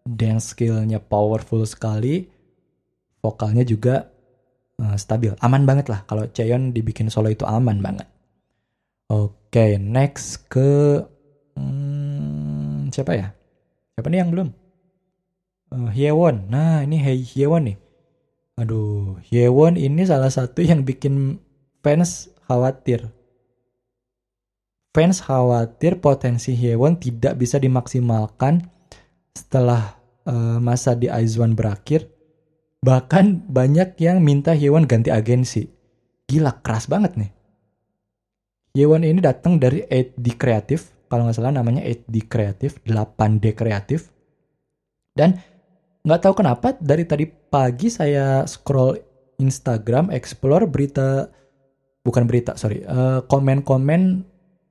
dance 0.04 0.52
skillnya 0.52 1.00
powerful 1.00 1.64
sekali. 1.64 2.28
Vokalnya 3.24 3.64
juga 3.64 4.12
uh, 4.84 4.96
stabil. 5.00 5.32
Aman 5.40 5.64
banget 5.64 5.88
lah. 5.88 6.04
Kalau 6.04 6.28
Cheon 6.28 6.76
dibikin 6.76 7.08
solo 7.08 7.32
itu 7.32 7.48
aman 7.48 7.80
banget. 7.80 8.06
Oke 9.08 9.32
okay, 9.48 9.70
next 9.80 10.44
ke 10.52 11.00
hmm, 11.56 12.92
siapa 12.92 13.16
ya? 13.16 13.32
Siapa 13.96 14.10
nih 14.10 14.20
yang 14.20 14.34
belum 14.34 14.63
uh, 15.74 15.90
Hyewon 15.90 16.46
nah 16.46 16.86
ini 16.86 17.02
Hey 17.02 17.18
Hyewon 17.18 17.74
nih 17.74 17.78
aduh 18.54 19.18
Hyewon 19.26 19.74
ini 19.74 20.06
salah 20.06 20.30
satu 20.30 20.62
yang 20.62 20.86
bikin 20.86 21.42
fans 21.82 22.30
khawatir 22.46 23.10
fans 24.94 25.18
khawatir 25.18 25.98
potensi 25.98 26.54
Hyewon 26.54 27.02
tidak 27.02 27.34
bisa 27.42 27.58
dimaksimalkan 27.58 28.70
setelah 29.34 29.98
uh, 30.30 30.62
masa 30.62 30.94
di 30.94 31.10
Aizwan 31.10 31.58
berakhir 31.58 32.14
Bahkan 32.84 33.48
banyak 33.48 33.96
yang 33.96 34.20
minta 34.20 34.52
Yewan 34.52 34.84
ganti 34.84 35.08
agensi. 35.08 35.72
Gila, 36.28 36.60
keras 36.60 36.84
banget 36.84 37.16
nih. 37.16 37.32
Yewan 38.76 39.08
ini 39.08 39.24
datang 39.24 39.56
dari 39.56 39.88
8D 39.88 40.36
Kreatif, 40.36 40.92
kalau 41.08 41.24
nggak 41.24 41.36
salah 41.40 41.54
namanya 41.54 41.80
8D 41.80 42.28
Kreatif, 42.28 42.76
8D 42.84 43.56
Kreatif. 43.56 44.12
Dan 45.16 45.40
nggak 46.04 46.20
tahu 46.20 46.34
kenapa 46.44 46.76
dari 46.76 47.08
tadi 47.08 47.24
pagi 47.24 47.88
saya 47.88 48.44
scroll 48.44 49.00
Instagram, 49.40 50.12
explore 50.12 50.68
berita, 50.68 51.32
bukan 52.04 52.28
berita, 52.28 52.54
sorry, 52.54 52.84
uh, 52.86 53.24
komen-komen 53.26 54.22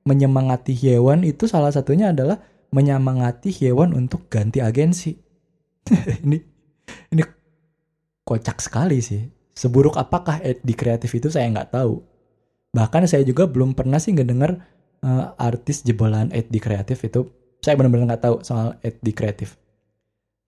menyemangati 0.06 0.72
Yewan 0.72 1.26
itu 1.26 1.50
salah 1.50 1.74
satunya 1.74 2.14
adalah 2.14 2.40
menyemangati 2.70 3.50
Yewan 3.50 3.92
untuk 3.92 4.30
ganti 4.30 4.62
agensi. 4.62 5.12
ini 6.24 6.38
ini 7.12 7.22
kocak 8.24 8.62
sekali 8.62 9.02
sih. 9.02 9.26
Seburuk 9.54 9.94
apakah 9.94 10.42
di 10.42 10.74
kreatif 10.74 11.14
itu 11.14 11.30
saya 11.30 11.46
nggak 11.50 11.70
tahu. 11.74 12.02
Bahkan 12.74 13.06
saya 13.06 13.22
juga 13.22 13.46
belum 13.46 13.78
pernah 13.78 14.02
sih 14.02 14.10
ngedenger 14.10 14.58
uh, 15.06 15.38
artis 15.38 15.86
jebolan 15.86 16.30
di 16.30 16.58
kreatif 16.58 17.06
itu. 17.06 17.30
Saya 17.62 17.78
benar-benar 17.78 18.14
nggak 18.14 18.22
tahu 18.22 18.36
soal 18.42 18.76
di 18.82 19.12
kreatif. 19.14 19.54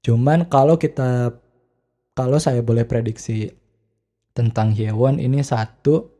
Cuman 0.06 0.46
kalau 0.46 0.78
kita 0.78 1.34
kalau 2.14 2.38
saya 2.38 2.62
boleh 2.62 2.86
prediksi 2.86 3.50
tentang 4.30 4.70
Hyewon 4.70 5.18
ini 5.18 5.42
satu 5.42 6.14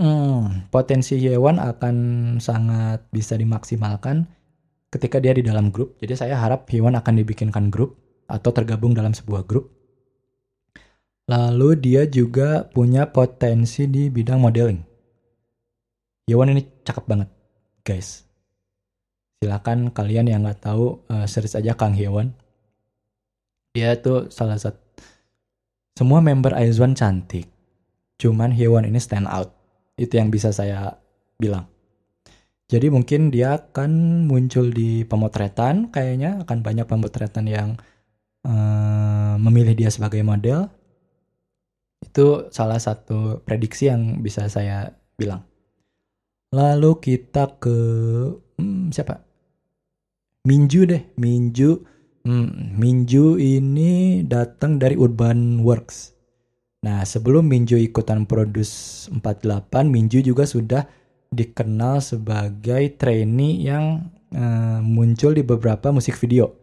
hmm, 0.00 0.72
potensi 0.72 1.20
Hyewon 1.20 1.60
akan 1.60 1.96
sangat 2.40 3.04
bisa 3.12 3.36
dimaksimalkan 3.36 4.24
ketika 4.88 5.20
dia 5.20 5.36
di 5.36 5.44
dalam 5.44 5.68
grup. 5.68 6.00
Jadi 6.00 6.16
saya 6.16 6.40
harap 6.40 6.64
Hyewon 6.72 6.96
akan 6.96 7.20
dibikinkan 7.20 7.68
grup 7.68 8.00
atau 8.24 8.56
tergabung 8.56 8.96
dalam 8.96 9.12
sebuah 9.12 9.44
grup 9.44 9.74
Lalu 11.24 11.80
dia 11.80 12.04
juga 12.04 12.68
punya 12.68 13.08
potensi 13.08 13.88
di 13.88 14.12
bidang 14.12 14.44
modeling. 14.44 14.80
Yewan 16.28 16.52
ini 16.52 16.84
cakep 16.84 17.04
banget, 17.08 17.28
guys. 17.80 18.28
Silakan 19.40 19.88
kalian 19.88 20.28
yang 20.28 20.44
nggak 20.44 20.60
tahu 20.68 21.00
uh, 21.08 21.24
search 21.24 21.56
aja 21.56 21.72
Kang 21.72 21.96
Yewan. 21.96 22.36
Dia 23.74 23.98
tuh 23.98 24.30
salah 24.30 24.56
satu 24.56 24.78
semua 25.94 26.18
member 26.22 26.54
Aizwan 26.54 26.94
cantik. 26.94 27.46
Cuman 28.18 28.54
Yewan 28.54 28.86
ini 28.86 28.98
stand 28.98 29.26
out. 29.26 29.54
Itu 29.94 30.18
yang 30.18 30.30
bisa 30.30 30.50
saya 30.50 30.98
bilang. 31.38 31.70
Jadi 32.66 32.90
mungkin 32.90 33.30
dia 33.30 33.60
akan 33.60 34.24
muncul 34.26 34.72
di 34.74 35.06
pemotretan 35.06 35.92
kayaknya 35.92 36.42
akan 36.42 36.58
banyak 36.64 36.86
pemotretan 36.88 37.46
yang 37.46 37.68
uh, 38.42 39.36
memilih 39.38 39.76
dia 39.76 39.90
sebagai 39.92 40.24
model 40.24 40.72
itu 42.14 42.46
salah 42.54 42.78
satu 42.78 43.42
prediksi 43.42 43.90
yang 43.90 44.22
bisa 44.22 44.46
saya 44.46 44.94
bilang. 45.18 45.42
Lalu 46.54 47.02
kita 47.02 47.58
ke 47.58 47.76
hmm, 48.58 48.94
siapa? 48.94 49.18
Minju 50.46 50.86
deh, 50.86 51.02
Minju. 51.18 51.93
Hmm, 52.24 52.76
Minju 52.80 53.36
ini 53.36 54.24
datang 54.24 54.80
dari 54.80 54.96
Urban 54.96 55.60
Works. 55.60 56.16
Nah, 56.84 57.04
sebelum 57.04 57.44
Minju 57.44 57.76
ikutan 57.76 58.24
Produce 58.24 59.06
48, 59.12 59.92
Minju 59.92 60.24
juga 60.24 60.48
sudah 60.48 60.88
dikenal 61.28 62.00
sebagai 62.00 62.96
trainee 62.96 63.68
yang 63.68 64.08
uh, 64.32 64.80
muncul 64.80 65.36
di 65.36 65.44
beberapa 65.44 65.92
musik 65.92 66.16
video. 66.16 66.56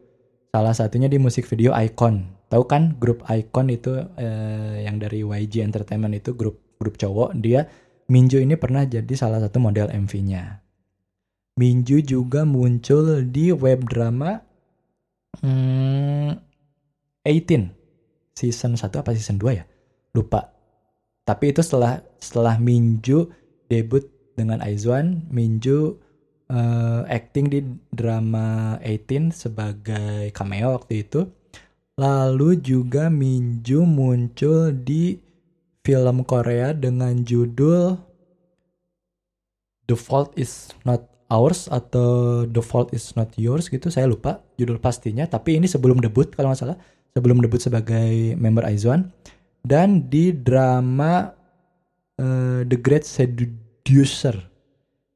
Salah 0.50 0.74
satunya 0.74 1.06
di 1.06 1.22
musik 1.22 1.46
video 1.46 1.78
Icon 1.78 2.42
tahu 2.52 2.68
kan 2.68 3.00
grup 3.00 3.24
Icon 3.32 3.72
itu 3.72 3.96
eh, 4.20 4.84
yang 4.84 5.00
dari 5.00 5.24
YG 5.24 5.64
Entertainment 5.64 6.12
itu 6.12 6.36
grup 6.36 6.60
grup 6.76 7.00
cowok 7.00 7.32
dia 7.40 7.72
Minju 8.12 8.44
ini 8.44 8.60
pernah 8.60 8.84
jadi 8.84 9.08
salah 9.16 9.40
satu 9.40 9.64
model 9.64 9.88
MV-nya. 9.88 10.60
Minju 11.56 12.04
juga 12.04 12.44
muncul 12.44 13.24
di 13.24 13.56
web 13.56 13.88
drama 13.88 14.44
hmm, 15.40 16.36
18 17.24 17.72
season 18.36 18.76
1 18.76 18.92
apa 18.92 19.16
season 19.16 19.40
2 19.40 19.60
ya? 19.60 19.64
Lupa. 20.12 20.52
Tapi 21.24 21.56
itu 21.56 21.64
setelah 21.64 22.04
setelah 22.20 22.60
Minju 22.60 23.32
debut 23.72 24.04
dengan 24.36 24.60
Aizwan, 24.60 25.24
Minju 25.32 25.96
uh, 26.52 27.08
acting 27.08 27.48
di 27.48 27.64
drama 27.96 28.76
18 28.84 29.32
sebagai 29.32 30.36
cameo 30.36 30.76
waktu 30.76 31.08
itu 31.08 31.32
Lalu 32.02 32.58
juga 32.64 33.14
Minju 33.14 33.84
muncul 33.84 34.72
di 34.72 35.22
film 35.86 36.24
Korea 36.24 36.72
dengan 36.72 37.22
judul 37.22 37.94
The 39.86 39.94
Fault 40.00 40.34
Is 40.40 40.72
Not 40.88 41.11
Ours 41.32 41.72
atau 41.72 42.44
The 42.44 42.60
Fault 42.60 42.92
Is 42.92 43.16
Not 43.16 43.40
Yours 43.40 43.72
gitu 43.72 43.88
saya 43.88 44.06
lupa 44.06 44.44
judul 44.60 44.84
pastinya 44.84 45.24
tapi 45.24 45.56
ini 45.56 45.72
sebelum 45.72 46.04
debut 46.04 46.28
kalau 46.36 46.52
nggak 46.52 46.60
salah 46.60 46.78
sebelum 47.16 47.40
debut 47.40 47.64
sebagai 47.64 48.36
member 48.36 48.68
Aizwan 48.68 49.08
dan 49.64 50.12
di 50.12 50.36
drama 50.36 51.32
uh, 52.20 52.62
The 52.68 52.78
Great 52.78 53.08
Seducer 53.08 54.36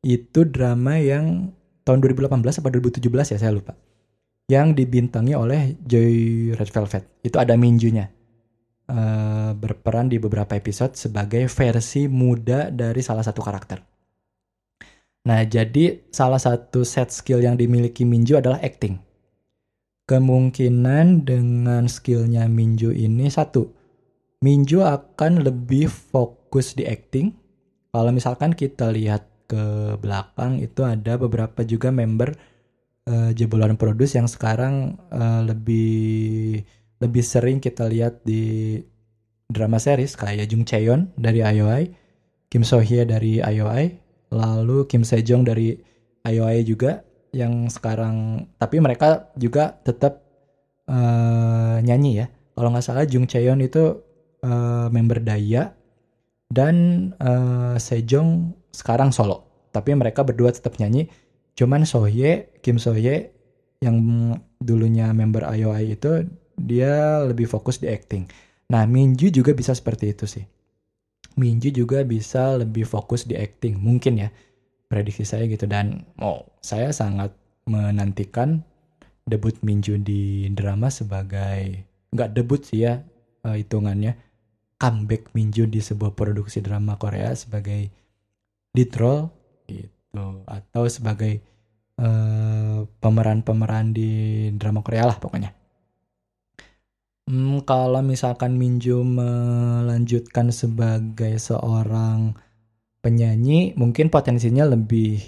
itu 0.06 0.48
drama 0.48 0.96
yang 0.96 1.52
tahun 1.84 2.00
2018 2.00 2.32
atau 2.42 2.72
2017 2.72 3.36
ya 3.36 3.38
saya 3.38 3.52
lupa 3.52 3.76
yang 4.46 4.78
dibintangi 4.78 5.34
oleh 5.34 5.74
Joy 5.82 6.54
Red 6.54 6.70
Velvet. 6.70 7.04
Itu 7.26 7.42
ada 7.42 7.58
Minjunya. 7.58 8.14
Uh, 8.86 9.58
berperan 9.58 10.14
di 10.14 10.22
beberapa 10.22 10.54
episode 10.54 10.94
sebagai 10.94 11.50
versi 11.50 12.06
muda 12.06 12.70
dari 12.70 13.02
salah 13.02 13.26
satu 13.26 13.42
karakter. 13.42 13.82
Nah, 15.26 15.42
jadi 15.42 16.06
salah 16.14 16.38
satu 16.38 16.86
set 16.86 17.10
skill 17.10 17.42
yang 17.42 17.58
dimiliki 17.58 18.06
Minju 18.06 18.38
adalah 18.38 18.62
acting. 18.62 19.02
Kemungkinan 20.06 21.26
dengan 21.26 21.90
skillnya 21.90 22.46
Minju 22.46 22.94
ini 22.94 23.26
satu, 23.26 23.74
Minju 24.46 24.86
akan 24.86 25.42
lebih 25.42 25.90
fokus 25.90 26.78
di 26.78 26.86
acting. 26.86 27.34
Kalau 27.90 28.14
misalkan 28.14 28.54
kita 28.54 28.94
lihat 28.94 29.26
ke 29.50 29.98
belakang 29.98 30.62
itu 30.62 30.86
ada 30.86 31.18
beberapa 31.18 31.66
juga 31.66 31.90
member 31.90 32.38
uh, 33.10 33.34
jebolan 33.34 33.78
produce 33.82 34.18
yang 34.18 34.30
sekarang 34.30 34.98
uh, 35.10 35.42
lebih 35.42 36.62
lebih 37.02 37.24
sering 37.26 37.58
kita 37.58 37.90
lihat 37.90 38.22
di 38.22 38.78
drama 39.50 39.82
series 39.82 40.14
kayak 40.14 40.50
Jung 40.50 40.66
Cheon 40.66 41.14
dari 41.18 41.42
IOI, 41.42 41.90
Kim 42.50 42.62
So 42.62 42.82
Hye 42.82 43.06
dari 43.10 43.42
IOI, 43.42 44.05
lalu 44.34 44.88
Kim 44.90 45.04
Sejong 45.04 45.46
dari 45.46 45.76
IOI 46.26 46.66
juga 46.66 47.06
yang 47.36 47.68
sekarang 47.68 48.48
tapi 48.56 48.80
mereka 48.80 49.30
juga 49.36 49.76
tetap 49.84 50.24
uh, 50.90 51.78
nyanyi 51.84 52.24
ya. 52.24 52.28
Kalau 52.56 52.72
nggak 52.72 52.86
salah 52.86 53.04
Jung 53.04 53.28
Cheon 53.28 53.60
itu 53.60 54.00
uh, 54.42 54.88
member 54.88 55.20
Daya 55.20 55.76
dan 56.48 56.76
uh, 57.20 57.76
Sejong 57.76 58.56
sekarang 58.72 59.12
solo. 59.12 59.70
Tapi 59.76 59.92
mereka 59.92 60.24
berdua 60.24 60.56
tetap 60.56 60.80
nyanyi 60.80 61.12
Cuman 61.56 61.88
Sohye, 61.88 62.60
Kim 62.60 62.76
Sohye 62.76 63.32
yang 63.80 63.96
dulunya 64.60 65.16
member 65.16 65.48
IOI 65.48 65.96
itu 65.96 66.28
dia 66.60 67.24
lebih 67.24 67.48
fokus 67.48 67.80
di 67.80 67.88
acting. 67.88 68.28
Nah, 68.72 68.84
Minju 68.84 69.32
juga 69.32 69.56
bisa 69.56 69.72
seperti 69.72 70.12
itu 70.12 70.28
sih. 70.28 70.44
Minju 71.36 71.72
juga 71.72 72.04
bisa 72.08 72.56
lebih 72.56 72.88
fokus 72.88 73.28
di 73.28 73.36
acting, 73.36 73.80
mungkin 73.80 74.28
ya. 74.28 74.30
Prediksi 74.86 75.26
saya 75.26 75.50
gitu 75.50 75.66
dan 75.66 76.06
oh, 76.22 76.46
saya 76.62 76.94
sangat 76.94 77.34
menantikan 77.66 78.62
debut 79.26 79.58
Minju 79.66 79.98
di 79.98 80.48
drama 80.54 80.94
sebagai 80.94 81.82
nggak 82.14 82.32
debut 82.38 82.62
sih 82.62 82.86
ya 82.86 83.02
uh, 83.42 83.58
hitungannya 83.58 84.14
comeback 84.78 85.34
Minju 85.34 85.66
di 85.66 85.82
sebuah 85.82 86.14
produksi 86.14 86.62
drama 86.62 86.96
Korea 87.02 87.34
sebagai 87.34 87.90
lead 88.78 88.94
role 88.96 89.34
gitu 89.66 90.46
atau 90.46 90.86
sebagai 90.86 91.42
pemeran 91.96 92.92
pemeran-pemeran 93.00 93.96
di 93.96 94.12
drama 94.60 94.84
Korea 94.84 95.08
lah 95.08 95.16
pokoknya. 95.16 95.56
Hmm, 97.26 97.66
kalau 97.66 98.06
misalkan 98.06 98.54
Minju 98.54 99.02
melanjutkan 99.02 100.54
sebagai 100.54 101.42
seorang 101.42 102.38
penyanyi, 103.02 103.74
mungkin 103.74 104.14
potensinya 104.14 104.62
lebih 104.70 105.26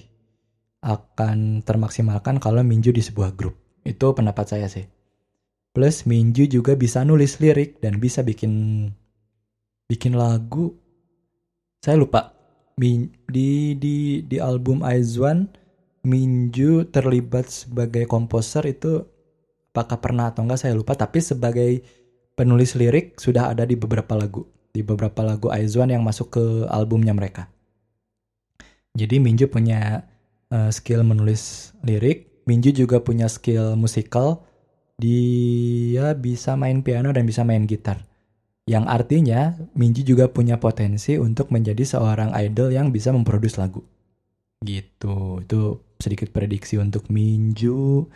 akan 0.85 1.65
termaksimalkan 1.65 2.37
kalau 2.37 2.61
Minju 2.61 2.93
di 2.93 3.01
sebuah 3.01 3.33
grup. 3.33 3.57
Itu 3.81 4.13
pendapat 4.13 4.45
saya 4.45 4.69
sih. 4.69 4.85
Plus 5.73 6.05
Minju 6.05 6.45
juga 6.45 6.77
bisa 6.77 7.01
nulis 7.01 7.41
lirik 7.41 7.81
dan 7.81 7.97
bisa 7.97 8.21
bikin 8.21 8.85
bikin 9.89 10.13
lagu. 10.13 10.77
Saya 11.81 11.97
lupa 11.97 12.37
Min, 12.77 13.09
di 13.25 13.73
di 13.73 14.21
di 14.21 14.37
album 14.37 14.85
Aizwan 14.85 15.49
Minju 16.05 16.93
terlibat 16.93 17.49
sebagai 17.49 18.05
komposer 18.05 18.69
itu 18.69 19.16
apakah 19.77 20.01
pernah 20.01 20.33
atau 20.33 20.41
enggak 20.41 20.65
saya 20.65 20.73
lupa 20.73 20.97
tapi 20.97 21.21
sebagai 21.21 21.85
penulis 22.33 22.73
lirik 22.73 23.21
sudah 23.21 23.53
ada 23.53 23.61
di 23.61 23.77
beberapa 23.77 24.17
lagu 24.17 24.49
di 24.73 24.81
beberapa 24.81 25.21
lagu 25.21 25.53
Aizwan 25.53 25.93
yang 25.93 26.01
masuk 26.01 26.37
ke 26.37 26.43
albumnya 26.69 27.13
mereka. 27.13 27.49
Jadi 28.97 29.21
Minju 29.21 29.49
punya 29.49 30.05
uh, 30.49 30.69
skill 30.73 31.01
menulis 31.01 31.73
lirik, 31.81 32.45
Minju 32.49 32.73
juga 32.73 33.01
punya 33.01 33.25
skill 33.25 33.73
musikal. 33.73 34.45
Dia 34.97 36.17
bisa 36.17 36.57
main 36.57 36.81
piano 36.81 37.13
dan 37.13 37.25
bisa 37.25 37.45
main 37.45 37.65
gitar. 37.69 38.01
Yang 38.65 38.85
artinya 38.89 39.53
Minji 39.77 40.01
juga 40.01 40.29
punya 40.29 40.57
potensi 40.57 41.17
untuk 41.17 41.53
menjadi 41.53 41.85
seorang 41.85 42.33
idol 42.37 42.73
yang 42.73 42.89
bisa 42.89 43.13
memproduksi 43.13 43.61
lagu. 43.61 43.81
Gitu. 44.61 45.45
Itu 45.45 45.61
sedikit 46.01 46.33
prediksi 46.33 46.81
untuk 46.81 47.09
Minju. 47.13 48.09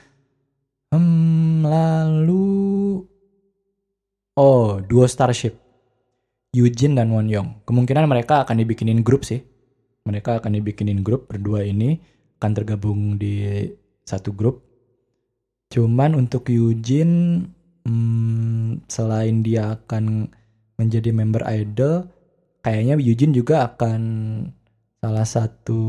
Hmm, 0.92 1.64
lalu 1.64 2.52
Oh, 4.36 4.84
duo 4.84 5.08
Starship. 5.08 5.56
Eugene 6.52 7.00
dan 7.00 7.16
Won 7.16 7.32
Young. 7.32 7.64
Kemungkinan 7.64 8.12
mereka 8.12 8.44
akan 8.44 8.60
dibikinin 8.60 9.00
grup 9.00 9.24
sih. 9.24 9.40
Mereka 10.04 10.44
akan 10.44 10.60
dibikinin 10.60 11.00
grup 11.00 11.32
berdua 11.32 11.64
ini 11.64 11.96
akan 12.40 12.52
tergabung 12.52 13.16
di 13.16 13.64
satu 14.04 14.36
grup. 14.36 14.68
Cuman 15.72 16.20
untuk 16.20 16.52
Eugene 16.52 17.48
hmm, 17.88 18.84
selain 18.92 19.40
dia 19.48 19.80
akan 19.80 20.28
menjadi 20.76 21.16
member 21.16 21.48
idol, 21.48 22.04
kayaknya 22.68 23.00
Eugene 23.00 23.32
juga 23.32 23.64
akan 23.72 24.02
salah 25.00 25.24
satu 25.24 25.80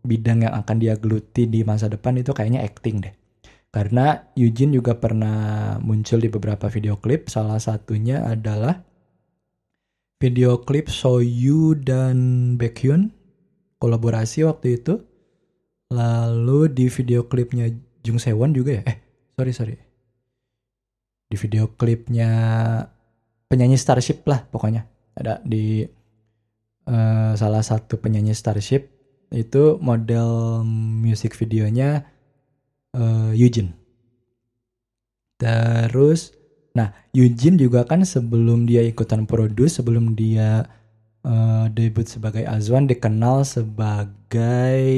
bidang 0.00 0.48
yang 0.48 0.56
akan 0.56 0.76
dia 0.80 0.96
geluti 0.96 1.44
di 1.44 1.60
masa 1.60 1.92
depan 1.92 2.16
itu 2.16 2.32
kayaknya 2.32 2.64
acting 2.64 3.04
deh. 3.04 3.19
Karena 3.70 4.26
Eugene 4.34 4.74
juga 4.74 4.98
pernah 4.98 5.78
muncul 5.78 6.18
di 6.18 6.26
beberapa 6.26 6.66
video 6.66 6.98
klip, 6.98 7.30
salah 7.30 7.62
satunya 7.62 8.26
adalah 8.26 8.82
video 10.18 10.58
klip 10.66 10.90
Soyu 10.90 11.78
dan 11.78 12.18
Baekhyun 12.58 13.14
kolaborasi 13.78 14.42
waktu 14.44 14.82
itu. 14.82 14.98
Lalu 15.90 16.70
di 16.70 16.86
video 16.90 17.26
klipnya 17.30 17.70
Jung 18.02 18.18
Sewon 18.18 18.54
juga 18.54 18.78
ya? 18.78 18.82
Eh, 18.90 18.96
sorry 19.38 19.52
sorry. 19.54 19.74
Di 21.30 21.38
video 21.38 21.70
klipnya 21.78 22.30
penyanyi 23.46 23.78
Starship 23.78 24.26
lah 24.26 24.46
pokoknya 24.50 24.86
ada 25.14 25.38
di 25.42 25.82
uh, 26.86 27.32
salah 27.38 27.62
satu 27.62 27.98
penyanyi 27.98 28.34
Starship 28.34 28.90
itu 29.30 29.78
model 29.78 30.62
music 30.66 31.38
videonya 31.38 32.09
uh, 32.96 33.32
Eugene. 33.34 33.74
Terus, 35.40 36.36
nah 36.76 36.92
Eugene 37.16 37.56
juga 37.56 37.88
kan 37.88 38.04
sebelum 38.04 38.68
dia 38.68 38.84
ikutan 38.84 39.24
produce, 39.24 39.80
sebelum 39.80 40.12
dia 40.12 40.68
uh, 41.24 41.66
debut 41.72 42.04
sebagai 42.04 42.44
Azwan 42.44 42.84
dikenal 42.88 43.44
sebagai 43.48 44.92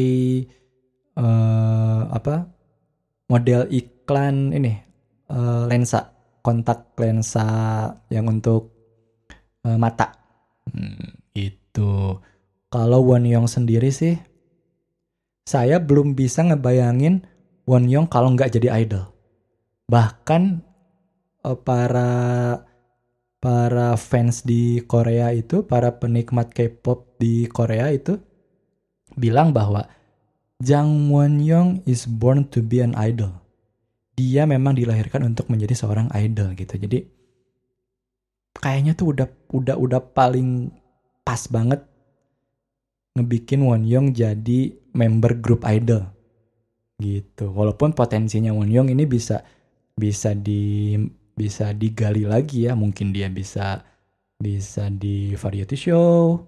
uh, 1.14 2.02
apa 2.10 2.50
model 3.30 3.70
iklan 3.70 4.50
ini 4.52 4.82
uh, 5.30 5.64
lensa 5.70 6.12
kontak 6.42 6.92
lensa 6.98 7.46
yang 8.10 8.26
untuk 8.26 8.74
uh, 9.62 9.78
mata. 9.78 10.12
Hmm, 10.68 11.22
itu. 11.32 12.18
Kalau 12.72 13.00
Won 13.04 13.28
Young 13.28 13.46
sendiri 13.46 13.92
sih, 13.92 14.16
saya 15.44 15.78
belum 15.78 16.16
bisa 16.16 16.42
ngebayangin 16.42 17.22
Won 17.68 17.86
Young 17.86 18.10
kalau 18.10 18.34
nggak 18.34 18.58
jadi 18.58 18.82
idol. 18.82 19.06
Bahkan 19.86 20.42
uh, 21.46 21.58
para 21.58 22.10
para 23.42 23.98
fans 23.98 24.46
di 24.46 24.82
Korea 24.86 25.34
itu, 25.34 25.66
para 25.66 25.98
penikmat 25.98 26.54
K-pop 26.54 27.18
di 27.18 27.50
Korea 27.50 27.90
itu 27.90 28.18
bilang 29.18 29.50
bahwa 29.50 29.86
Jang 30.62 31.10
Won 31.10 31.42
Young 31.42 31.82
is 31.86 32.06
born 32.06 32.46
to 32.54 32.62
be 32.62 32.78
an 32.78 32.94
idol 32.94 33.42
dia 34.12 34.44
memang 34.44 34.76
dilahirkan 34.76 35.24
untuk 35.24 35.48
menjadi 35.48 35.72
seorang 35.72 36.12
idol 36.12 36.52
gitu. 36.52 36.76
Jadi 36.76 36.98
kayaknya 38.52 38.92
tuh 38.92 39.16
udah 39.16 39.28
udah 39.56 39.76
udah 39.80 40.00
paling 40.12 40.68
pas 41.24 41.48
banget 41.48 41.80
ngebikin 43.16 43.64
Won 43.64 43.88
Young 43.88 44.12
jadi 44.12 44.76
member 44.92 45.40
grup 45.40 45.64
idol 45.64 46.11
gitu. 47.02 47.50
Walaupun 47.50 47.98
potensinya 47.98 48.54
Won 48.54 48.70
Young 48.70 48.94
ini 48.94 49.02
bisa 49.10 49.42
bisa 49.98 50.32
di 50.38 50.94
bisa 51.34 51.74
digali 51.74 52.22
lagi 52.22 52.70
ya. 52.70 52.78
Mungkin 52.78 53.10
dia 53.10 53.26
bisa 53.26 53.82
bisa 54.38 54.86
di 54.90 55.34
variety 55.34 55.74
show, 55.74 56.38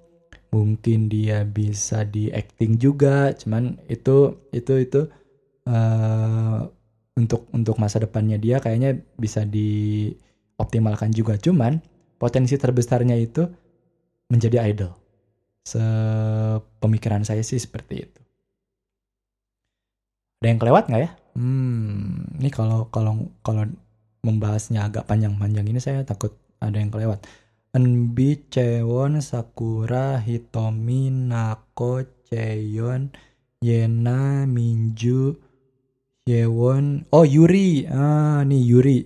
mungkin 0.55 1.11
dia 1.11 1.43
bisa 1.43 2.07
di 2.07 2.31
acting 2.31 2.79
juga. 2.79 3.35
Cuman 3.35 3.83
itu 3.91 4.47
itu 4.55 4.73
itu 4.79 5.01
uh, 5.67 6.59
untuk 7.19 7.51
untuk 7.51 7.77
masa 7.83 8.03
depannya 8.03 8.39
dia 8.39 8.63
kayaknya 8.63 8.99
bisa 9.19 9.43
dioptimalkan 9.43 11.11
juga. 11.11 11.35
Cuman 11.39 11.83
potensi 12.19 12.55
terbesarnya 12.55 13.19
itu 13.19 13.45
menjadi 14.31 14.65
idol. 14.71 14.93
Sepemikiran 15.65 17.25
saya 17.25 17.41
sih 17.41 17.61
seperti 17.61 17.95
itu. 18.05 18.24
Ada 20.45 20.53
yang 20.53 20.61
kelewat 20.61 20.85
nggak 20.93 21.03
ya? 21.09 21.11
Hmm, 21.41 22.37
ini 22.37 22.53
kalau 22.53 22.93
kalau 22.93 23.33
kalau 23.41 23.65
membahasnya 24.21 24.85
agak 24.85 25.09
panjang-panjang 25.09 25.65
ini 25.65 25.81
saya 25.81 26.05
takut 26.05 26.37
ada 26.61 26.77
yang 26.77 26.93
kelewat. 26.93 27.25
Enbi, 27.73 28.45
Cewon, 28.53 29.25
Sakura, 29.25 30.21
Hitomi, 30.21 31.09
Nako, 31.09 32.05
Cheon, 32.29 33.09
Yena, 33.65 34.45
Minju, 34.45 35.33
Yewon, 36.29 37.09
oh 37.09 37.25
Yuri, 37.25 37.89
ah 37.89 38.45
nih 38.45 38.61
Yuri, 38.69 39.01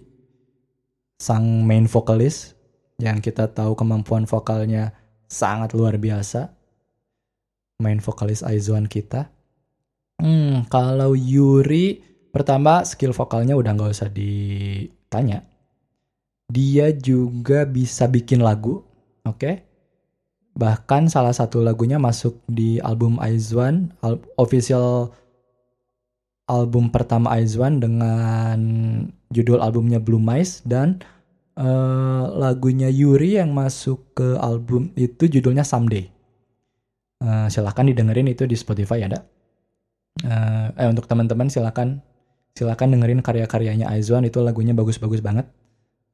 sang 1.22 1.62
main 1.62 1.86
vokalis 1.86 2.58
yang 2.98 3.22
kita 3.22 3.46
tahu 3.54 3.78
kemampuan 3.78 4.26
vokalnya 4.26 4.90
sangat 5.30 5.70
luar 5.78 6.02
biasa, 6.02 6.50
main 7.78 8.02
vokalis 8.02 8.42
Aizuan 8.42 8.90
kita. 8.90 9.37
Hmm, 10.18 10.66
kalau 10.66 11.14
Yuri 11.14 12.02
pertama 12.34 12.82
skill 12.82 13.14
vokalnya 13.14 13.54
udah 13.54 13.70
nggak 13.70 13.94
usah 13.94 14.10
ditanya. 14.10 15.46
Dia 16.50 16.90
juga 16.90 17.62
bisa 17.68 18.10
bikin 18.10 18.42
lagu, 18.42 18.82
oke? 19.22 19.38
Okay? 19.38 19.54
Bahkan 20.58 21.06
salah 21.06 21.30
satu 21.30 21.62
lagunya 21.62 22.02
masuk 22.02 22.42
di 22.50 22.82
album 22.82 23.22
Aizuan, 23.22 23.94
official 24.34 25.14
album 26.50 26.90
pertama 26.90 27.38
Aizwan 27.38 27.78
dengan 27.78 28.58
judul 29.30 29.62
albumnya 29.62 30.02
Blue 30.02 30.18
Mice 30.18 30.64
dan 30.66 30.98
uh, 31.54 32.26
lagunya 32.32 32.90
Yuri 32.90 33.38
yang 33.38 33.54
masuk 33.54 34.18
ke 34.18 34.34
album 34.40 34.90
itu 34.98 35.30
judulnya 35.30 35.62
Someday. 35.62 36.10
Uh, 37.22 37.46
silahkan 37.46 37.86
didengerin 37.86 38.26
itu 38.26 38.48
di 38.48 38.58
Spotify 38.58 39.06
ada. 39.06 39.22
Uh, 40.26 40.74
eh 40.74 40.88
untuk 40.90 41.06
teman-teman 41.06 41.46
silahkan 41.46 42.02
silahkan 42.58 42.90
dengerin 42.90 43.22
karya-karyanya 43.22 43.86
Aizwan 43.86 44.26
itu 44.26 44.42
lagunya 44.42 44.74
bagus-bagus 44.74 45.22
banget. 45.22 45.46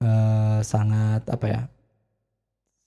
Uh, 0.05 0.61
sangat 0.61 1.25
apa 1.25 1.47
ya? 1.49 1.61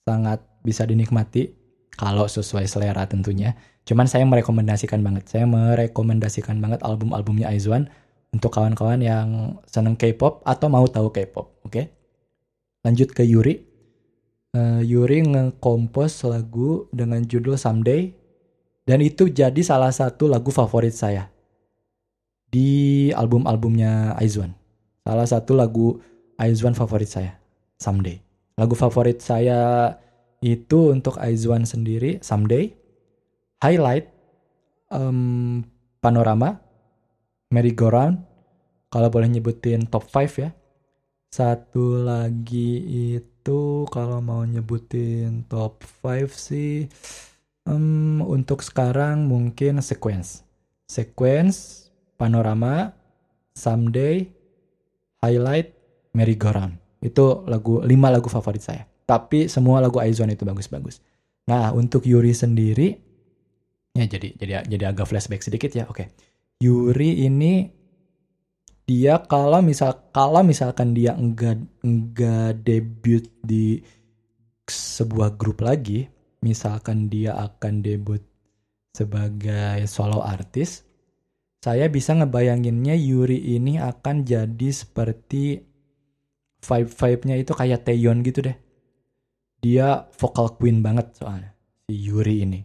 Sangat 0.06 0.40
bisa 0.62 0.86
dinikmati 0.86 1.58
kalau 1.98 2.30
sesuai 2.30 2.70
selera 2.70 3.02
tentunya. 3.10 3.58
Cuman 3.82 4.06
saya 4.06 4.22
merekomendasikan 4.28 5.02
banget, 5.02 5.26
saya 5.26 5.48
merekomendasikan 5.48 6.62
banget 6.62 6.84
album-albumnya 6.84 7.50
Aizwan 7.50 7.90
untuk 8.30 8.52
kawan-kawan 8.52 9.00
yang 9.00 9.58
seneng 9.64 9.96
K-pop 9.96 10.44
atau 10.44 10.68
mau 10.68 10.84
tahu 10.84 11.08
K-pop, 11.10 11.64
oke? 11.64 11.72
Okay? 11.72 11.84
Lanjut 12.84 13.10
ke 13.10 13.24
Yuri. 13.24 13.64
Uh, 14.52 14.80
Yuri 14.84 15.24
ngekompos 15.24 16.24
lagu 16.28 16.86
dengan 16.92 17.24
judul 17.24 17.56
Someday 17.56 18.17
dan 18.88 19.04
itu 19.04 19.28
jadi 19.28 19.60
salah 19.60 19.92
satu 19.92 20.24
lagu 20.24 20.48
favorit 20.48 20.96
saya 20.96 21.28
di 22.48 23.12
album-albumnya 23.12 24.16
Aizwan. 24.16 24.56
Salah 25.04 25.28
satu 25.28 25.52
lagu 25.52 26.00
Aizwan 26.40 26.72
favorit 26.72 27.12
saya. 27.12 27.36
Someday. 27.76 28.24
Lagu 28.56 28.72
favorit 28.72 29.20
saya 29.20 29.92
itu 30.40 30.88
untuk 30.88 31.20
Aizwan 31.20 31.68
sendiri 31.68 32.16
Someday, 32.24 32.72
Highlight, 33.60 34.08
um, 34.88 35.60
Panorama, 36.00 36.56
Merry 37.52 37.76
Go 37.76 37.92
Round. 37.92 38.24
Kalau 38.88 39.12
boleh 39.12 39.28
nyebutin 39.28 39.84
top 39.84 40.08
5 40.08 40.48
ya. 40.48 40.50
Satu 41.28 42.00
lagi 42.00 42.80
itu 43.20 43.84
kalau 43.92 44.24
mau 44.24 44.48
nyebutin 44.48 45.44
top 45.44 45.84
5 46.00 46.32
sih 46.32 46.88
um, 47.68 48.24
untuk 48.24 48.64
sekarang 48.64 49.28
mungkin 49.28 49.84
sequence. 49.84 50.42
Sequence, 50.88 51.88
Panorama, 52.16 52.96
Someday, 53.52 54.24
Highlight, 55.20 55.76
Merry 56.16 56.34
Go 56.40 56.48
Round. 56.48 56.80
Itu 57.04 57.44
lagu 57.44 57.84
5 57.84 57.92
lagu 57.92 58.26
favorit 58.32 58.64
saya. 58.64 58.82
Tapi 59.04 59.46
semua 59.52 59.84
lagu 59.84 60.00
Aizwan 60.00 60.32
itu 60.32 60.48
bagus-bagus. 60.48 61.04
Nah, 61.48 61.72
untuk 61.72 62.04
Yuri 62.04 62.32
sendiri 62.32 63.08
ya 63.96 64.04
jadi 64.06 64.30
jadi 64.38 64.52
jadi 64.68 64.84
agak 64.92 65.08
flashback 65.08 65.40
sedikit 65.40 65.72
ya. 65.72 65.88
Oke. 65.88 66.12
Yuri 66.60 67.24
ini 67.24 67.72
dia 68.88 69.20
kalau 69.24 69.60
misal 69.64 70.12
kalau 70.12 70.44
misalkan 70.44 70.92
dia 70.92 71.16
enggak 71.16 71.60
enggak 71.84 72.60
debut 72.64 73.24
di 73.40 73.80
sebuah 74.68 75.40
grup 75.40 75.64
lagi, 75.64 76.08
misalkan 76.42 77.10
dia 77.10 77.34
akan 77.36 77.82
debut 77.82 78.22
sebagai 78.94 79.86
solo 79.86 80.22
artis, 80.22 80.88
saya 81.58 81.90
bisa 81.90 82.14
ngebayanginnya 82.14 82.94
Yuri 82.94 83.58
ini 83.58 83.82
akan 83.82 84.22
jadi 84.22 84.68
seperti 84.70 85.58
vibe-vibe-nya 86.62 87.36
itu 87.38 87.52
kayak 87.54 87.86
Taeyeon 87.86 88.22
gitu 88.22 88.46
deh. 88.46 88.56
Dia 89.58 90.06
vocal 90.14 90.54
queen 90.54 90.82
banget 90.82 91.18
soalnya 91.18 91.50
si 91.86 91.94
Yuri 91.98 92.46
ini. 92.46 92.60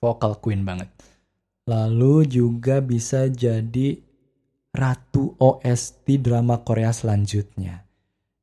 Vocal 0.00 0.36
queen 0.44 0.64
banget. 0.68 0.92
Lalu 1.64 2.28
juga 2.28 2.84
bisa 2.84 3.24
jadi 3.32 3.96
ratu 4.74 5.32
OST 5.40 6.20
drama 6.20 6.60
Korea 6.60 6.92
selanjutnya. 6.92 7.88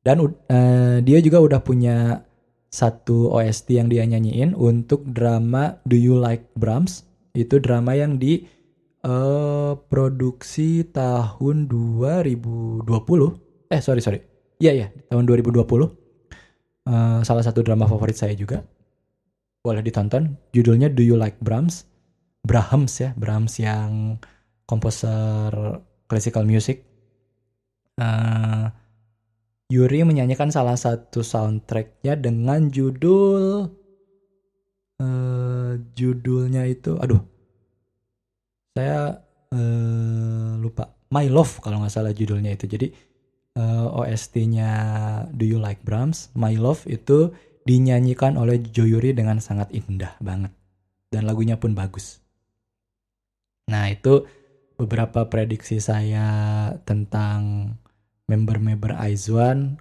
Dan 0.02 0.26
uh, 0.26 0.98
dia 0.98 1.18
juga 1.22 1.38
udah 1.38 1.60
punya 1.62 2.18
satu 2.72 3.28
OST 3.36 3.76
yang 3.76 3.92
dia 3.92 4.02
nyanyiin 4.08 4.56
untuk 4.56 5.04
drama 5.04 5.76
Do 5.84 5.94
You 5.94 6.16
Like 6.16 6.56
Brahms. 6.56 7.04
Itu 7.36 7.60
drama 7.60 7.92
yang 7.92 8.16
di 8.16 8.48
uh, 9.04 9.76
produksi 9.92 10.88
tahun 10.88 11.68
2020. 11.68 12.88
Eh 13.68 13.80
sorry 13.84 14.00
sorry. 14.00 14.24
Iya 14.56 14.72
ya 14.72 14.86
tahun 15.12 15.28
2020. 15.28 15.60
Uh, 15.62 15.86
eh, 16.88 17.20
salah 17.22 17.44
satu 17.44 17.60
drama 17.60 17.84
favorit 17.84 18.16
saya 18.16 18.32
juga. 18.32 18.64
Boleh 19.62 19.84
ditonton. 19.84 20.40
Judulnya 20.56 20.88
Do 20.88 21.04
You 21.04 21.20
Like 21.20 21.38
Brahms? 21.44 21.86
Brahms 22.42 22.98
ya, 22.98 23.14
Brahms 23.14 23.54
yang 23.62 24.18
komposer 24.66 25.54
classical 26.10 26.42
music. 26.42 26.82
Uh, 27.94 28.72
Yuri 29.72 30.04
menyanyikan 30.04 30.52
salah 30.52 30.76
satu 30.76 31.24
soundtracknya 31.24 32.20
dengan 32.20 32.68
judul 32.68 33.72
uh, 35.00 35.72
judulnya 35.96 36.68
itu, 36.68 37.00
aduh, 37.00 37.24
saya 38.76 39.24
uh, 39.48 40.60
lupa. 40.60 40.92
My 41.12 41.28
Love 41.28 41.60
kalau 41.60 41.80
nggak 41.80 41.92
salah 41.92 42.12
judulnya 42.12 42.56
itu. 42.56 42.64
Jadi 42.68 42.88
uh, 43.60 43.88
OST-nya 44.00 44.72
Do 45.32 45.44
You 45.44 45.60
Like 45.60 45.84
Brahms, 45.84 46.32
My 46.32 46.56
Love 46.56 46.88
itu 46.88 47.32
dinyanyikan 47.68 48.40
oleh 48.40 48.60
Jo 48.60 48.88
Yuri 48.88 49.12
dengan 49.12 49.38
sangat 49.38 49.70
indah 49.72 50.16
banget 50.24 50.52
dan 51.12 51.28
lagunya 51.28 51.60
pun 51.60 51.76
bagus. 51.76 52.24
Nah 53.68 53.92
itu 53.92 54.24
beberapa 54.80 55.28
prediksi 55.28 55.78
saya 55.78 56.26
tentang 56.88 57.70
member-member 58.32 58.96
Aizwan 58.96 59.76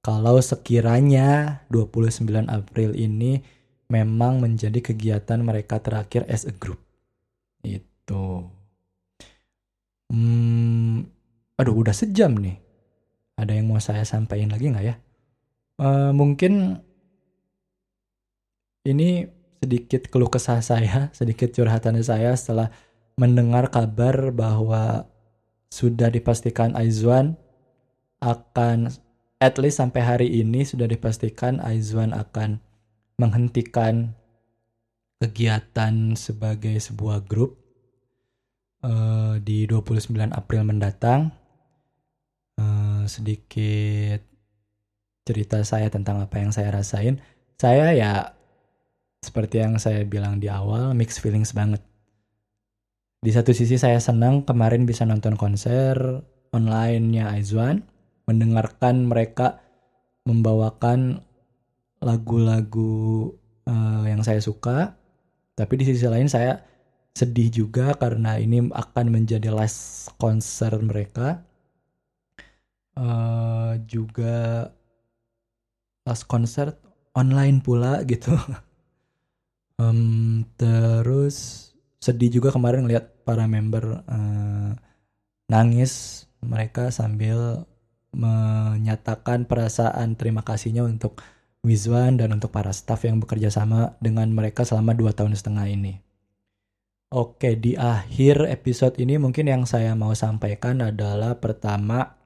kalau 0.00 0.40
sekiranya 0.42 1.62
29 1.70 2.26
April 2.48 2.96
ini 2.96 3.38
memang 3.92 4.40
menjadi 4.40 4.80
kegiatan 4.80 5.38
mereka 5.44 5.78
terakhir 5.78 6.24
as 6.26 6.48
a 6.48 6.54
group. 6.56 6.80
Itu. 7.62 8.48
Hmm, 10.10 11.06
aduh 11.60 11.76
udah 11.76 11.94
sejam 11.94 12.34
nih. 12.40 12.56
Ada 13.36 13.52
yang 13.54 13.70
mau 13.70 13.78
saya 13.78 14.02
sampaikan 14.02 14.50
lagi 14.50 14.72
nggak 14.72 14.86
ya? 14.90 14.96
Uh, 15.78 16.10
mungkin 16.10 16.82
ini 18.82 19.30
sedikit 19.62 20.10
keluh 20.10 20.32
kesah 20.32 20.58
saya, 20.64 21.08
sedikit 21.18 21.54
curhatan 21.54 22.00
saya 22.02 22.34
setelah 22.34 22.74
mendengar 23.14 23.70
kabar 23.70 24.34
bahwa 24.34 25.06
sudah 25.70 26.10
dipastikan 26.10 26.74
Aizwan 26.74 27.38
akan 28.22 28.88
at 29.42 29.58
least 29.58 29.82
sampai 29.82 30.06
hari 30.06 30.28
ini 30.30 30.62
sudah 30.62 30.86
dipastikan 30.86 31.58
Aizwan 31.58 32.14
akan 32.14 32.62
menghentikan 33.18 34.14
kegiatan 35.18 36.14
sebagai 36.14 36.78
sebuah 36.78 37.26
grup 37.26 37.58
uh, 38.86 39.42
di 39.42 39.66
29 39.66 40.14
April 40.30 40.62
mendatang. 40.62 41.34
Uh, 42.54 43.02
sedikit 43.10 44.22
cerita 45.26 45.66
saya 45.66 45.90
tentang 45.90 46.22
apa 46.22 46.38
yang 46.38 46.54
saya 46.54 46.70
rasain. 46.70 47.18
Saya 47.58 47.90
ya 47.90 48.38
seperti 49.22 49.62
yang 49.62 49.82
saya 49.82 50.06
bilang 50.06 50.38
di 50.38 50.46
awal, 50.46 50.94
mixed 50.94 51.18
feelings 51.18 51.50
banget 51.50 51.82
di 53.22 53.30
satu 53.30 53.54
sisi 53.54 53.78
saya 53.78 54.02
senang 54.02 54.42
kemarin 54.42 54.82
bisa 54.82 55.06
nonton 55.06 55.38
konser 55.38 55.94
online-nya 56.50 57.30
Aizwan, 57.30 57.86
mendengarkan 58.26 59.06
mereka 59.06 59.62
membawakan 60.22 61.22
lagu-lagu 62.02 63.30
uh, 63.66 64.04
yang 64.06 64.22
saya 64.26 64.42
suka. 64.42 64.98
Tapi 65.52 65.72
di 65.78 65.84
sisi 65.86 66.06
lain 66.08 66.26
saya 66.26 66.62
sedih 67.12 67.52
juga 67.52 67.92
karena 67.94 68.40
ini 68.40 68.72
akan 68.72 69.06
menjadi 69.12 69.52
last 69.52 70.10
konser 70.16 70.72
mereka. 70.82 71.44
Uh, 72.92 73.80
juga 73.88 74.68
last 76.04 76.28
konser 76.28 76.76
online 77.14 77.62
pula 77.62 78.02
gitu. 78.04 78.34
um, 79.80 80.44
terus 80.58 81.68
sedih 82.02 82.42
juga 82.42 82.50
kemarin 82.50 82.84
ngeliat 82.84 83.22
para 83.22 83.46
member 83.46 84.02
uh, 84.10 84.74
nangis 85.46 86.24
mereka 86.42 86.90
sambil 86.90 87.62
menyatakan 88.12 89.48
perasaan 89.48 90.14
terima 90.20 90.44
kasihnya 90.44 90.84
untuk 90.84 91.20
Wizwan 91.62 92.18
dan 92.18 92.34
untuk 92.34 92.50
para 92.50 92.74
staff 92.74 93.06
yang 93.06 93.22
bekerja 93.22 93.48
sama 93.48 93.94
dengan 94.02 94.28
mereka 94.34 94.66
selama 94.66 94.92
dua 94.98 95.14
tahun 95.14 95.38
setengah 95.38 95.66
ini. 95.70 96.02
Oke, 97.12 97.60
di 97.60 97.76
akhir 97.76 98.48
episode 98.48 98.96
ini 98.96 99.20
mungkin 99.20 99.44
yang 99.44 99.62
saya 99.68 99.92
mau 99.92 100.16
sampaikan 100.16 100.80
adalah 100.80 101.36
pertama 101.38 102.16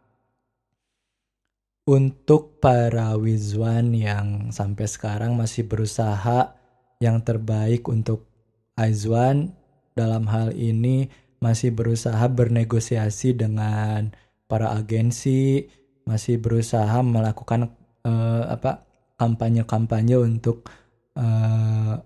untuk 1.87 2.59
para 2.59 3.15
Wizwan 3.15 3.95
yang 3.95 4.51
sampai 4.51 4.87
sekarang 4.91 5.39
masih 5.39 5.67
berusaha 5.67 6.55
yang 6.99 7.23
terbaik 7.23 7.87
untuk 7.87 8.27
Aizwan 8.75 9.55
dalam 9.95 10.27
hal 10.33 10.57
ini 10.57 11.09
masih 11.39 11.73
berusaha 11.73 12.27
bernegosiasi 12.27 13.37
dengan 13.37 14.13
para 14.47 14.75
agensi, 14.75 15.67
masih 16.07 16.39
berusaha 16.39 17.03
melakukan 17.03 17.75
uh, 18.07 18.45
apa 18.51 18.87
kampanye-kampanye 19.19 20.17
untuk 20.17 20.71
uh, 21.19 21.99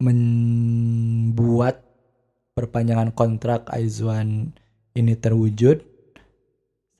membuat 0.00 1.84
perpanjangan 2.56 3.12
kontrak 3.14 3.68
Aizwan 3.70 4.52
ini 4.96 5.14
terwujud. 5.14 5.84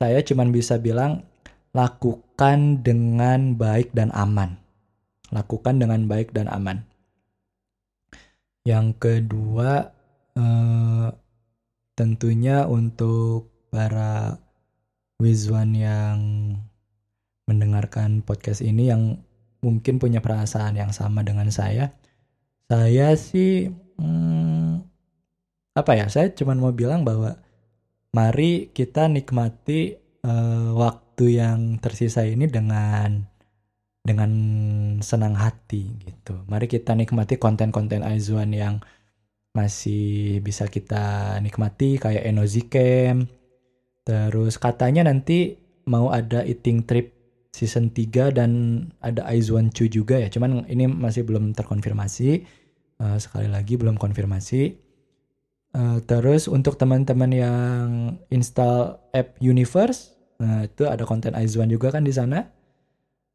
Saya 0.01 0.25
cuma 0.25 0.47
bisa 0.49 0.81
bilang 0.81 1.29
lakukan 1.71 2.81
dengan 2.81 3.53
baik 3.55 3.93
dan 3.93 4.09
aman. 4.15 4.57
Lakukan 5.29 5.77
dengan 5.77 6.09
baik 6.09 6.33
dan 6.33 6.49
aman. 6.49 6.83
Yang 8.65 8.87
kedua 8.97 9.93
eh, 10.37 11.07
tentunya 11.93 12.65
untuk 12.65 13.50
para 13.71 14.37
Wizwan 15.17 15.71
yang 15.73 16.17
mendengarkan 17.47 18.21
podcast 18.21 18.61
ini 18.61 18.91
yang 18.91 19.23
mungkin 19.63 19.97
punya 19.97 20.19
perasaan 20.19 20.75
yang 20.75 20.91
sama 20.91 21.23
dengan 21.23 21.47
saya. 21.49 21.95
Saya 22.67 23.15
sih 23.15 23.71
hmm, 23.97 24.83
apa 25.77 25.91
ya? 25.95 26.11
Saya 26.11 26.35
cuma 26.35 26.53
mau 26.53 26.75
bilang 26.75 27.07
bahwa 27.07 27.39
mari 28.11 28.69
kita 28.75 29.07
nikmati 29.07 29.95
uh, 30.27 30.75
waktu 30.75 31.39
yang 31.39 31.79
tersisa 31.79 32.27
ini 32.27 32.49
dengan 32.51 33.23
dengan 34.01 34.31
senang 35.05 35.37
hati 35.37 36.01
gitu. 36.01 36.41
Mari 36.49 36.65
kita 36.65 36.97
nikmati 36.97 37.37
konten-konten 37.37 38.01
Aizwan 38.01 38.51
yang 38.51 38.81
masih 39.53 40.39
bisa 40.41 40.65
kita 40.71 41.37
nikmati 41.43 42.01
kayak 42.01 42.25
Enozi 42.25 42.65
Camp. 42.65 43.40
Terus 44.01 44.57
katanya 44.57 45.05
nanti 45.05 45.61
mau 45.85 46.09
ada 46.09 46.41
eating 46.41 46.85
trip 46.85 47.13
season 47.51 47.91
3 47.91 48.31
dan 48.31 48.51
ada 49.03 49.27
Aizwan 49.27 49.69
Chu 49.69 49.91
juga 49.91 50.17
ya. 50.17 50.31
Cuman 50.31 50.65
ini 50.71 50.87
masih 50.87 51.27
belum 51.27 51.53
terkonfirmasi. 51.53 52.47
Uh, 53.01 53.17
sekali 53.17 53.49
lagi 53.49 53.75
belum 53.77 53.97
konfirmasi. 53.97 54.77
Uh, 55.71 56.03
terus 56.03 56.51
untuk 56.51 56.75
teman-teman 56.75 57.31
yang 57.31 57.87
install 58.27 58.99
app 59.15 59.39
Universe, 59.39 60.11
nah 60.35 60.67
itu 60.67 60.83
ada 60.83 61.07
konten 61.07 61.31
Aizwan 61.31 61.71
juga 61.71 61.95
kan 61.95 62.03
di 62.03 62.11
sana. 62.11 62.43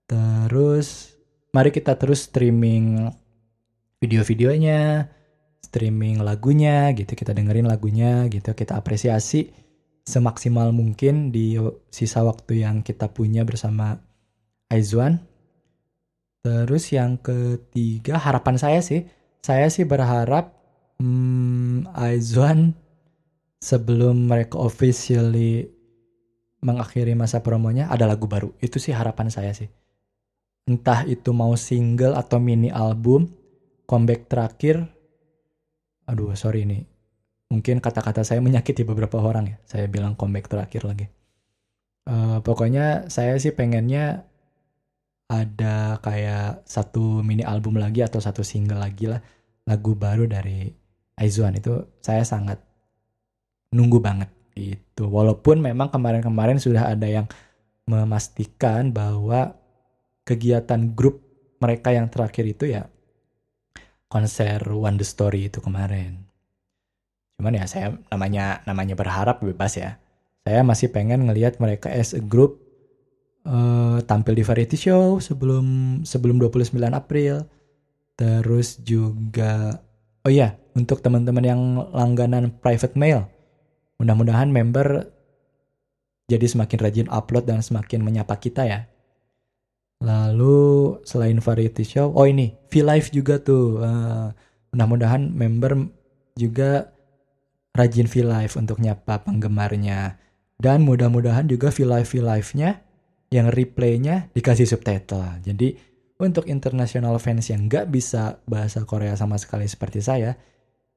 Terus 0.07 1.17
mari 1.51 1.73
kita 1.73 1.97
terus 1.97 2.29
streaming 2.29 3.09
video-videonya, 3.99 5.09
streaming 5.65 6.21
lagunya 6.21 6.93
gitu, 6.93 7.17
kita 7.17 7.33
dengerin 7.33 7.67
lagunya 7.67 8.29
gitu, 8.29 8.53
kita 8.53 8.77
apresiasi 8.77 9.66
semaksimal 10.07 10.71
mungkin 10.71 11.35
di 11.35 11.59
sisa 11.91 12.23
waktu 12.23 12.63
yang 12.63 12.87
kita 12.87 13.11
punya 13.11 13.43
bersama 13.43 13.99
Aizwan. 14.71 15.21
Terus 16.47 16.95
yang 16.95 17.19
ketiga 17.19 18.23
harapan 18.23 18.57
saya 18.57 18.81
sih, 18.81 19.05
saya 19.43 19.67
sih 19.67 19.83
berharap 19.83 20.55
hmm, 21.03 21.91
Aizwan 21.91 22.73
sebelum 23.59 24.31
mereka 24.31 24.63
officially 24.63 25.67
mengakhiri 26.63 27.19
masa 27.19 27.43
promonya 27.43 27.91
ada 27.91 28.07
lagu 28.07 28.31
baru. 28.31 28.55
Itu 28.63 28.79
sih 28.79 28.95
harapan 28.95 29.27
saya 29.27 29.51
sih 29.51 29.67
entah 30.67 31.07
itu 31.07 31.31
mau 31.31 31.55
single 31.55 32.19
atau 32.19 32.43
mini 32.43 32.75
album 32.75 33.31
comeback 33.87 34.27
terakhir 34.27 34.83
aduh 36.11 36.35
sorry 36.35 36.67
nih 36.67 36.83
mungkin 37.53 37.79
kata-kata 37.79 38.27
saya 38.27 38.43
menyakiti 38.43 38.83
beberapa 38.83 39.23
orang 39.23 39.55
ya. 39.55 39.57
Saya 39.67 39.85
bilang 39.87 40.19
comeback 40.19 40.51
terakhir 40.51 40.83
lagi. 40.87 41.07
Uh, 42.07 42.39
pokoknya 42.43 43.11
saya 43.11 43.35
sih 43.39 43.51
pengennya 43.51 44.27
ada 45.27 45.99
kayak 46.07 46.63
satu 46.63 47.23
mini 47.27 47.43
album 47.43 47.83
lagi 47.83 48.03
atau 48.03 48.23
satu 48.23 48.47
single 48.47 48.79
lagi 48.79 49.11
lah. 49.11 49.19
Lagu 49.67 49.99
baru 49.99 50.31
dari 50.31 50.71
Aizuan 51.19 51.59
itu 51.59 51.75
saya 52.05 52.23
sangat 52.23 52.63
nunggu 53.75 53.99
banget 53.99 54.31
itu 54.57 55.05
walaupun 55.05 55.61
memang 55.61 55.93
kemarin-kemarin 55.93 56.57
sudah 56.57 56.89
ada 56.89 57.05
yang 57.05 57.27
memastikan 57.85 58.95
bahwa 58.95 59.53
kegiatan 60.25 60.97
grup 60.97 61.23
mereka 61.61 61.93
yang 61.93 62.09
terakhir 62.09 62.45
itu 62.45 62.65
ya 62.73 62.89
konser 64.11 64.61
One 64.71 64.99
The 64.99 65.07
Story 65.07 65.51
itu 65.51 65.59
kemarin. 65.63 66.26
Cuman 67.37 67.53
ya 67.57 67.65
saya 67.69 67.97
namanya 68.09 68.65
namanya 68.65 68.97
berharap 68.97 69.45
bebas 69.45 69.77
ya. 69.77 70.01
Saya 70.47 70.63
masih 70.63 70.89
pengen 70.95 71.27
ngelihat 71.29 71.61
mereka 71.61 71.93
as 71.93 72.17
a 72.17 72.23
group 72.23 72.63
uh, 73.45 74.01
tampil 74.09 74.33
di 74.33 74.45
variety 74.47 74.79
show 74.79 75.21
sebelum 75.21 76.01
sebelum 76.03 76.41
29 76.41 76.73
April. 76.93 77.45
Terus 78.17 78.81
juga 78.81 79.83
oh 80.25 80.33
iya, 80.33 80.57
untuk 80.73 81.05
teman-teman 81.05 81.45
yang 81.45 81.61
langganan 81.93 82.51
private 82.51 82.97
mail, 82.97 83.29
mudah-mudahan 84.01 84.49
member 84.49 85.13
jadi 86.27 86.43
semakin 86.43 86.79
rajin 86.83 87.09
upload 87.13 87.47
dan 87.47 87.63
semakin 87.63 88.03
menyapa 88.03 88.35
kita 88.41 88.67
ya. 88.67 88.81
Lalu 90.03 90.99
selain 91.07 91.39
variety 91.41 91.85
show, 91.87 92.13
oh 92.13 92.27
ini 92.27 92.53
V-Live 92.73 93.15
juga 93.15 93.41
tuh. 93.41 93.81
Uh, 93.81 94.29
mudah-mudahan 94.75 95.33
member 95.33 95.89
juga 96.37 96.96
rajin 97.77 98.09
V-Live 98.09 98.57
untuk 98.57 98.81
nyapa 98.81 99.23
penggemarnya. 99.23 100.19
Dan 100.57 100.89
mudah-mudahan 100.89 101.45
juga 101.47 101.69
V-Live 101.69 102.17
V-Live-nya 102.17 102.81
yang 103.29 103.53
replaynya 103.53 104.33
dikasih 104.33 104.65
subtitle. 104.65 105.45
Jadi 105.45 105.77
untuk 106.17 106.49
international 106.49 107.21
fans 107.21 107.53
yang 107.53 107.69
nggak 107.69 107.93
bisa 107.93 108.41
bahasa 108.49 108.89
Korea 108.89 109.13
sama 109.21 109.37
sekali 109.37 109.69
seperti 109.69 110.01
saya, 110.01 110.33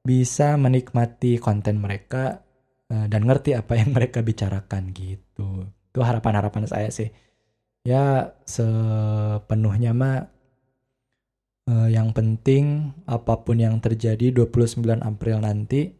bisa 0.00 0.56
menikmati 0.56 1.36
konten 1.36 1.76
mereka 1.76 2.40
uh, 2.88 3.04
dan 3.04 3.28
ngerti 3.28 3.52
apa 3.52 3.76
yang 3.76 3.92
mereka 3.96 4.24
bicarakan 4.24 4.96
gitu. 4.96 5.68
Itu 5.92 6.00
harapan-harapan 6.00 6.64
saya 6.64 6.88
sih 6.88 7.12
ya 7.84 8.36
sepenuhnya 8.44 9.96
mah 9.96 10.28
eh, 11.68 11.88
yang 11.92 12.12
penting 12.12 12.92
apa 13.08 13.40
pun 13.40 13.56
yang 13.60 13.80
terjadi 13.80 14.32
29 14.32 14.84
April 15.00 15.36
nanti 15.40 15.99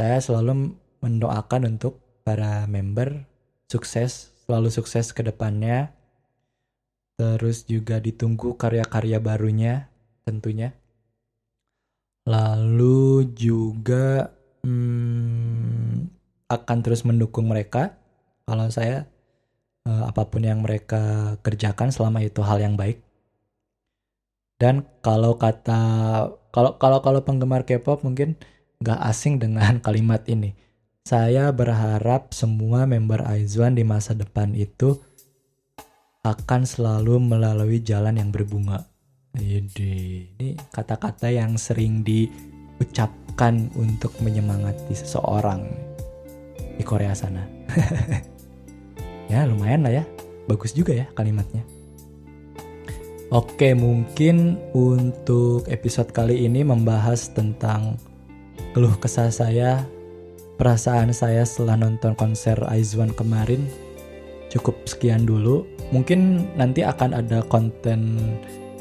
saya 0.00 0.16
selalu 0.16 0.72
mendoakan 1.04 1.76
untuk 1.76 2.00
para 2.24 2.64
member 2.64 3.28
sukses 3.68 4.32
selalu 4.48 4.72
sukses 4.72 5.12
ke 5.12 5.20
depannya. 5.20 5.92
Terus 7.20 7.68
juga 7.68 8.00
ditunggu 8.00 8.56
karya-karya 8.56 9.20
barunya 9.20 9.92
tentunya. 10.24 10.72
Lalu 12.24 13.28
juga 13.36 14.32
hmm, 14.64 16.08
akan 16.48 16.78
terus 16.80 17.04
mendukung 17.04 17.52
mereka. 17.52 18.00
Kalau 18.48 18.72
saya 18.72 19.04
uh, 19.84 20.08
apa 20.08 20.32
pun 20.32 20.48
yang 20.48 20.64
mereka 20.64 21.36
kerjakan 21.44 21.92
selama 21.92 22.24
itu 22.24 22.40
hal 22.40 22.56
yang 22.56 22.80
baik. 22.80 23.04
Dan 24.56 24.88
kalau 25.04 25.36
kata 25.36 25.80
kalau 26.56 26.80
kalau 26.80 27.04
kalau 27.04 27.20
penggemar 27.20 27.68
K-pop 27.68 28.00
mungkin 28.00 28.40
nggak 28.80 29.00
asing 29.06 29.36
dengan 29.36 29.78
kalimat 29.84 30.24
ini. 30.26 30.56
Saya 31.04 31.48
berharap 31.52 32.32
semua 32.36 32.84
member 32.84 33.24
Aizwan 33.24 33.76
di 33.76 33.84
masa 33.84 34.12
depan 34.12 34.52
itu 34.52 35.00
akan 36.20 36.68
selalu 36.68 37.16
melalui 37.20 37.80
jalan 37.80 38.20
yang 38.20 38.28
berbunga. 38.28 38.84
Jadi, 39.32 40.26
ini 40.36 40.58
kata-kata 40.74 41.30
yang 41.32 41.56
sering 41.56 42.02
diucapkan 42.04 43.72
untuk 43.78 44.12
menyemangati 44.20 44.92
seseorang 44.92 45.64
di 46.76 46.84
Korea 46.84 47.16
sana. 47.16 47.46
ya 49.30 49.46
lumayan 49.46 49.86
lah 49.86 50.02
ya 50.02 50.04
bagus 50.50 50.74
juga 50.74 50.90
ya 50.90 51.06
kalimatnya 51.14 51.62
Oke, 53.30 53.78
mungkin 53.78 54.58
untuk 54.74 55.70
episode 55.70 56.10
kali 56.10 56.50
ini 56.50 56.66
membahas 56.66 57.30
tentang 57.30 57.94
keluh 58.72 58.94
kesah 58.98 59.30
saya, 59.30 59.82
perasaan 60.54 61.10
saya 61.10 61.42
setelah 61.42 61.74
nonton 61.78 62.14
konser 62.14 62.56
Aizwan 62.70 63.10
kemarin. 63.14 63.66
Cukup 64.50 64.74
sekian 64.86 65.26
dulu. 65.26 65.66
Mungkin 65.94 66.50
nanti 66.58 66.82
akan 66.82 67.14
ada 67.14 67.42
konten 67.46 68.18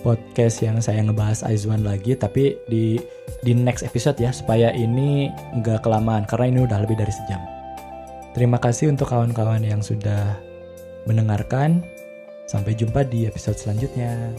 podcast 0.02 0.62
yang 0.66 0.80
saya 0.82 1.06
ngebahas 1.06 1.46
Aizwan 1.46 1.86
lagi, 1.86 2.18
tapi 2.18 2.58
di 2.70 2.98
di 3.46 3.52
next 3.54 3.86
episode 3.86 4.18
ya, 4.18 4.34
supaya 4.34 4.74
ini 4.74 5.30
nggak 5.62 5.86
kelamaan 5.86 6.26
karena 6.26 6.46
ini 6.50 6.60
udah 6.66 6.80
lebih 6.82 6.98
dari 6.98 7.14
sejam. 7.14 7.42
Terima 8.34 8.62
kasih 8.62 8.94
untuk 8.94 9.10
kawan-kawan 9.10 9.62
yang 9.66 9.82
sudah 9.82 10.38
mendengarkan. 11.10 11.82
Sampai 12.50 12.74
jumpa 12.74 13.06
di 13.06 13.30
episode 13.30 13.62
selanjutnya. 13.62 14.34